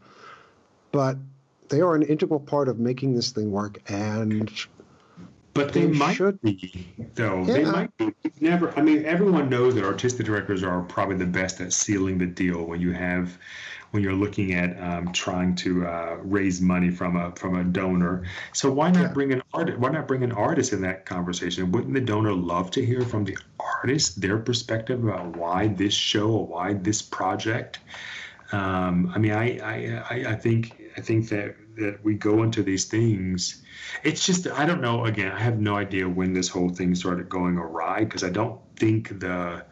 but 0.92 1.18
they 1.70 1.82
are 1.82 1.96
an 1.96 2.04
integral 2.04 2.40
part 2.40 2.70
of 2.70 2.80
making 2.80 3.16
this 3.16 3.32
thing 3.32 3.52
work. 3.52 3.80
And 3.90 4.52
but 5.54 5.74
they, 5.74 5.82
they 5.82 5.88
might 5.88 6.14
should. 6.14 6.42
be 6.42 6.88
though. 7.16 7.44
Yeah. 7.44 7.54
They 7.54 7.66
might 7.66 7.98
be. 7.98 8.14
Never. 8.40 8.78
I 8.78 8.82
mean, 8.82 9.06
everyone 9.06 9.50
knows 9.50 9.76
that 9.76 9.84
artistic 9.84 10.26
directors 10.26 10.64
are 10.64 10.82
probably 10.84 11.18
the 11.18 11.26
best 11.26 11.60
at 11.62 11.74
sealing 11.74 12.18
the 12.18 12.28
deal 12.28 12.64
when 12.66 12.80
you 12.80 12.92
have 12.92 13.38
when 13.92 14.04
you're 14.04 14.14
looking 14.14 14.54
at 14.54 14.80
um, 14.82 15.12
trying 15.14 15.56
to 15.56 15.86
uh, 15.86 16.18
raise 16.22 16.62
money 16.62 16.90
from 16.90 17.16
a 17.16 17.32
from 17.36 17.56
a 17.56 17.64
donor. 17.64 18.24
So 18.54 18.72
why 18.72 18.92
not 18.92 19.14
bring 19.14 19.32
an 19.32 19.42
artist? 19.54 19.80
Why 19.80 19.90
not 19.90 20.08
bring 20.08 20.24
an 20.24 20.32
artist 20.32 20.74
in 20.74 20.82
that 20.82 21.06
conversation? 21.06 21.72
Wouldn't 21.72 21.94
the 21.94 22.02
donor 22.02 22.34
love 22.34 22.72
to 22.72 22.86
hear 22.86 23.02
from 23.02 23.24
the 23.24 23.38
artist 23.60 24.22
their 24.22 24.38
perspective 24.38 25.04
about 25.04 25.36
why 25.36 25.68
this 25.68 25.94
show 25.94 26.30
or 26.30 26.48
why 26.48 26.74
this 26.74 27.02
project? 27.02 27.80
Um, 28.52 29.12
I 29.14 29.20
mean, 29.20 29.34
I, 29.34 29.60
I 29.60 30.32
I 30.32 30.36
think 30.36 30.82
I 30.98 31.02
think 31.02 31.30
that 31.30 31.56
that 31.78 32.04
we 32.04 32.16
go 32.16 32.44
into 32.44 32.64
these 32.64 32.86
things. 32.86 33.64
It's 34.04 34.26
just 34.26 34.48
I 34.48 34.66
don't 34.66 34.82
know. 34.82 35.06
Again, 35.06 35.32
I 35.32 35.40
have 35.40 35.60
no 35.60 35.76
idea 35.76 36.10
when 36.10 36.34
this 36.34 36.50
whole 36.50 36.70
thing 36.70 36.96
started 36.96 37.30
going 37.30 37.58
awry 37.58 38.04
because 38.04 38.24
I 38.24 38.30
don't 38.30 38.60
think 38.76 39.20
the 39.20 39.64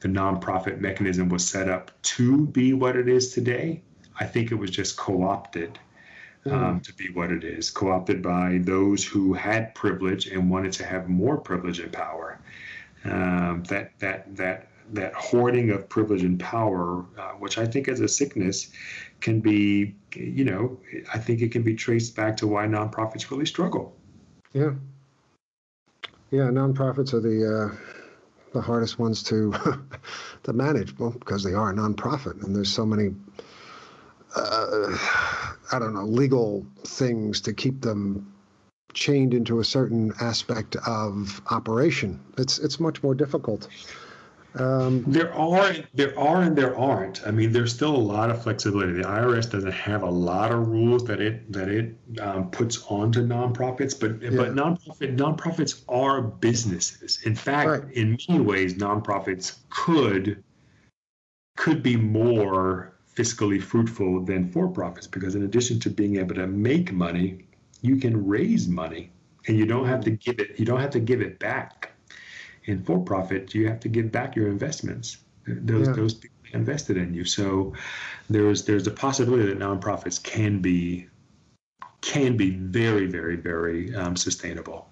the 0.00 0.08
nonprofit 0.08 0.80
mechanism 0.80 1.28
was 1.28 1.46
set 1.46 1.68
up 1.68 1.90
to 2.02 2.46
be 2.46 2.72
what 2.72 2.96
it 2.96 3.08
is 3.08 3.32
today. 3.32 3.82
I 4.20 4.26
think 4.26 4.52
it 4.52 4.54
was 4.54 4.70
just 4.70 4.96
co 4.96 5.22
opted 5.22 5.78
um, 6.46 6.52
mm. 6.52 6.82
to 6.84 6.94
be 6.94 7.10
what 7.10 7.32
it 7.32 7.44
is, 7.44 7.70
co 7.70 7.90
opted 7.90 8.22
by 8.22 8.60
those 8.62 9.04
who 9.04 9.32
had 9.32 9.74
privilege 9.74 10.26
and 10.28 10.50
wanted 10.50 10.72
to 10.72 10.84
have 10.84 11.08
more 11.08 11.36
privilege 11.36 11.80
and 11.80 11.92
power. 11.92 12.40
Um, 13.04 13.62
that, 13.68 13.98
that, 14.00 14.36
that, 14.36 14.68
that 14.92 15.14
hoarding 15.14 15.70
of 15.70 15.88
privilege 15.88 16.22
and 16.22 16.38
power, 16.38 17.04
uh, 17.18 17.32
which 17.32 17.58
I 17.58 17.66
think 17.66 17.88
is 17.88 18.00
a 18.00 18.08
sickness, 18.08 18.70
can 19.20 19.40
be, 19.40 19.94
you 20.14 20.44
know, 20.44 20.78
I 21.12 21.18
think 21.18 21.42
it 21.42 21.52
can 21.52 21.62
be 21.62 21.74
traced 21.74 22.16
back 22.16 22.36
to 22.38 22.46
why 22.46 22.66
nonprofits 22.66 23.30
really 23.30 23.46
struggle. 23.46 23.96
Yeah. 24.52 24.72
Yeah, 26.30 26.48
nonprofits 26.50 27.14
are 27.14 27.20
the. 27.20 27.72
Uh 27.72 27.97
the 28.52 28.60
hardest 28.60 28.98
ones 28.98 29.22
to 29.24 29.52
to 30.42 30.52
manage, 30.52 30.98
well, 30.98 31.10
because 31.10 31.42
they 31.42 31.54
are 31.54 31.70
a 31.70 31.74
nonprofit, 31.74 32.42
and 32.42 32.54
there's 32.54 32.72
so 32.72 32.86
many. 32.86 33.14
Uh, 34.36 34.96
I 35.72 35.78
don't 35.78 35.94
know 35.94 36.04
legal 36.04 36.66
things 36.84 37.40
to 37.42 37.52
keep 37.52 37.80
them 37.80 38.32
chained 38.92 39.32
into 39.34 39.60
a 39.60 39.64
certain 39.64 40.12
aspect 40.20 40.76
of 40.86 41.40
operation. 41.50 42.20
It's 42.36 42.58
it's 42.58 42.80
much 42.80 43.02
more 43.02 43.14
difficult. 43.14 43.68
Um, 44.54 45.04
there 45.06 45.32
are 45.34 45.74
there 45.92 46.18
are 46.18 46.42
and 46.42 46.56
there 46.56 46.76
aren't. 46.76 47.26
I 47.26 47.30
mean, 47.30 47.52
there's 47.52 47.72
still 47.72 47.94
a 47.94 47.96
lot 47.96 48.30
of 48.30 48.42
flexibility. 48.42 48.94
The 48.94 49.02
IRS 49.02 49.50
doesn't 49.50 49.72
have 49.72 50.02
a 50.02 50.10
lot 50.10 50.50
of 50.52 50.68
rules 50.68 51.04
that 51.04 51.20
it 51.20 51.50
that 51.52 51.68
it 51.68 51.94
um, 52.20 52.50
puts 52.50 52.82
onto 52.86 53.26
nonprofits, 53.26 53.98
but 53.98 54.22
yeah. 54.22 54.30
but 54.36 54.54
nonprofit 54.54 55.16
nonprofits 55.16 55.82
are 55.88 56.22
businesses. 56.22 57.20
In 57.24 57.34
fact, 57.34 57.68
right. 57.68 57.92
in 57.92 58.18
many 58.28 58.40
ways, 58.40 58.74
nonprofits 58.74 59.58
could 59.68 60.42
could 61.56 61.82
be 61.82 61.96
more 61.96 62.94
fiscally 63.14 63.62
fruitful 63.62 64.24
than 64.24 64.50
for 64.50 64.68
profits 64.68 65.06
because 65.06 65.34
in 65.34 65.42
addition 65.42 65.78
to 65.80 65.90
being 65.90 66.16
able 66.16 66.34
to 66.34 66.46
make 66.46 66.92
money, 66.92 67.44
you 67.82 67.96
can 67.96 68.26
raise 68.26 68.66
money, 68.66 69.10
and 69.46 69.58
you 69.58 69.66
don't 69.66 69.86
have 69.86 70.00
to 70.04 70.10
give 70.10 70.38
it. 70.38 70.58
You 70.58 70.64
don't 70.64 70.80
have 70.80 70.90
to 70.92 71.00
give 71.00 71.20
it 71.20 71.38
back 71.38 71.92
in 72.68 72.84
for 72.84 73.02
profit, 73.02 73.54
you 73.54 73.66
have 73.66 73.80
to 73.80 73.88
give 73.88 74.12
back 74.12 74.36
your 74.36 74.48
investments. 74.48 75.18
Those 75.46 75.88
yeah. 75.88 75.94
those 75.94 76.14
people 76.14 76.36
invested 76.52 76.98
in 76.98 77.14
you. 77.14 77.24
So 77.24 77.72
there's 78.28 78.64
there's 78.64 78.86
a 78.86 78.90
possibility 78.90 79.46
that 79.46 79.58
nonprofits 79.58 80.22
can 80.22 80.60
be 80.60 81.08
can 82.02 82.36
be 82.36 82.50
very 82.50 83.06
very 83.06 83.36
very 83.36 83.94
um, 83.94 84.16
sustainable. 84.16 84.88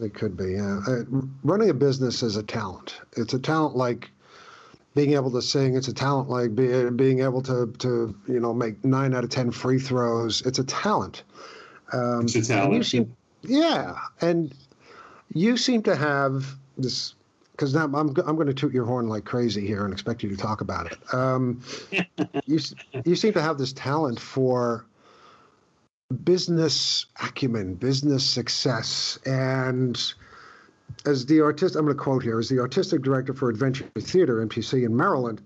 It 0.00 0.14
could 0.14 0.36
be. 0.36 0.52
Yeah. 0.52 0.80
Uh, 0.88 1.02
running 1.42 1.70
a 1.70 1.74
business 1.74 2.22
is 2.22 2.36
a 2.36 2.42
talent. 2.42 3.00
It's 3.16 3.34
a 3.34 3.38
talent 3.38 3.76
like 3.76 4.10
being 4.94 5.12
able 5.12 5.30
to 5.32 5.42
sing. 5.42 5.76
It's 5.76 5.88
a 5.88 5.94
talent 5.94 6.30
like 6.30 6.54
be, 6.54 6.88
being 6.90 7.20
able 7.20 7.42
to 7.42 7.66
to 7.78 8.16
you 8.26 8.40
know 8.40 8.54
make 8.54 8.82
nine 8.84 9.14
out 9.14 9.24
of 9.24 9.30
ten 9.30 9.50
free 9.50 9.78
throws. 9.78 10.40
It's 10.46 10.58
a 10.58 10.64
talent. 10.64 11.24
Um, 11.92 12.22
it's 12.22 12.36
a 12.36 12.42
talent. 12.42 12.74
You 12.74 12.82
seem, 12.82 13.16
yeah, 13.42 13.98
and 14.22 14.54
you 15.34 15.58
seem 15.58 15.82
to 15.82 15.94
have 15.94 16.56
this 16.78 17.14
because 17.58 17.74
now 17.74 17.84
I'm 17.86 17.94
I'm 17.94 18.36
going 18.36 18.46
to 18.46 18.54
toot 18.54 18.72
your 18.72 18.84
horn 18.84 19.08
like 19.08 19.24
crazy 19.24 19.66
here 19.66 19.84
and 19.84 19.92
expect 19.92 20.22
you 20.22 20.28
to 20.28 20.36
talk 20.36 20.60
about 20.60 20.92
it. 20.92 20.98
Um, 21.12 21.60
you 22.46 22.60
you 23.04 23.16
seem 23.16 23.32
to 23.32 23.42
have 23.42 23.58
this 23.58 23.72
talent 23.72 24.20
for 24.20 24.86
business 26.22 27.06
acumen, 27.20 27.74
business 27.74 28.24
success, 28.24 29.18
and 29.26 30.00
as 31.04 31.26
the 31.26 31.40
artist, 31.40 31.74
I'm 31.74 31.84
going 31.84 31.96
to 31.96 32.02
quote 32.02 32.22
here, 32.22 32.38
as 32.38 32.48
the 32.48 32.60
artistic 32.60 33.02
director 33.02 33.34
for 33.34 33.50
Adventure 33.50 33.90
Theater 33.98 34.46
(MTC) 34.46 34.86
in 34.86 34.96
Maryland, 34.96 35.40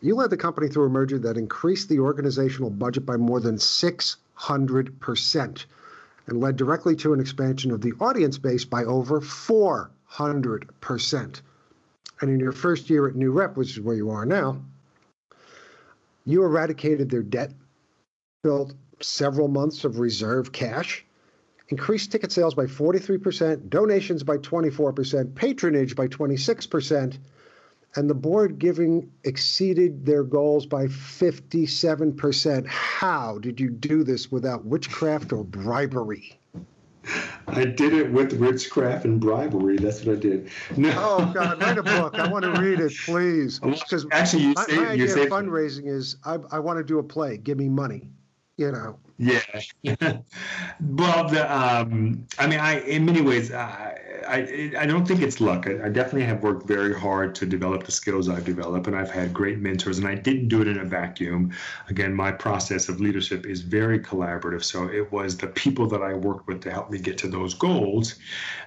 you 0.00 0.14
led 0.14 0.30
the 0.30 0.38
company 0.38 0.68
through 0.68 0.86
a 0.86 0.88
merger 0.88 1.18
that 1.18 1.36
increased 1.36 1.90
the 1.90 2.00
organizational 2.00 2.70
budget 2.70 3.04
by 3.04 3.18
more 3.18 3.38
than 3.38 3.58
600 3.58 4.98
percent, 4.98 5.66
and 6.26 6.40
led 6.40 6.56
directly 6.56 6.96
to 6.96 7.12
an 7.12 7.20
expansion 7.20 7.70
of 7.70 7.82
the 7.82 7.92
audience 8.00 8.38
base 8.38 8.64
by 8.64 8.84
over 8.84 9.20
400 9.20 10.80
percent 10.80 11.42
and 12.20 12.30
in 12.30 12.38
your 12.38 12.52
first 12.52 12.90
year 12.90 13.08
at 13.08 13.14
New 13.14 13.32
Rep, 13.32 13.56
which 13.56 13.70
is 13.70 13.80
where 13.80 13.96
you 13.96 14.10
are 14.10 14.26
now, 14.26 14.62
you 16.26 16.42
eradicated 16.44 17.10
their 17.10 17.22
debt, 17.22 17.52
built 18.42 18.74
several 19.00 19.48
months 19.48 19.84
of 19.84 19.98
reserve 19.98 20.52
cash, 20.52 21.04
increased 21.68 22.12
ticket 22.12 22.32
sales 22.32 22.54
by 22.54 22.66
43%, 22.66 23.68
donations 23.68 24.22
by 24.22 24.36
24%, 24.38 25.34
patronage 25.34 25.96
by 25.96 26.06
26%, 26.08 27.18
and 27.96 28.08
the 28.08 28.14
board 28.14 28.58
giving 28.58 29.10
exceeded 29.24 30.06
their 30.06 30.22
goals 30.22 30.66
by 30.66 30.86
57%. 30.86 32.66
How 32.66 33.38
did 33.38 33.58
you 33.58 33.70
do 33.70 34.04
this 34.04 34.30
without 34.30 34.64
witchcraft 34.64 35.32
or 35.32 35.42
bribery? 35.42 36.39
I 37.46 37.64
did 37.64 37.92
it 37.94 38.10
with 38.12 38.32
witchcraft 38.34 39.04
and 39.04 39.20
bribery. 39.20 39.76
That's 39.76 40.04
what 40.04 40.16
I 40.16 40.20
did. 40.20 40.50
No. 40.76 40.92
Oh 40.96 41.30
God, 41.32 41.60
write 41.60 41.78
a 41.78 41.82
book. 41.82 42.14
I 42.14 42.28
want 42.28 42.44
to 42.44 42.52
read 42.60 42.80
it, 42.80 42.92
please. 43.04 43.58
Because 43.58 44.06
actually, 44.12 44.44
you 44.44 44.52
my, 44.54 44.64
say, 44.64 44.76
my 44.76 44.88
idea 44.90 45.06
of 45.06 45.28
fundraising 45.28 45.86
is 45.86 46.16
I, 46.24 46.38
I 46.50 46.58
want 46.58 46.78
to 46.78 46.84
do 46.84 46.98
a 46.98 47.02
play. 47.02 47.38
Give 47.38 47.58
me 47.58 47.68
money. 47.68 48.08
You 48.60 48.72
know. 48.72 48.98
Yeah. 49.16 49.40
well, 50.80 51.28
the 51.28 51.46
um, 51.50 52.26
I 52.38 52.46
mean, 52.46 52.60
I 52.60 52.80
in 52.80 53.06
many 53.06 53.22
ways, 53.22 53.50
I 53.50 53.98
I, 54.28 54.72
I 54.78 54.84
don't 54.84 55.08
think 55.08 55.22
it's 55.22 55.40
luck. 55.40 55.66
I, 55.66 55.86
I, 55.86 55.88
definitely 55.88 56.24
have 56.24 56.42
worked 56.42 56.66
very 56.66 56.92
hard 56.92 57.34
to 57.36 57.46
develop 57.46 57.84
the 57.84 57.90
skills 57.90 58.28
I've 58.28 58.44
developed, 58.44 58.86
and 58.86 58.94
I've 58.94 59.10
had 59.10 59.32
great 59.32 59.60
mentors. 59.60 59.96
And 59.96 60.06
I 60.06 60.14
didn't 60.14 60.48
do 60.48 60.60
it 60.60 60.68
in 60.68 60.78
a 60.78 60.84
vacuum. 60.84 61.52
Again, 61.88 62.14
my 62.14 62.30
process 62.30 62.90
of 62.90 63.00
leadership 63.00 63.46
is 63.46 63.62
very 63.62 63.98
collaborative. 63.98 64.62
So 64.62 64.90
it 64.90 65.10
was 65.10 65.38
the 65.38 65.46
people 65.46 65.86
that 65.86 66.02
I 66.02 66.12
worked 66.12 66.46
with 66.46 66.60
to 66.64 66.70
help 66.70 66.90
me 66.90 66.98
get 66.98 67.16
to 67.18 67.28
those 67.28 67.54
goals. 67.54 68.16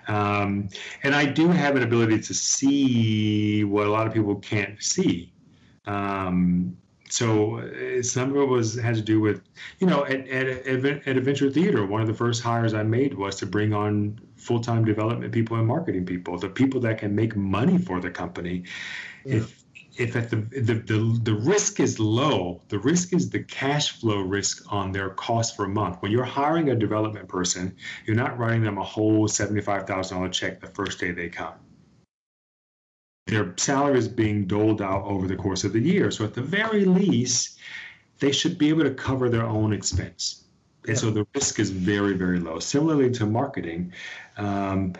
Um, 0.08 0.70
and 1.04 1.14
I 1.14 1.26
do 1.26 1.50
have 1.50 1.76
an 1.76 1.84
ability 1.84 2.20
to 2.22 2.34
see 2.34 3.64
what 3.64 3.86
a 3.86 3.92
lot 3.92 4.08
of 4.08 4.14
people 4.14 4.38
can't 4.38 4.82
see. 4.82 5.32
Um, 5.86 6.78
so 7.14 7.60
uh, 7.60 8.02
some 8.02 8.32
of 8.32 8.38
it 8.38 8.46
was 8.46 8.74
had 8.74 8.96
to 8.96 9.02
do 9.02 9.22
with, 9.22 9.44
you 9.78 9.86
know, 9.86 10.04
at, 10.04 10.28
at, 10.28 10.48
at 11.08 11.16
Adventure 11.16 11.52
Theater, 11.52 11.86
one 11.86 12.02
of 12.02 12.08
the 12.08 12.14
first 12.16 12.42
hires 12.42 12.74
I 12.74 12.82
made 12.82 13.14
was 13.14 13.36
to 13.36 13.46
bring 13.46 13.72
on 13.72 14.20
full-time 14.36 14.84
development 14.84 15.32
people 15.32 15.56
and 15.58 15.68
marketing 15.68 16.08
people, 16.08 16.40
the 16.40 16.50
people 16.50 16.80
that 16.82 16.98
can 16.98 17.14
make 17.14 17.36
money 17.36 17.78
for 17.78 18.02
the 18.02 18.10
company. 18.10 18.64
Yeah. 19.26 19.36
If 19.36 19.64
if 19.96 20.16
at 20.16 20.32
the, 20.32 20.38
the, 20.38 20.74
the 20.74 21.20
the 21.22 21.36
risk 21.36 21.80
is 21.80 22.00
low, 22.00 22.62
the 22.70 22.80
risk 22.80 23.14
is 23.14 23.30
the 23.30 23.44
cash 23.44 23.92
flow 24.00 24.22
risk 24.22 24.74
on 24.74 24.92
their 24.92 25.12
cost 25.12 25.56
per 25.56 25.68
month. 25.68 25.98
When 26.00 26.12
you're 26.12 26.24
hiring 26.24 26.72
a 26.72 26.76
development 26.76 27.28
person, 27.28 27.76
you're 28.08 28.16
not 28.16 28.40
writing 28.40 28.64
them 28.64 28.80
a 28.80 28.84
whole 28.84 29.28
seventy-five 29.28 29.86
thousand 29.86 30.18
dollar 30.18 30.30
check 30.30 30.60
the 30.60 30.68
first 30.80 31.00
day 31.00 31.12
they 31.12 31.30
come 31.30 31.54
their 33.26 33.54
salary 33.58 33.98
is 33.98 34.08
being 34.08 34.46
doled 34.46 34.82
out 34.82 35.06
over 35.06 35.28
the 35.28 35.36
course 35.36 35.64
of 35.64 35.74
the 35.74 35.80
year. 35.80 36.12
So 36.12 36.26
at 36.26 36.34
the 36.34 36.42
very 36.42 36.86
least, 36.86 37.60
they 38.20 38.32
should 38.32 38.58
be 38.58 38.70
able 38.70 38.84
to 38.84 38.94
cover 38.94 39.30
their 39.30 39.46
own 39.46 39.74
expense. 39.74 40.44
And 40.88 40.98
so 40.98 41.12
the 41.12 41.26
risk 41.34 41.60
is 41.60 41.70
very, 41.70 42.14
very 42.14 42.40
low. 42.40 42.60
Similarly 42.60 43.12
to 43.12 43.26
marketing, 43.26 43.94
um, 44.38 44.94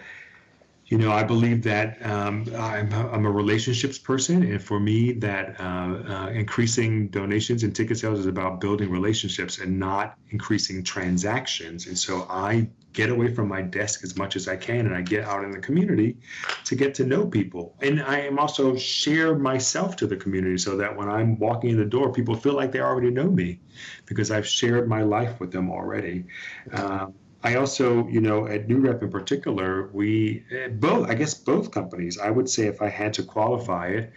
you 0.88 0.98
know, 0.98 1.12
I 1.12 1.24
believe 1.24 1.64
that 1.64 2.06
um, 2.06 2.46
I'm, 2.58 2.92
I'm, 2.94 3.26
a 3.26 3.32
relationships 3.32 3.98
person, 3.98 4.44
and 4.44 4.62
for 4.62 4.80
me, 4.80 5.14
that 5.14 5.60
uh, 5.60 5.64
uh, 5.64 6.30
increasing 6.34 7.08
donations 7.08 7.64
and 7.64 7.74
ticket 7.74 7.98
sales 7.98 8.20
is 8.20 8.26
about 8.26 8.60
building 8.60 8.92
relationships 8.92 9.60
and 9.60 9.80
not 9.80 10.18
increasing 10.32 10.84
transactions. 10.84 11.88
And 11.88 11.98
so 11.98 12.28
I 12.30 12.68
get 12.92 13.10
away 13.10 13.34
from 13.34 13.48
my 13.48 13.62
desk 13.62 14.04
as 14.04 14.18
much 14.18 14.36
as 14.36 14.50
I 14.50 14.58
can, 14.58 14.86
and 14.86 14.94
I 14.94 15.02
get 15.02 15.24
out 15.24 15.44
in 15.46 15.52
the 15.52 15.60
community 15.60 16.18
to 16.66 16.76
get 16.76 16.94
to 16.96 17.06
know 17.06 17.26
people. 17.26 17.76
And 17.82 18.02
I 18.02 18.20
am 18.20 18.38
also 18.38 18.76
share 18.76 19.36
myself 19.36 19.96
to 19.98 20.08
the 20.08 20.18
community 20.18 20.58
so 20.58 20.76
that 20.78 20.96
when 20.96 21.10
I'm 21.10 21.40
walking 21.40 21.70
in 21.70 21.78
the 21.78 21.86
door, 21.86 22.12
people 22.12 22.36
feel 22.36 22.54
like 22.54 22.74
they 22.74 22.82
already 22.82 23.10
know 23.10 23.30
me 23.30 23.60
because 24.06 24.32
I've 24.32 24.48
shared 24.48 24.90
my 24.90 25.02
life 25.02 25.40
with 25.40 25.52
them 25.52 25.72
already. 25.72 26.26
Um, 26.74 27.14
I 27.44 27.56
also, 27.56 28.08
you 28.08 28.22
know, 28.22 28.48
at 28.48 28.70
New 28.70 28.78
Rep 28.78 29.04
in 29.04 29.10
particular, 29.10 29.90
we 29.92 30.44
both, 30.76 31.10
I 31.10 31.14
guess 31.14 31.34
both 31.34 31.72
companies, 31.72 32.18
I 32.18 32.30
would 32.30 32.50
say 32.50 32.68
if 32.68 32.82
I 32.82 32.88
had 32.88 33.14
to 33.16 33.24
qualify 33.24 33.88
it, 33.88 34.14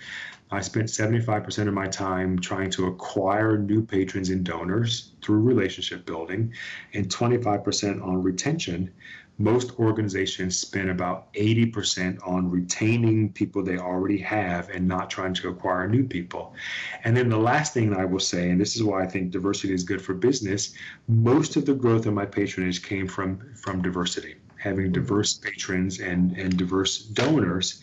I 0.52 0.60
spent 0.60 0.86
75% 0.86 1.66
of 1.66 1.74
my 1.74 1.88
time 1.88 2.38
trying 2.38 2.70
to 2.70 2.86
acquire 2.86 3.58
new 3.58 3.84
patrons 3.84 4.30
and 4.30 4.44
donors 4.44 5.10
through 5.20 5.40
relationship 5.40 6.06
building 6.06 6.54
and 6.94 7.08
25% 7.08 8.00
on 8.00 8.22
retention 8.22 8.92
most 9.38 9.78
organizations 9.78 10.58
spend 10.58 10.90
about 10.90 11.32
80% 11.34 12.26
on 12.26 12.50
retaining 12.50 13.32
people 13.32 13.62
they 13.62 13.78
already 13.78 14.18
have 14.18 14.70
and 14.70 14.88
not 14.88 15.10
trying 15.10 15.34
to 15.34 15.48
acquire 15.48 15.86
new 15.86 16.04
people. 16.04 16.54
And 17.04 17.16
then 17.16 17.28
the 17.28 17.36
last 17.36 17.74
thing 17.74 17.94
I 17.94 18.04
will 18.04 18.20
say, 18.20 18.50
and 18.50 18.60
this 18.60 18.76
is 18.76 18.82
why 18.82 19.02
I 19.02 19.06
think 19.06 19.30
diversity 19.30 19.74
is 19.74 19.84
good 19.84 20.00
for 20.00 20.14
business, 20.14 20.74
most 21.06 21.56
of 21.56 21.66
the 21.66 21.74
growth 21.74 22.06
of 22.06 22.14
my 22.14 22.26
patronage 22.26 22.82
came 22.82 23.06
from 23.06 23.54
from 23.54 23.82
diversity 23.82 24.36
having 24.58 24.90
diverse 24.90 25.34
patrons 25.34 26.00
and, 26.00 26.36
and 26.36 26.56
diverse 26.56 26.98
donors 26.98 27.80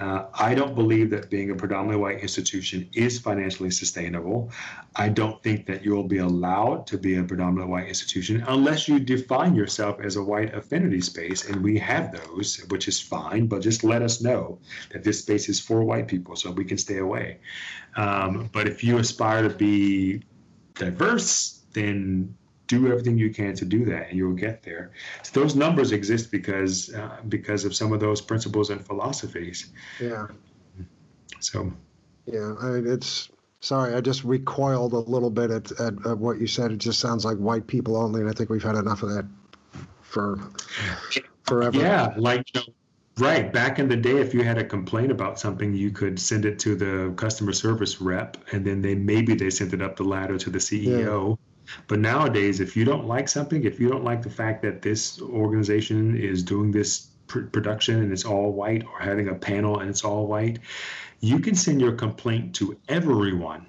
uh, 0.00 0.26
I 0.34 0.54
don't 0.54 0.74
believe 0.74 1.10
that 1.10 1.30
being 1.30 1.50
a 1.50 1.54
predominantly 1.54 1.96
white 1.96 2.20
institution 2.20 2.88
is 2.94 3.18
financially 3.18 3.70
sustainable. 3.70 4.50
I 4.96 5.08
don't 5.08 5.42
think 5.42 5.66
that 5.66 5.84
you'll 5.84 6.08
be 6.08 6.18
allowed 6.18 6.86
to 6.88 6.98
be 6.98 7.16
a 7.16 7.22
predominantly 7.22 7.70
white 7.70 7.88
institution 7.88 8.42
unless 8.48 8.88
you 8.88 8.98
define 8.98 9.54
yourself 9.54 10.00
as 10.00 10.16
a 10.16 10.22
white 10.22 10.54
affinity 10.54 11.00
space, 11.00 11.48
and 11.48 11.62
we 11.62 11.78
have 11.78 12.12
those, 12.12 12.56
which 12.68 12.88
is 12.88 13.00
fine, 13.00 13.46
but 13.46 13.62
just 13.62 13.84
let 13.84 14.02
us 14.02 14.20
know 14.20 14.58
that 14.90 15.04
this 15.04 15.20
space 15.20 15.48
is 15.48 15.60
for 15.60 15.84
white 15.84 16.08
people 16.08 16.36
so 16.36 16.50
we 16.50 16.64
can 16.64 16.78
stay 16.78 16.98
away. 16.98 17.38
Um, 17.96 18.48
but 18.52 18.66
if 18.66 18.82
you 18.82 18.98
aspire 18.98 19.42
to 19.42 19.54
be 19.54 20.22
diverse, 20.74 21.60
then 21.72 22.34
do 22.72 22.88
everything 22.88 23.18
you 23.18 23.28
can 23.28 23.54
to 23.54 23.66
do 23.66 23.84
that 23.84 24.08
and 24.08 24.16
you'll 24.16 24.32
get 24.32 24.62
there. 24.62 24.92
So 25.22 25.40
those 25.40 25.54
numbers 25.54 25.92
exist 25.92 26.30
because 26.30 26.92
uh, 26.94 27.18
because 27.28 27.66
of 27.66 27.74
some 27.74 27.92
of 27.92 28.00
those 28.00 28.20
principles 28.22 28.70
and 28.70 28.84
philosophies. 28.84 29.70
Yeah. 30.00 30.28
So. 31.40 31.72
Yeah 32.26 32.54
I 32.60 32.66
mean, 32.70 32.86
it's 32.92 33.28
sorry 33.60 33.94
i 33.94 34.00
just 34.00 34.24
recoiled 34.24 34.92
a 34.92 34.98
little 34.98 35.30
bit 35.30 35.50
at, 35.50 35.70
at, 35.72 35.94
at, 36.06 36.18
what 36.18 36.40
you 36.40 36.46
said. 36.46 36.72
It 36.72 36.78
just 36.78 36.98
sounds 36.98 37.24
like 37.24 37.36
white 37.36 37.66
people 37.66 37.96
only 37.96 38.20
and 38.20 38.30
i 38.30 38.32
think 38.32 38.50
we've 38.50 38.62
had 38.62 38.74
enough 38.74 39.02
of 39.02 39.10
that 39.10 39.26
for 40.00 40.38
forever. 41.44 41.78
Yeah 41.78 42.14
like 42.16 42.46
Right. 43.18 43.52
Back 43.52 43.78
in 43.78 43.88
the 43.90 43.96
day, 43.96 44.16
if 44.22 44.32
you 44.32 44.42
had 44.42 44.56
a 44.56 44.64
complaint 44.64 45.12
about 45.12 45.38
something, 45.38 45.74
you 45.74 45.90
could 45.90 46.18
send 46.18 46.46
it 46.46 46.58
to 46.60 46.74
the 46.74 47.12
customer 47.14 47.52
service 47.52 48.00
rep, 48.00 48.38
and 48.52 48.64
then 48.64 48.80
they 48.80 48.94
maybe 48.94 49.34
they 49.34 49.50
sent 49.50 49.74
it 49.74 49.82
up 49.82 49.96
the 49.96 50.02
ladder 50.04 50.38
to 50.38 50.48
the 50.48 50.58
CEO. 50.58 51.28
Yeah 51.28 51.51
but 51.88 51.98
nowadays, 51.98 52.60
if 52.60 52.76
you 52.76 52.84
don't 52.84 53.06
like 53.06 53.28
something, 53.28 53.64
if 53.64 53.80
you 53.80 53.88
don't 53.88 54.04
like 54.04 54.22
the 54.22 54.30
fact 54.30 54.62
that 54.62 54.82
this 54.82 55.20
organization 55.20 56.16
is 56.16 56.42
doing 56.42 56.70
this 56.70 57.08
pr- 57.26 57.40
production 57.40 58.02
and 58.02 58.12
it's 58.12 58.24
all 58.24 58.52
white, 58.52 58.84
or 58.84 59.00
having 59.00 59.28
a 59.28 59.34
panel 59.34 59.80
and 59.80 59.90
it's 59.90 60.04
all 60.04 60.26
white, 60.26 60.58
you 61.20 61.38
can 61.38 61.54
send 61.54 61.80
your 61.80 61.92
complaint 61.92 62.54
to 62.56 62.76
everyone, 62.88 63.66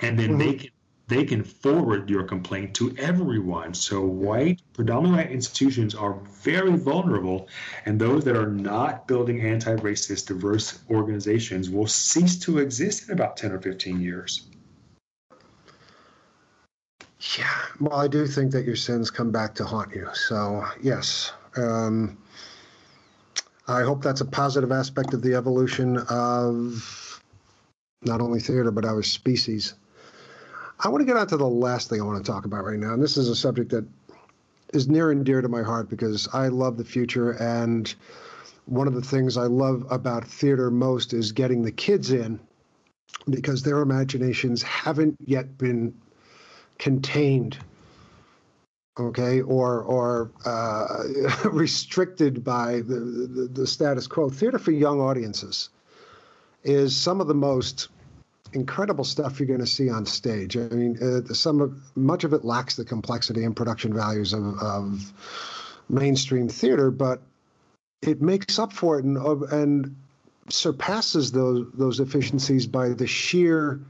and 0.00 0.18
then 0.18 0.30
mm-hmm. 0.30 0.38
they 0.38 0.54
can 0.54 0.70
they 1.08 1.24
can 1.24 1.44
forward 1.44 2.08
your 2.08 2.22
complaint 2.22 2.74
to 2.74 2.94
everyone. 2.96 3.74
So 3.74 4.00
white, 4.00 4.62
predominantly 4.72 5.24
white 5.24 5.32
institutions 5.32 5.94
are 5.94 6.14
very 6.42 6.74
vulnerable, 6.76 7.48
and 7.84 8.00
those 8.00 8.24
that 8.24 8.36
are 8.36 8.48
not 8.48 9.06
building 9.06 9.42
anti-racist, 9.42 10.26
diverse 10.26 10.78
organizations 10.90 11.68
will 11.68 11.86
cease 11.86 12.38
to 12.40 12.58
exist 12.58 13.08
in 13.08 13.12
about 13.12 13.36
10 13.36 13.52
or 13.52 13.60
15 13.60 14.00
years. 14.00 14.46
Yeah, 17.38 17.48
well, 17.80 17.98
I 17.98 18.08
do 18.08 18.26
think 18.26 18.50
that 18.52 18.64
your 18.64 18.76
sins 18.76 19.10
come 19.10 19.30
back 19.30 19.54
to 19.56 19.64
haunt 19.64 19.94
you. 19.94 20.08
So, 20.12 20.64
yes. 20.82 21.32
Um, 21.56 22.18
I 23.68 23.82
hope 23.82 24.02
that's 24.02 24.20
a 24.20 24.26
positive 24.26 24.72
aspect 24.72 25.14
of 25.14 25.22
the 25.22 25.34
evolution 25.34 25.98
of 26.08 27.22
not 28.02 28.20
only 28.20 28.40
theater, 28.40 28.72
but 28.72 28.84
our 28.84 29.02
species. 29.02 29.74
I 30.80 30.88
want 30.88 31.02
to 31.02 31.04
get 31.04 31.16
on 31.16 31.28
to 31.28 31.36
the 31.36 31.46
last 31.46 31.88
thing 31.88 32.00
I 32.00 32.04
want 32.04 32.24
to 32.24 32.30
talk 32.30 32.44
about 32.44 32.64
right 32.64 32.78
now. 32.78 32.92
And 32.92 33.02
this 33.02 33.16
is 33.16 33.28
a 33.28 33.36
subject 33.36 33.70
that 33.70 33.86
is 34.74 34.88
near 34.88 35.12
and 35.12 35.24
dear 35.24 35.40
to 35.40 35.48
my 35.48 35.62
heart 35.62 35.88
because 35.88 36.28
I 36.32 36.48
love 36.48 36.76
the 36.76 36.84
future. 36.84 37.32
And 37.32 37.94
one 38.64 38.88
of 38.88 38.94
the 38.94 39.02
things 39.02 39.36
I 39.36 39.44
love 39.44 39.86
about 39.90 40.24
theater 40.24 40.72
most 40.72 41.12
is 41.12 41.30
getting 41.30 41.62
the 41.62 41.70
kids 41.70 42.10
in 42.10 42.40
because 43.30 43.62
their 43.62 43.78
imaginations 43.78 44.62
haven't 44.62 45.16
yet 45.24 45.56
been 45.56 45.94
contained 46.78 47.58
okay 48.98 49.40
or 49.40 49.82
or 49.82 50.30
uh, 50.44 51.04
restricted 51.50 52.44
by 52.44 52.76
the, 52.76 52.94
the, 52.94 53.50
the 53.52 53.66
status 53.66 54.06
quo. 54.06 54.28
Theater 54.28 54.58
for 54.58 54.70
young 54.70 55.00
audiences 55.00 55.70
is 56.64 56.96
some 56.96 57.20
of 57.20 57.26
the 57.26 57.34
most 57.34 57.88
incredible 58.52 59.04
stuff 59.04 59.40
you're 59.40 59.46
going 59.46 59.60
to 59.60 59.66
see 59.66 59.88
on 59.88 60.04
stage. 60.04 60.56
I 60.56 60.68
mean 60.68 60.98
uh, 61.02 61.32
some 61.32 61.60
of 61.60 61.74
much 61.96 62.24
of 62.24 62.32
it 62.32 62.44
lacks 62.44 62.76
the 62.76 62.84
complexity 62.84 63.44
and 63.44 63.56
production 63.56 63.94
values 63.94 64.32
of, 64.32 64.58
of 64.60 65.12
mainstream 65.88 66.48
theater 66.48 66.90
but 66.90 67.20
it 68.02 68.20
makes 68.20 68.58
up 68.58 68.72
for 68.72 68.98
it 68.98 69.04
and 69.04 69.16
and 69.52 69.96
surpasses 70.48 71.32
those 71.32 71.66
those 71.74 72.00
efficiencies 72.00 72.66
by 72.66 72.90
the 72.90 73.06
sheer 73.06 73.80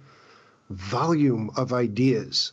volume 0.71 1.51
of 1.57 1.73
ideas 1.73 2.53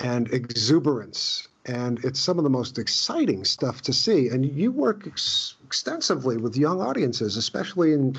and 0.00 0.32
exuberance. 0.32 1.48
And 1.66 2.04
it's 2.04 2.18
some 2.18 2.38
of 2.38 2.44
the 2.44 2.50
most 2.50 2.78
exciting 2.78 3.44
stuff 3.44 3.82
to 3.82 3.92
see. 3.92 4.28
And 4.28 4.44
you 4.44 4.72
work 4.72 5.06
ex- 5.06 5.54
extensively 5.64 6.36
with 6.36 6.56
young 6.56 6.80
audiences, 6.80 7.36
especially 7.36 7.92
in 7.92 8.18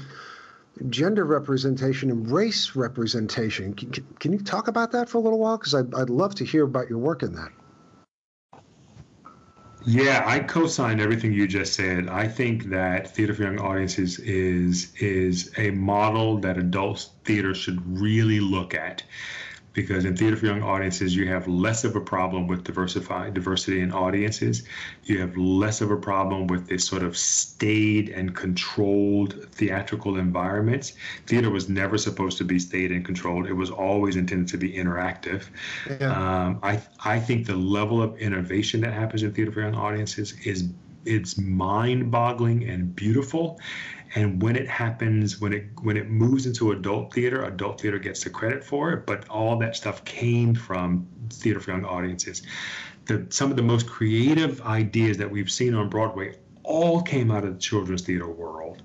gender 0.89 1.25
representation 1.25 2.09
and 2.09 2.29
race 2.31 2.75
representation. 2.75 3.73
Can, 3.73 4.05
can 4.19 4.33
you 4.33 4.39
talk 4.39 4.67
about 4.67 4.91
that 4.93 5.09
for 5.09 5.17
a 5.17 5.21
little 5.21 5.39
while? 5.39 5.57
Because 5.57 5.75
I'd, 5.75 5.93
I'd 5.93 6.09
love 6.09 6.35
to 6.35 6.45
hear 6.45 6.63
about 6.63 6.89
your 6.89 6.99
work 6.99 7.21
in 7.21 7.33
that. 7.35 7.51
Yeah, 9.85 10.23
I 10.25 10.39
co-sign 10.39 11.01
everything 11.01 11.33
you 11.33 11.45
just 11.45 11.73
said. 11.73 12.07
I 12.07 12.25
think 12.25 12.69
that 12.69 13.13
theater 13.13 13.33
for 13.33 13.43
young 13.43 13.59
audiences 13.59 14.17
is 14.19 14.93
is 14.95 15.51
a 15.57 15.71
model 15.71 16.37
that 16.37 16.57
adult 16.57 17.09
theater 17.25 17.53
should 17.53 17.81
really 17.85 18.39
look 18.39 18.73
at 18.73 19.03
because 19.73 20.05
in 20.05 20.15
theater 20.15 20.35
for 20.35 20.45
young 20.45 20.61
audiences 20.61 21.15
you 21.15 21.27
have 21.27 21.47
less 21.47 21.83
of 21.83 21.95
a 21.95 22.01
problem 22.01 22.47
with 22.47 22.63
diversify 22.63 23.29
diversity 23.29 23.81
in 23.81 23.91
audiences 23.91 24.63
you 25.03 25.19
have 25.19 25.35
less 25.37 25.81
of 25.81 25.91
a 25.91 25.97
problem 25.97 26.47
with 26.47 26.67
this 26.67 26.85
sort 26.85 27.03
of 27.03 27.17
staid 27.17 28.09
and 28.09 28.35
controlled 28.35 29.47
theatrical 29.51 30.17
environments 30.17 30.93
theater 31.27 31.49
was 31.49 31.69
never 31.69 31.97
supposed 31.97 32.37
to 32.37 32.43
be 32.43 32.59
staid 32.59 32.91
and 32.91 33.03
controlled 33.03 33.47
it 33.47 33.53
was 33.53 33.69
always 33.69 34.15
intended 34.15 34.47
to 34.47 34.57
be 34.57 34.71
interactive 34.71 35.45
yeah. 35.99 36.45
um, 36.45 36.59
I, 36.63 36.81
I 37.03 37.19
think 37.19 37.45
the 37.47 37.55
level 37.55 38.01
of 38.01 38.17
innovation 38.17 38.81
that 38.81 38.93
happens 38.93 39.23
in 39.23 39.33
theater 39.33 39.51
for 39.51 39.61
young 39.61 39.75
audiences 39.75 40.33
is 40.45 40.69
it's 41.05 41.37
mind-boggling 41.37 42.69
and 42.69 42.95
beautiful. 42.95 43.59
And 44.15 44.41
when 44.41 44.55
it 44.55 44.67
happens, 44.67 45.41
when 45.41 45.53
it 45.53 45.65
when 45.81 45.97
it 45.97 46.09
moves 46.09 46.45
into 46.45 46.71
adult 46.71 47.13
theater, 47.13 47.43
adult 47.45 47.81
theater 47.81 47.97
gets 47.97 48.23
the 48.23 48.29
credit 48.29 48.63
for 48.63 48.91
it. 48.91 49.05
But 49.05 49.27
all 49.29 49.57
that 49.59 49.75
stuff 49.75 50.05
came 50.05 50.53
from 50.53 51.07
theater 51.31 51.59
for 51.59 51.71
young 51.71 51.85
audiences. 51.85 52.43
The, 53.05 53.25
some 53.29 53.49
of 53.49 53.57
the 53.57 53.63
most 53.63 53.87
creative 53.87 54.61
ideas 54.61 55.17
that 55.17 55.29
we've 55.29 55.51
seen 55.51 55.73
on 55.73 55.89
Broadway 55.89 56.35
all 56.63 57.01
came 57.01 57.31
out 57.31 57.43
of 57.43 57.53
the 57.55 57.59
children's 57.59 58.03
theater 58.03 58.29
world. 58.29 58.81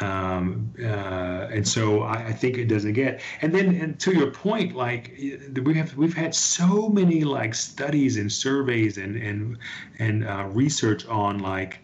Um, 0.00 0.72
uh, 0.78 1.48
and 1.52 1.66
so 1.66 2.02
I, 2.02 2.28
I, 2.28 2.32
think 2.32 2.56
it 2.56 2.66
doesn't 2.66 2.94
get. 2.94 3.20
And 3.42 3.54
then, 3.54 3.74
and 3.74 4.00
to 4.00 4.14
your 4.14 4.30
point, 4.30 4.74
like 4.74 5.14
we 5.62 5.74
have, 5.74 5.94
we've 5.94 6.14
had 6.14 6.34
so 6.34 6.88
many 6.88 7.22
like 7.24 7.54
studies 7.54 8.16
and 8.16 8.32
surveys 8.32 8.96
and 8.96 9.16
and 9.16 9.58
and 9.98 10.26
uh, 10.26 10.44
research 10.52 11.04
on 11.06 11.40
like 11.40 11.80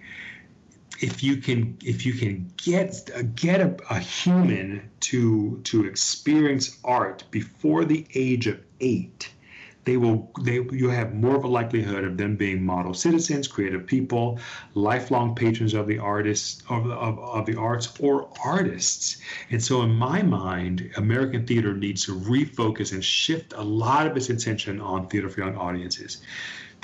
if 1.01 1.23
you 1.23 1.37
can 1.37 1.77
if 1.85 2.07
you 2.07 2.15
can 2.15 2.51
get 2.57 3.11
get 3.35 3.61
a, 3.61 3.77
a 3.91 3.99
human 3.99 4.91
to 5.01 5.61
to 5.65 5.85
experience 5.85 6.79
art 6.85 7.25
before 7.31 7.85
the 7.85 8.07
age 8.15 8.47
of 8.47 8.59
eight 8.81 9.31
they 9.85 9.97
will 9.97 10.31
they 10.43 10.61
you 10.73 10.89
have 10.89 11.15
more 11.15 11.37
of 11.37 11.45
a 11.45 11.49
likelihood 11.49 12.05
of 12.05 12.17
them 12.17 12.37
being 12.37 12.65
model 12.65 12.93
citizens 12.93 13.47
creative 13.47 13.87
people 13.87 14.39
lifelong 14.75 15.35
patrons 15.35 15.75
of 15.75 15.87
the 15.87 15.99
artists 15.99 16.63
of, 16.69 16.91
of, 16.91 17.19
of 17.19 17.47
the 17.47 17.57
arts 17.57 17.95
or 18.01 18.29
artists. 18.45 19.19
And 19.51 19.63
so 19.63 19.83
in 19.83 19.91
my 19.91 20.23
mind 20.23 20.91
american 20.97 21.47
theater 21.47 21.75
needs 21.75 22.05
to 22.07 22.19
refocus 22.19 22.93
and 22.93 23.05
shift 23.05 23.53
a 23.53 23.63
lot 23.63 24.07
of 24.07 24.17
its 24.17 24.29
attention 24.29 24.81
on 24.81 25.09
theater 25.09 25.29
for 25.29 25.41
young 25.41 25.57
audiences 25.57 26.19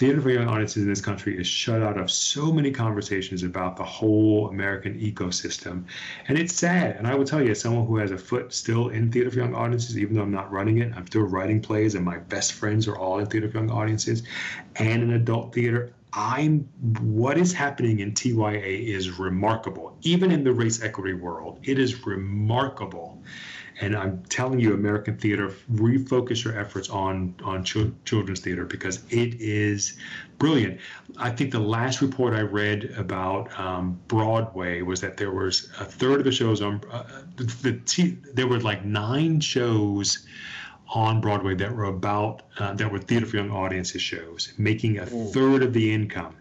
theater 0.03 0.20
for 0.20 0.30
young 0.30 0.48
audiences 0.48 0.82
in 0.82 0.88
this 0.88 1.00
country 1.00 1.38
is 1.38 1.46
shut 1.46 1.80
out 1.80 1.96
of 1.96 2.11
so 2.11 2.53
many 2.53 2.72
conversations 2.72 3.44
about 3.44 3.76
the 3.76 3.84
whole 3.84 4.48
American 4.48 4.98
ecosystem. 4.98 5.84
And 6.26 6.36
it's 6.36 6.53
sad. 6.53 6.96
And 6.96 7.07
I 7.07 7.14
will 7.14 7.24
tell 7.24 7.40
you, 7.40 7.53
as 7.53 7.61
someone 7.61 7.86
who 7.86 7.98
has 7.98 8.11
a 8.11 8.18
foot 8.18 8.53
still 8.53 8.88
in 8.88 9.12
theater 9.12 9.30
for 9.30 9.38
young 9.38 9.55
audiences, 9.55 9.96
even 9.96 10.16
though 10.16 10.22
I'm 10.22 10.32
not 10.32 10.50
running 10.50 10.78
it, 10.78 10.92
I'm 10.96 11.07
still 11.07 11.22
writing 11.22 11.62
plays, 11.62 11.94
and 11.94 12.05
my 12.05 12.18
best 12.18 12.55
friends 12.55 12.88
are 12.88 12.98
all 12.98 13.20
in 13.20 13.26
theater 13.26 13.48
for 13.48 13.59
young 13.59 13.70
audiences 13.70 14.24
and 14.74 15.05
in 15.05 15.12
adult 15.12 15.55
theater. 15.55 15.94
I'm 16.12 16.68
what 17.00 17.38
is 17.38 17.53
happening 17.53 18.00
in 18.00 18.12
TYA 18.12 18.94
is 18.96 19.20
remarkable. 19.20 19.96
Even 20.03 20.32
in 20.32 20.42
the 20.42 20.53
race 20.53 20.82
equity 20.82 21.14
world, 21.14 21.61
it 21.62 21.78
is 21.78 22.05
remarkable. 22.05 23.22
And 23.83 23.97
I'm 23.97 24.22
telling 24.28 24.61
you, 24.61 24.74
American 24.74 25.16
theater, 25.16 25.53
refocus 25.72 26.45
your 26.45 26.57
efforts 26.57 26.89
on 26.89 27.35
on 27.43 27.64
ch- 27.64 27.93
children's 28.05 28.39
theater 28.39 28.64
because 28.64 29.03
it 29.11 29.35
is 29.41 29.99
brilliant. 30.39 30.80
I 31.18 31.30
think 31.30 31.51
the 31.51 31.59
last 31.59 32.01
report 32.01 32.33
I 32.33 32.43
read 32.43 32.95
about 32.97 33.59
um, 33.59 34.01
Broadway 34.07 34.83
was 34.83 35.01
that 35.01 35.16
there 35.16 35.33
was 35.33 35.68
a 35.80 35.85
third 35.85 36.20
of 36.20 36.24
the 36.24 36.30
shows 36.30 36.62
on 36.62 36.80
uh, 36.93 37.24
the, 37.35 37.45
the 37.62 37.72
t- 37.85 38.18
there 38.33 38.47
were 38.47 38.61
like 38.61 38.85
nine 38.85 39.41
shows 39.41 40.26
on 40.95 41.20
Broadway 41.20 41.57
that 41.57 41.74
were 41.74 41.87
about 41.87 42.43
uh, 42.61 42.74
that 42.74 42.91
were 42.91 43.01
theater 43.01 43.26
for 43.26 43.37
young 43.37 43.51
audiences 43.51 44.01
shows, 44.01 44.53
making 44.59 44.99
a 44.99 45.12
Ooh. 45.12 45.33
third 45.33 45.64
of 45.64 45.72
the 45.72 45.93
income, 45.93 46.37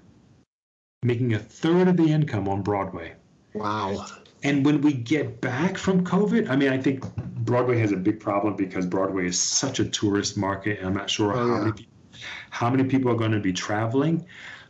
making 1.01 1.33
a 1.33 1.39
third 1.39 1.87
of 1.87 1.97
the 1.97 2.05
income 2.05 2.47
on 2.47 2.61
Broadway. 2.61 3.15
Wow. 3.55 4.05
And 4.43 4.65
when 4.65 4.81
we 4.81 4.93
get 4.93 5.39
back 5.39 5.77
from 5.77 6.03
COVID, 6.03 6.49
I 6.49 6.55
mean, 6.55 6.69
I 6.69 6.77
think 6.77 7.03
Broadway 7.45 7.79
has 7.79 7.91
a 7.91 7.97
big 7.97 8.19
problem 8.19 8.55
because 8.55 8.85
Broadway 8.85 9.27
is 9.27 9.39
such 9.39 9.79
a 9.79 9.85
tourist 9.85 10.37
market, 10.37 10.79
and 10.79 10.87
I'm 10.87 10.93
not 10.93 11.09
sure 11.09 11.33
oh, 11.33 11.37
how 11.37 11.45
yeah. 11.47 11.63
many 11.65 11.87
how 12.49 12.69
many 12.69 12.83
people 12.83 13.11
are 13.11 13.15
going 13.15 13.31
to 13.31 13.39
be 13.39 13.53
traveling. 13.53 14.25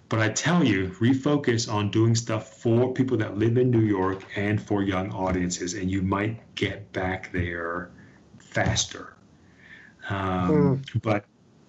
But 0.10 0.20
I 0.20 0.30
tell 0.30 0.64
you, 0.64 0.90
refocus 1.00 1.72
on 1.72 1.90
doing 1.90 2.16
stuff 2.16 2.58
for 2.62 2.94
people 2.94 3.16
that 3.18 3.38
live 3.38 3.58
in 3.58 3.72
New 3.72 3.82
York 3.82 4.24
and 4.36 4.62
for 4.62 4.84
young 4.84 5.10
audiences, 5.12 5.74
and 5.74 5.90
you 5.90 6.02
might 6.02 6.54
get 6.56 6.92
back 6.92 7.32
there 7.32 7.92
faster. 8.40 9.16
Um, 10.10 10.84
mm. 10.84 11.02
But 11.02 11.26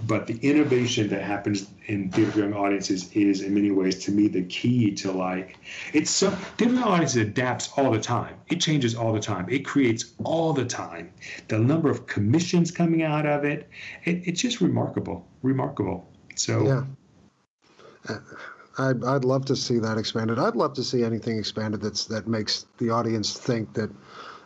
but 0.07 0.27
the 0.27 0.39
innovation 0.43 1.09
that 1.09 1.23
happens 1.23 1.67
in 1.87 2.11
theater 2.11 2.33
for 2.33 2.39
young 2.41 2.55
audiences 2.55 3.11
is 3.13 3.43
in 3.43 3.55
many 3.55 3.71
ways 3.71 4.05
to 4.05 4.11
me 4.11 4.29
the 4.29 4.43
key 4.45 4.91
to 4.93 5.11
like 5.11 5.59
it's 5.93 6.11
so 6.11 6.31
theater 6.31 6.75
for 6.75 6.81
young 6.81 6.89
audiences 6.89 7.17
adapts 7.17 7.71
all 7.77 7.91
the 7.91 8.01
time. 8.01 8.35
It 8.49 8.61
changes 8.61 8.95
all 8.95 9.13
the 9.13 9.21
time. 9.21 9.49
It 9.49 9.65
creates 9.65 10.13
all 10.25 10.53
the 10.53 10.65
time. 10.65 11.13
The 11.49 11.59
number 11.59 11.91
of 11.91 12.07
commissions 12.07 12.71
coming 12.71 13.03
out 13.03 13.27
of 13.27 13.45
it, 13.45 13.69
it 14.05 14.23
it's 14.27 14.41
just 14.41 14.61
remarkable 14.61 15.27
remarkable. 15.43 16.09
So 16.35 16.87
yeah. 18.09 18.19
I'd, 18.79 19.05
I'd 19.05 19.25
love 19.25 19.45
to 19.47 19.57
see 19.57 19.79
that 19.79 19.99
expanded. 19.99 20.39
I'd 20.39 20.57
love 20.57 20.73
to 20.75 20.85
see 20.85 21.05
anything 21.05 21.39
expanded 21.39 21.81
that's 21.81 22.07
that 22.07 22.27
makes 22.27 22.67
the 22.79 22.91
audience 22.91 23.35
think 23.39 23.75
that 23.75 23.91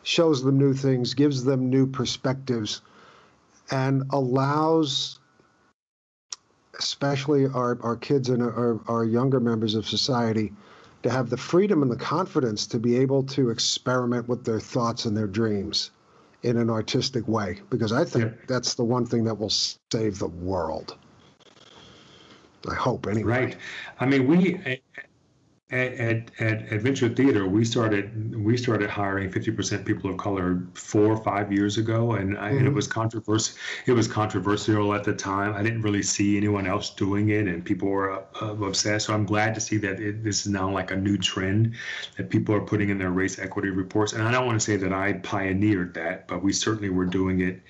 shows 0.03 0.43
them 0.43 0.59
new 0.59 0.73
things 0.73 1.15
gives 1.15 1.45
them 1.45 1.69
new 1.69 1.87
perspectives 1.87 2.81
and 3.71 4.05
allows 4.11 5.19
especially 6.79 7.47
our, 7.47 7.79
our 7.83 7.97
kids 7.97 8.29
and 8.29 8.43
our, 8.43 8.81
our 8.89 9.05
younger 9.05 9.41
members 9.41 9.75
of 9.75 9.87
society, 9.87 10.53
to 11.03 11.11
have 11.11 11.31
the 11.31 11.37
freedom 11.37 11.83
and 11.83 11.91
the 11.91 11.97
confidence 11.97 12.67
to 12.67 12.79
be 12.79 12.97
able 12.97 13.23
to 13.23 13.51
experiment 13.51 14.29
with 14.29 14.45
their 14.45 14.61
thoughts 14.61 15.05
and 15.05 15.17
their 15.17 15.27
dreams 15.27 15.91
in 16.43 16.57
an 16.57 16.71
artistic 16.71 17.27
way. 17.29 17.61
Because 17.71 17.93
I 17.93 18.05
think 18.05 18.25
yeah. 18.25 18.45
that's 18.49 18.75
the 18.75 18.85
one 18.85 19.07
thing 19.07 19.25
that 19.25 19.39
will 19.39 19.51
save 19.51 20.19
the 20.19 20.29
world. 20.29 20.97
I 22.69 22.75
hope, 22.75 23.07
anyway. 23.07 23.31
Right. 23.31 23.57
I 24.01 24.07
mean, 24.07 24.27
we 24.27 24.81
at, 25.71 25.95
at, 25.95 26.31
at 26.39 26.73
Adventure 26.73 27.09
Theater, 27.09 27.49
we 27.49 27.65
started 27.65 28.37
we 28.37 28.57
started 28.57 28.89
hiring 28.89 29.31
50% 29.31 29.85
people 29.85 30.09
of 30.09 30.17
color 30.17 30.63
four 30.75 31.07
or 31.07 31.17
five 31.17 31.53
years 31.53 31.77
ago, 31.77 32.13
and, 32.13 32.39
I, 32.39 32.51
mm-hmm. 32.51 32.59
and 32.59 32.59
it 32.59 32.65
mm-hmm. 32.69 32.77
was 32.77 32.87
controversial. 32.87 33.57
It 33.87 33.93
was 33.93 34.07
controversial 34.07 34.95
at 34.95 35.03
the 35.03 35.13
time. 35.13 35.55
I 35.55 35.65
didn't 35.65 35.83
really 35.83 36.05
see 36.05 36.37
anyone 36.37 36.69
else 36.69 36.91
doing 36.91 37.31
it, 37.31 37.49
and 37.49 37.65
people 37.65 37.89
were 37.89 38.13
uh, 38.13 38.47
obsessed. 38.63 39.07
So 39.07 39.15
I'm 39.15 39.25
glad 39.25 39.55
to 39.57 39.61
see 39.61 39.77
that 39.79 39.99
it, 39.99 40.23
this 40.23 40.47
is 40.47 40.53
now 40.53 40.71
like 40.71 40.93
a 40.93 40.97
new 40.97 41.19
trend 41.19 41.75
that 42.17 42.31
people 42.31 42.55
are 42.55 42.61
putting 42.61 42.91
in 42.91 42.99
their 42.99 43.11
race 43.11 43.41
equity 43.41 43.71
reports. 43.71 44.13
And 44.13 44.23
I 44.23 44.31
don't 44.31 44.47
want 44.47 44.61
to 44.61 44.65
say 44.65 44.77
that 44.77 44.93
I 44.93 45.15
pioneered 45.15 45.95
that, 45.95 46.29
but 46.29 46.45
we 46.45 46.53
certainly 46.53 46.91
were 46.91 47.07
doing 47.07 47.41
it 47.41 47.61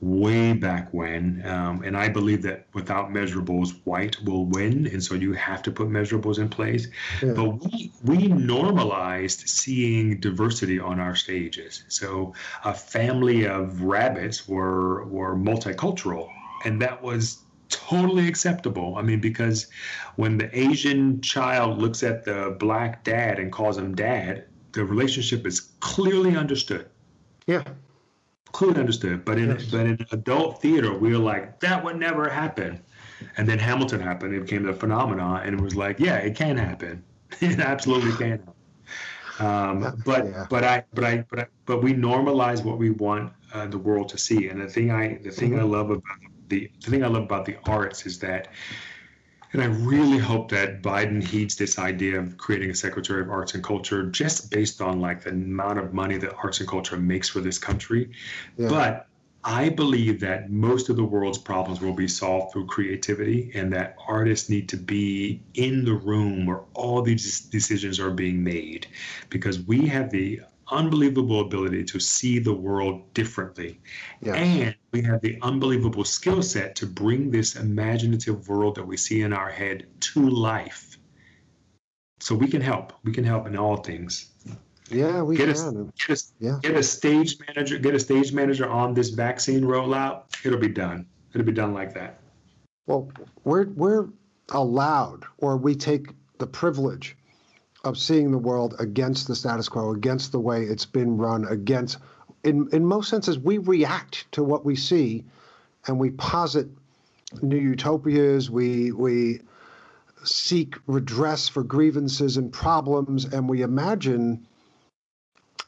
way 0.00 0.52
back 0.52 0.92
when. 0.92 1.42
Um, 1.46 1.82
and 1.82 1.96
I 1.96 2.08
believe 2.08 2.42
that 2.42 2.66
without 2.74 3.10
measurables, 3.10 3.80
white 3.84 4.22
will 4.24 4.44
win. 4.46 4.86
And 4.86 5.02
so 5.02 5.14
you 5.14 5.32
have 5.32 5.62
to 5.62 5.72
put 5.72 5.88
measurables 5.88 6.38
in 6.38 6.48
place. 6.48 6.88
Yeah. 7.22 7.32
But 7.32 7.64
we, 7.64 7.92
we 8.04 8.28
normalized 8.28 9.48
seeing 9.48 10.20
diversity 10.20 10.78
on 10.78 11.00
our 11.00 11.16
stages. 11.16 11.84
So 11.88 12.34
a 12.64 12.74
family 12.74 13.46
of 13.46 13.80
rabbits 13.82 14.46
were, 14.46 15.06
were 15.06 15.34
multicultural. 15.34 16.28
And 16.64 16.80
that 16.82 17.02
was 17.02 17.38
totally 17.68 18.28
acceptable. 18.28 18.96
I 18.96 19.02
mean, 19.02 19.20
because 19.20 19.68
when 20.16 20.36
the 20.36 20.56
Asian 20.56 21.20
child 21.22 21.78
looks 21.78 22.02
at 22.02 22.24
the 22.24 22.54
black 22.58 23.02
dad 23.02 23.38
and 23.38 23.50
calls 23.50 23.78
him 23.78 23.94
dad, 23.94 24.44
the 24.72 24.84
relationship 24.84 25.46
is 25.46 25.60
clearly 25.80 26.36
understood. 26.36 26.86
Yeah 27.46 27.62
clearly 28.56 28.80
understood. 28.80 29.24
But 29.24 29.38
in 29.38 29.50
yes. 29.50 29.66
but 29.66 29.86
in 29.86 30.06
adult 30.12 30.62
theater, 30.62 30.96
we 30.96 31.12
were 31.12 31.18
like, 31.18 31.60
that 31.60 31.84
would 31.84 31.96
never 31.96 32.28
happen. 32.28 32.80
And 33.36 33.46
then 33.46 33.58
Hamilton 33.58 34.00
happened. 34.00 34.34
It 34.34 34.40
became 34.40 34.66
a 34.66 34.72
phenomenon, 34.72 35.42
and 35.44 35.58
it 35.58 35.62
was 35.62 35.76
like, 35.76 36.00
yeah, 36.00 36.16
it 36.16 36.34
can 36.34 36.56
happen. 36.56 37.04
it 37.40 37.60
absolutely 37.60 38.12
can. 38.12 38.42
Um, 39.38 40.02
but 40.06 40.24
yeah. 40.24 40.46
but 40.48 40.64
I 40.64 40.84
but 40.94 41.04
I 41.04 41.18
but 41.30 41.38
I, 41.40 41.46
but 41.66 41.82
we 41.82 41.92
normalize 41.92 42.64
what 42.64 42.78
we 42.78 42.90
want 42.90 43.30
uh, 43.52 43.66
the 43.66 43.78
world 43.78 44.08
to 44.10 44.18
see. 44.18 44.48
And 44.48 44.60
the 44.60 44.68
thing 44.68 44.90
I 44.90 45.18
the 45.18 45.30
thing 45.30 45.50
mm-hmm. 45.50 45.60
I 45.60 45.64
love 45.64 45.90
about 45.90 46.18
the 46.48 46.70
the 46.82 46.90
thing 46.90 47.04
I 47.04 47.08
love 47.08 47.24
about 47.24 47.44
the 47.44 47.58
arts 47.66 48.06
is 48.06 48.18
that 48.20 48.48
and 49.56 49.64
I 49.64 49.76
really 49.78 50.18
hope 50.18 50.50
that 50.50 50.82
Biden 50.82 51.22
heeds 51.22 51.56
this 51.56 51.78
idea 51.78 52.20
of 52.20 52.36
creating 52.36 52.70
a 52.70 52.74
Secretary 52.74 53.22
of 53.22 53.30
Arts 53.30 53.54
and 53.54 53.64
Culture 53.64 54.04
just 54.04 54.50
based 54.50 54.82
on 54.82 55.00
like 55.00 55.22
the 55.22 55.30
amount 55.30 55.78
of 55.78 55.94
money 55.94 56.18
that 56.18 56.34
arts 56.34 56.60
and 56.60 56.68
culture 56.68 56.98
makes 56.98 57.28
for 57.28 57.40
this 57.40 57.58
country. 57.58 58.10
Yeah. 58.58 58.68
But 58.68 59.08
I 59.44 59.70
believe 59.70 60.20
that 60.20 60.50
most 60.50 60.90
of 60.90 60.96
the 60.96 61.04
world's 61.04 61.38
problems 61.38 61.80
will 61.80 61.94
be 61.94 62.08
solved 62.08 62.52
through 62.52 62.66
creativity 62.66 63.50
and 63.54 63.72
that 63.72 63.96
artists 64.06 64.50
need 64.50 64.68
to 64.70 64.76
be 64.76 65.40
in 65.54 65.84
the 65.84 65.94
room 65.94 66.44
where 66.44 66.60
all 66.74 67.00
these 67.00 67.40
decisions 67.40 67.98
are 67.98 68.10
being 68.10 68.44
made 68.44 68.88
because 69.30 69.60
we 69.60 69.86
have 69.86 70.10
the 70.10 70.40
unbelievable 70.70 71.40
ability 71.40 71.84
to 71.84 72.00
see 72.00 72.38
the 72.38 72.52
world 72.52 73.14
differently. 73.14 73.80
Yes. 74.20 74.36
And 74.36 74.76
we 74.96 75.02
have 75.02 75.20
the 75.20 75.38
unbelievable 75.42 76.04
skill 76.04 76.42
set 76.42 76.74
to 76.76 76.86
bring 76.86 77.30
this 77.30 77.56
imaginative 77.56 78.48
world 78.48 78.76
that 78.76 78.86
we 78.86 78.96
see 78.96 79.20
in 79.20 79.32
our 79.32 79.50
head 79.50 79.86
to 80.00 80.26
life. 80.26 80.96
So 82.20 82.34
we 82.34 82.48
can 82.48 82.62
help. 82.62 82.94
We 83.04 83.12
can 83.12 83.22
help 83.22 83.46
in 83.46 83.56
all 83.58 83.76
things. 83.76 84.32
Yeah, 84.88 85.20
we 85.20 85.36
get 85.36 85.54
can. 85.54 85.76
A, 85.76 86.06
get, 86.06 86.18
a, 86.18 86.24
yeah. 86.38 86.58
get 86.62 86.76
a 86.76 86.82
stage 86.82 87.36
manager. 87.46 87.76
Get 87.76 87.94
a 87.94 88.00
stage 88.00 88.32
manager 88.32 88.68
on 88.70 88.94
this 88.94 89.10
vaccine 89.10 89.62
rollout. 89.62 90.22
It'll 90.44 90.58
be 90.58 90.68
done. 90.68 91.06
It'll 91.34 91.44
be 91.44 91.52
done 91.52 91.74
like 91.74 91.92
that. 91.92 92.20
Well, 92.86 93.10
we're 93.44 93.66
we're 93.66 94.08
allowed, 94.50 95.24
or 95.38 95.58
we 95.58 95.74
take 95.74 96.06
the 96.38 96.46
privilege 96.46 97.16
of 97.84 97.98
seeing 97.98 98.30
the 98.30 98.38
world 98.38 98.76
against 98.78 99.28
the 99.28 99.34
status 99.34 99.68
quo, 99.68 99.92
against 99.92 100.32
the 100.32 100.40
way 100.40 100.62
it's 100.62 100.86
been 100.86 101.18
run, 101.18 101.44
against, 101.48 101.98
in, 102.46 102.68
in 102.72 102.84
most 102.84 103.10
senses, 103.10 103.38
we 103.38 103.58
react 103.58 104.30
to 104.32 104.42
what 104.42 104.64
we 104.64 104.76
see 104.76 105.24
and 105.86 105.98
we 105.98 106.10
posit 106.12 106.68
new 107.42 107.58
utopias, 107.58 108.48
we, 108.48 108.92
we 108.92 109.40
seek 110.24 110.76
redress 110.86 111.48
for 111.48 111.62
grievances 111.62 112.36
and 112.36 112.52
problems, 112.52 113.24
and 113.24 113.48
we 113.48 113.62
imagine 113.62 114.46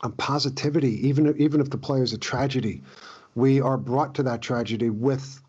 a 0.03 0.09
positivity, 0.09 1.09
even, 1.09 1.35
even 1.39 1.61
if 1.61 1.71
the 1.71 1.79
play 1.79 2.01
is 2.01 2.13
a 2.13 2.19
tragedy. 2.19 2.83
We 3.35 3.61
are 3.61 3.77
brought 3.77 4.15
to 4.17 4.23
that 4.25 4.41
tragedy 4.41 4.91
with 4.91 5.41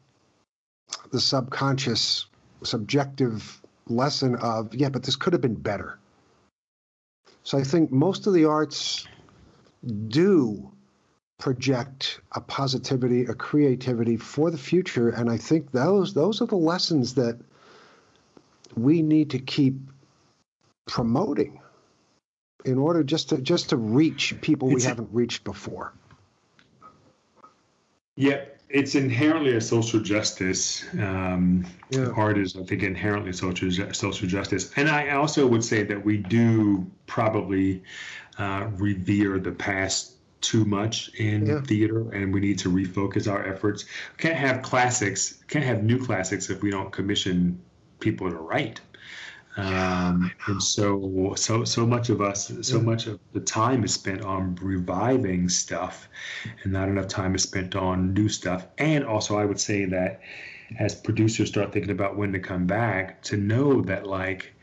the 1.11 1.19
subconscious, 1.19 2.25
subjective 2.63 3.61
lesson 3.87 4.35
of, 4.35 4.73
yeah, 4.73 4.89
but 4.89 5.03
this 5.03 5.15
could 5.15 5.33
have 5.33 5.41
been 5.41 5.55
better. 5.55 5.97
So 7.43 7.57
I 7.57 7.63
think 7.63 7.91
most 7.91 8.27
of 8.27 8.33
the 8.33 8.45
arts 8.45 9.07
do 10.07 10.68
project 11.39 12.19
a 12.33 12.41
positivity, 12.41 13.25
a 13.25 13.33
creativity 13.33 14.17
for 14.17 14.51
the 14.51 14.57
future, 14.57 15.09
and 15.09 15.29
I 15.29 15.37
think 15.37 15.71
those 15.71 16.13
those 16.13 16.41
are 16.41 16.45
the 16.45 16.57
lessons 16.57 17.15
that 17.15 17.39
we 18.75 19.01
need 19.01 19.31
to 19.31 19.39
keep 19.39 19.75
promoting 20.85 21.61
in 22.65 22.77
order 22.77 23.03
just 23.03 23.29
to 23.29 23.37
just 23.39 23.69
to 23.69 23.77
reach 23.77 24.35
people 24.41 24.67
we 24.67 24.83
haven't 24.83 25.09
reached 25.11 25.43
before. 25.45 25.93
Yeah, 28.17 28.43
it's 28.67 28.95
inherently 28.95 29.55
a 29.55 29.61
social 29.61 30.01
justice. 30.01 30.83
Um, 30.93 31.65
yeah. 31.89 32.09
Art 32.17 32.37
is, 32.37 32.57
I 32.57 32.63
think, 32.63 32.83
inherently 32.83 33.31
social 33.31 33.71
social 33.93 34.27
justice, 34.27 34.73
and 34.75 34.89
I 34.89 35.11
also 35.11 35.47
would 35.47 35.63
say 35.63 35.83
that 35.83 36.03
we 36.03 36.17
do 36.17 36.85
probably 37.07 37.81
uh, 38.37 38.67
revere 38.75 39.39
the 39.39 39.53
past 39.53 40.18
too 40.41 40.65
much 40.65 41.09
in 41.15 41.45
yeah. 41.45 41.61
theater, 41.61 42.11
and 42.11 42.33
we 42.33 42.39
need 42.39 42.59
to 42.59 42.69
refocus 42.69 43.29
our 43.31 43.45
efforts. 43.45 43.85
We 44.17 44.21
can't 44.23 44.37
have 44.37 44.61
classics, 44.61 45.43
can't 45.47 45.65
have 45.65 45.83
new 45.83 46.03
classics 46.03 46.49
if 46.49 46.61
we 46.61 46.71
don't 46.71 46.91
commission 46.91 47.61
people 47.99 48.29
to 48.29 48.37
write. 48.37 48.81
Um, 49.57 50.31
and 50.47 50.63
so, 50.63 51.33
so, 51.35 51.65
so 51.65 51.85
much 51.85 52.09
of 52.09 52.21
us, 52.21 52.51
so 52.61 52.79
much 52.79 53.07
of 53.07 53.19
the 53.33 53.41
time 53.41 53.83
is 53.83 53.93
spent 53.93 54.21
on 54.21 54.55
reviving 54.61 55.49
stuff, 55.49 56.07
and 56.63 56.71
not 56.71 56.87
enough 56.87 57.07
time 57.07 57.35
is 57.35 57.43
spent 57.43 57.75
on 57.75 58.13
new 58.13 58.29
stuff. 58.29 58.67
And 58.77 59.03
also, 59.03 59.37
I 59.37 59.45
would 59.45 59.59
say 59.59 59.85
that 59.85 60.21
as 60.77 60.95
producers 60.95 61.49
start 61.49 61.73
thinking 61.73 61.91
about 61.91 62.15
when 62.15 62.31
to 62.33 62.39
come 62.39 62.67
back, 62.67 63.21
to 63.23 63.37
know 63.37 63.81
that 63.81 64.05
like 64.05 64.53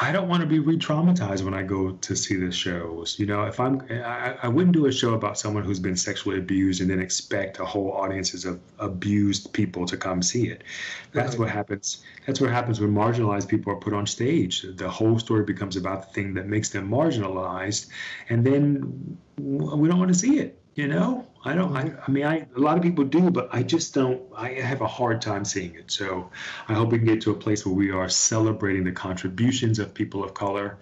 I 0.00 0.10
don't 0.10 0.28
want 0.28 0.40
to 0.40 0.46
be 0.46 0.58
re-traumatized 0.58 1.42
when 1.42 1.52
I 1.52 1.62
go 1.62 1.92
to 1.92 2.16
see 2.16 2.36
the 2.36 2.50
shows. 2.50 3.18
You 3.18 3.26
know, 3.26 3.44
if 3.44 3.60
I'm, 3.60 3.82
I, 3.90 4.36
I 4.42 4.48
wouldn't 4.48 4.72
do 4.72 4.86
a 4.86 4.92
show 4.92 5.12
about 5.12 5.38
someone 5.38 5.64
who's 5.64 5.80
been 5.80 5.96
sexually 5.96 6.38
abused 6.38 6.80
and 6.80 6.88
then 6.88 6.98
expect 6.98 7.58
a 7.58 7.64
whole 7.64 7.92
audiences 7.92 8.46
of 8.46 8.58
abused 8.78 9.52
people 9.52 9.84
to 9.86 9.96
come 9.98 10.22
see 10.22 10.48
it. 10.48 10.64
That's 11.12 11.32
right. 11.32 11.40
what 11.40 11.50
happens. 11.50 12.02
That's 12.26 12.40
what 12.40 12.50
happens 12.50 12.80
when 12.80 12.94
marginalized 12.94 13.48
people 13.48 13.72
are 13.72 13.76
put 13.76 13.92
on 13.92 14.06
stage. 14.06 14.62
The 14.62 14.88
whole 14.88 15.18
story 15.18 15.44
becomes 15.44 15.76
about 15.76 16.08
the 16.08 16.14
thing 16.14 16.34
that 16.34 16.46
makes 16.46 16.70
them 16.70 16.88
marginalized, 16.88 17.88
and 18.30 18.46
then 18.46 19.18
we 19.36 19.88
don't 19.88 19.98
want 19.98 20.12
to 20.12 20.18
see 20.18 20.38
it. 20.38 20.61
You 20.74 20.88
know, 20.88 21.26
I 21.44 21.54
don't. 21.54 21.76
I, 21.76 21.92
I, 22.06 22.10
mean, 22.10 22.24
I 22.24 22.46
a 22.56 22.60
lot 22.60 22.78
of 22.78 22.82
people 22.82 23.04
do, 23.04 23.30
but 23.30 23.48
I 23.52 23.62
just 23.62 23.92
don't. 23.92 24.22
I 24.34 24.50
have 24.52 24.80
a 24.80 24.86
hard 24.86 25.20
time 25.20 25.44
seeing 25.44 25.74
it. 25.74 25.90
So, 25.90 26.30
I 26.68 26.72
hope 26.72 26.92
we 26.92 26.98
can 26.98 27.06
get 27.06 27.20
to 27.22 27.30
a 27.30 27.34
place 27.34 27.66
where 27.66 27.74
we 27.74 27.90
are 27.90 28.08
celebrating 28.08 28.84
the 28.84 28.92
contributions 28.92 29.78
of 29.78 29.92
people 29.92 30.24
of 30.24 30.32
color 30.32 30.78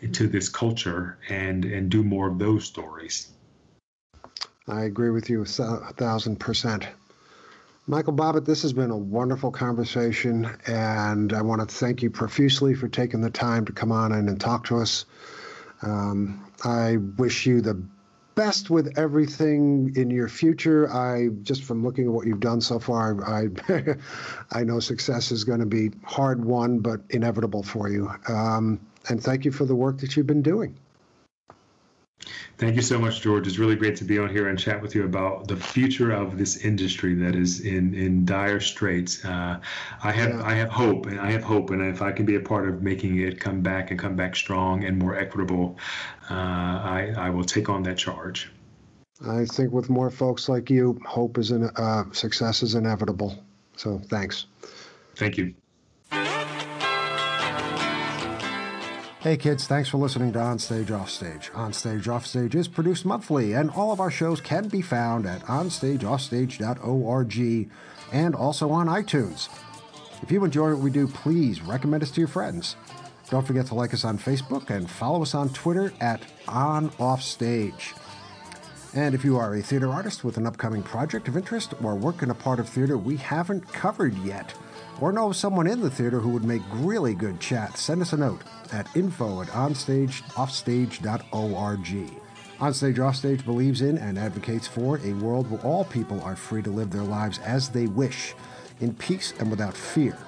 into 0.00 0.26
this 0.26 0.48
culture 0.48 1.18
and 1.28 1.64
and 1.64 1.88
do 1.88 2.02
more 2.02 2.28
of 2.28 2.38
those 2.38 2.64
stories. 2.64 3.28
I 4.66 4.82
agree 4.82 5.10
with 5.10 5.30
you 5.30 5.42
a 5.42 5.44
thousand 5.44 6.40
percent. 6.40 6.88
Michael 7.86 8.12
Bobbitt, 8.12 8.44
this 8.44 8.60
has 8.62 8.72
been 8.74 8.90
a 8.90 8.96
wonderful 8.96 9.50
conversation, 9.50 10.50
and 10.66 11.32
I 11.32 11.40
want 11.40 11.66
to 11.66 11.74
thank 11.74 12.02
you 12.02 12.10
profusely 12.10 12.74
for 12.74 12.86
taking 12.86 13.22
the 13.22 13.30
time 13.30 13.64
to 13.64 13.72
come 13.72 13.92
on 13.92 14.12
in 14.12 14.28
and 14.28 14.38
talk 14.38 14.64
to 14.64 14.78
us. 14.78 15.06
Um, 15.80 16.44
I 16.64 16.98
wish 17.16 17.46
you 17.46 17.62
the 17.62 17.82
best 18.38 18.70
with 18.70 18.96
everything 18.96 19.92
in 19.96 20.10
your 20.10 20.28
future. 20.28 20.88
I 20.92 21.30
just 21.42 21.64
from 21.64 21.82
looking 21.84 22.06
at 22.06 22.12
what 22.12 22.24
you've 22.24 22.38
done 22.38 22.60
so 22.60 22.78
far, 22.78 23.24
I 23.24 23.48
I 24.52 24.62
know 24.62 24.78
success 24.78 25.32
is 25.32 25.42
going 25.42 25.58
to 25.58 25.66
be 25.66 25.90
hard 26.04 26.44
won, 26.44 26.78
but 26.78 27.00
inevitable 27.10 27.64
for 27.64 27.88
you. 27.88 28.08
Um, 28.28 28.78
and 29.08 29.20
thank 29.20 29.44
you 29.44 29.50
for 29.50 29.64
the 29.64 29.74
work 29.74 29.98
that 29.98 30.16
you've 30.16 30.28
been 30.28 30.42
doing. 30.42 30.76
Thank 32.58 32.76
you 32.76 32.82
so 32.82 32.98
much, 32.98 33.20
George. 33.20 33.46
It's 33.46 33.58
really 33.58 33.76
great 33.76 33.96
to 33.96 34.04
be 34.04 34.18
on 34.18 34.28
here 34.28 34.48
and 34.48 34.58
chat 34.58 34.82
with 34.82 34.94
you 34.94 35.04
about 35.04 35.48
the 35.48 35.56
future 35.56 36.10
of 36.10 36.38
this 36.38 36.56
industry 36.58 37.14
that 37.14 37.36
is 37.36 37.60
in, 37.60 37.94
in 37.94 38.24
dire 38.24 38.60
straits. 38.60 39.24
Uh, 39.24 39.60
I 40.02 40.12
have 40.12 40.30
yeah. 40.30 40.42
I 40.44 40.54
have 40.54 40.70
hope, 40.70 41.06
and 41.06 41.20
I 41.20 41.30
have 41.30 41.42
hope, 41.42 41.70
and 41.70 41.82
if 41.82 42.02
I 42.02 42.12
can 42.12 42.26
be 42.26 42.34
a 42.34 42.40
part 42.40 42.68
of 42.68 42.82
making 42.82 43.18
it 43.18 43.38
come 43.38 43.60
back 43.60 43.90
and 43.90 43.98
come 43.98 44.16
back 44.16 44.34
strong 44.36 44.84
and 44.84 44.98
more 44.98 45.16
equitable, 45.16 45.78
uh, 46.30 46.34
I 46.34 47.14
I 47.16 47.30
will 47.30 47.44
take 47.44 47.68
on 47.68 47.82
that 47.84 47.96
charge. 47.96 48.50
I 49.26 49.44
think 49.44 49.72
with 49.72 49.90
more 49.90 50.10
folks 50.10 50.48
like 50.48 50.70
you, 50.70 51.00
hope 51.04 51.38
is 51.38 51.50
in 51.50 51.64
uh, 51.76 52.04
success 52.12 52.62
is 52.62 52.74
inevitable. 52.74 53.38
So 53.76 54.00
thanks. 54.08 54.46
Thank 55.16 55.36
you. 55.36 55.54
Hey 59.20 59.36
kids, 59.36 59.66
thanks 59.66 59.88
for 59.88 59.98
listening 59.98 60.32
to 60.34 60.38
Onstage 60.38 60.92
Offstage. 60.92 61.50
Onstage 61.50 62.06
Offstage 62.06 62.54
is 62.54 62.68
produced 62.68 63.04
monthly, 63.04 63.52
and 63.52 63.68
all 63.68 63.90
of 63.90 63.98
our 63.98 64.12
shows 64.12 64.40
can 64.40 64.68
be 64.68 64.80
found 64.80 65.26
at 65.26 65.42
onstageoffstage.org 65.46 67.70
and 68.12 68.34
also 68.36 68.70
on 68.70 68.86
iTunes. 68.86 69.48
If 70.22 70.30
you 70.30 70.44
enjoy 70.44 70.70
what 70.70 70.84
we 70.84 70.92
do, 70.92 71.08
please 71.08 71.60
recommend 71.62 72.04
us 72.04 72.12
to 72.12 72.20
your 72.20 72.28
friends. 72.28 72.76
Don't 73.28 73.44
forget 73.44 73.66
to 73.66 73.74
like 73.74 73.92
us 73.92 74.04
on 74.04 74.18
Facebook 74.18 74.70
and 74.70 74.88
follow 74.88 75.22
us 75.22 75.34
on 75.34 75.48
Twitter 75.48 75.92
at 76.00 76.22
OnOffStage. 76.46 77.98
And 78.94 79.16
if 79.16 79.24
you 79.24 79.36
are 79.36 79.56
a 79.56 79.62
theater 79.62 79.90
artist 79.90 80.22
with 80.22 80.36
an 80.36 80.46
upcoming 80.46 80.84
project 80.84 81.26
of 81.26 81.36
interest 81.36 81.74
or 81.82 81.96
work 81.96 82.22
in 82.22 82.30
a 82.30 82.34
part 82.34 82.60
of 82.60 82.68
theater 82.68 82.96
we 82.96 83.16
haven't 83.16 83.66
covered 83.72 84.16
yet, 84.18 84.54
or 85.00 85.12
know 85.12 85.32
someone 85.32 85.66
in 85.66 85.80
the 85.80 85.90
theater 85.90 86.20
who 86.20 86.28
would 86.30 86.44
make 86.44 86.62
really 86.72 87.14
good 87.14 87.40
chat, 87.40 87.78
send 87.78 88.02
us 88.02 88.12
a 88.12 88.16
note 88.16 88.42
at 88.72 88.94
info 88.96 89.42
at 89.42 89.48
onstageoffstage.org. 89.48 92.20
Onstage 92.58 92.98
Offstage 92.98 93.44
believes 93.44 93.82
in 93.82 93.98
and 93.98 94.18
advocates 94.18 94.66
for 94.66 94.98
a 95.04 95.12
world 95.12 95.48
where 95.48 95.60
all 95.60 95.84
people 95.84 96.20
are 96.22 96.34
free 96.34 96.62
to 96.62 96.70
live 96.70 96.90
their 96.90 97.02
lives 97.02 97.38
as 97.38 97.68
they 97.68 97.86
wish, 97.86 98.34
in 98.80 98.92
peace 98.94 99.32
and 99.38 99.48
without 99.48 99.76
fear. 99.76 100.18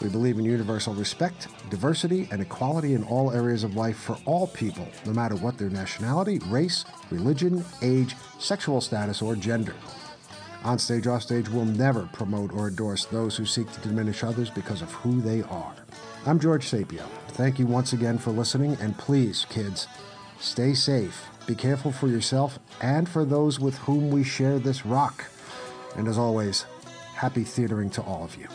We 0.00 0.08
believe 0.08 0.38
in 0.38 0.44
universal 0.44 0.94
respect, 0.94 1.48
diversity, 1.70 2.28
and 2.30 2.40
equality 2.40 2.94
in 2.94 3.02
all 3.04 3.32
areas 3.32 3.64
of 3.64 3.76
life 3.76 3.96
for 3.96 4.16
all 4.26 4.46
people, 4.48 4.86
no 5.06 5.12
matter 5.12 5.34
what 5.36 5.58
their 5.58 5.70
nationality, 5.70 6.38
race, 6.46 6.84
religion, 7.10 7.64
age, 7.82 8.14
sexual 8.38 8.80
status, 8.80 9.20
or 9.20 9.34
gender. 9.34 9.74
Onstage 10.62 11.08
Offstage 11.08 11.48
will 11.48 11.64
never 11.64 12.08
promote 12.12 12.52
or 12.52 12.68
endorse 12.68 13.04
those 13.06 13.36
who 13.36 13.44
seek 13.44 13.70
to 13.72 13.80
diminish 13.80 14.22
others 14.22 14.48
because 14.48 14.80
of 14.80 14.92
who 14.92 15.20
they 15.20 15.42
are. 15.42 15.74
I'm 16.24 16.38
George 16.38 16.64
Sapio. 16.66 17.04
Thank 17.30 17.58
you 17.58 17.66
once 17.66 17.92
again 17.92 18.16
for 18.16 18.30
listening, 18.30 18.76
and 18.80 18.96
please, 18.96 19.44
kids, 19.50 19.88
stay 20.38 20.72
safe. 20.74 21.26
Be 21.46 21.56
careful 21.56 21.90
for 21.90 22.06
yourself 22.06 22.60
and 22.80 23.08
for 23.08 23.24
those 23.24 23.58
with 23.58 23.76
whom 23.78 24.10
we 24.10 24.22
share 24.22 24.60
this 24.60 24.86
rock. 24.86 25.24
And 25.96 26.06
as 26.06 26.16
always, 26.16 26.64
happy 27.14 27.42
theatering 27.42 27.90
to 27.90 28.02
all 28.02 28.22
of 28.22 28.36
you. 28.36 28.46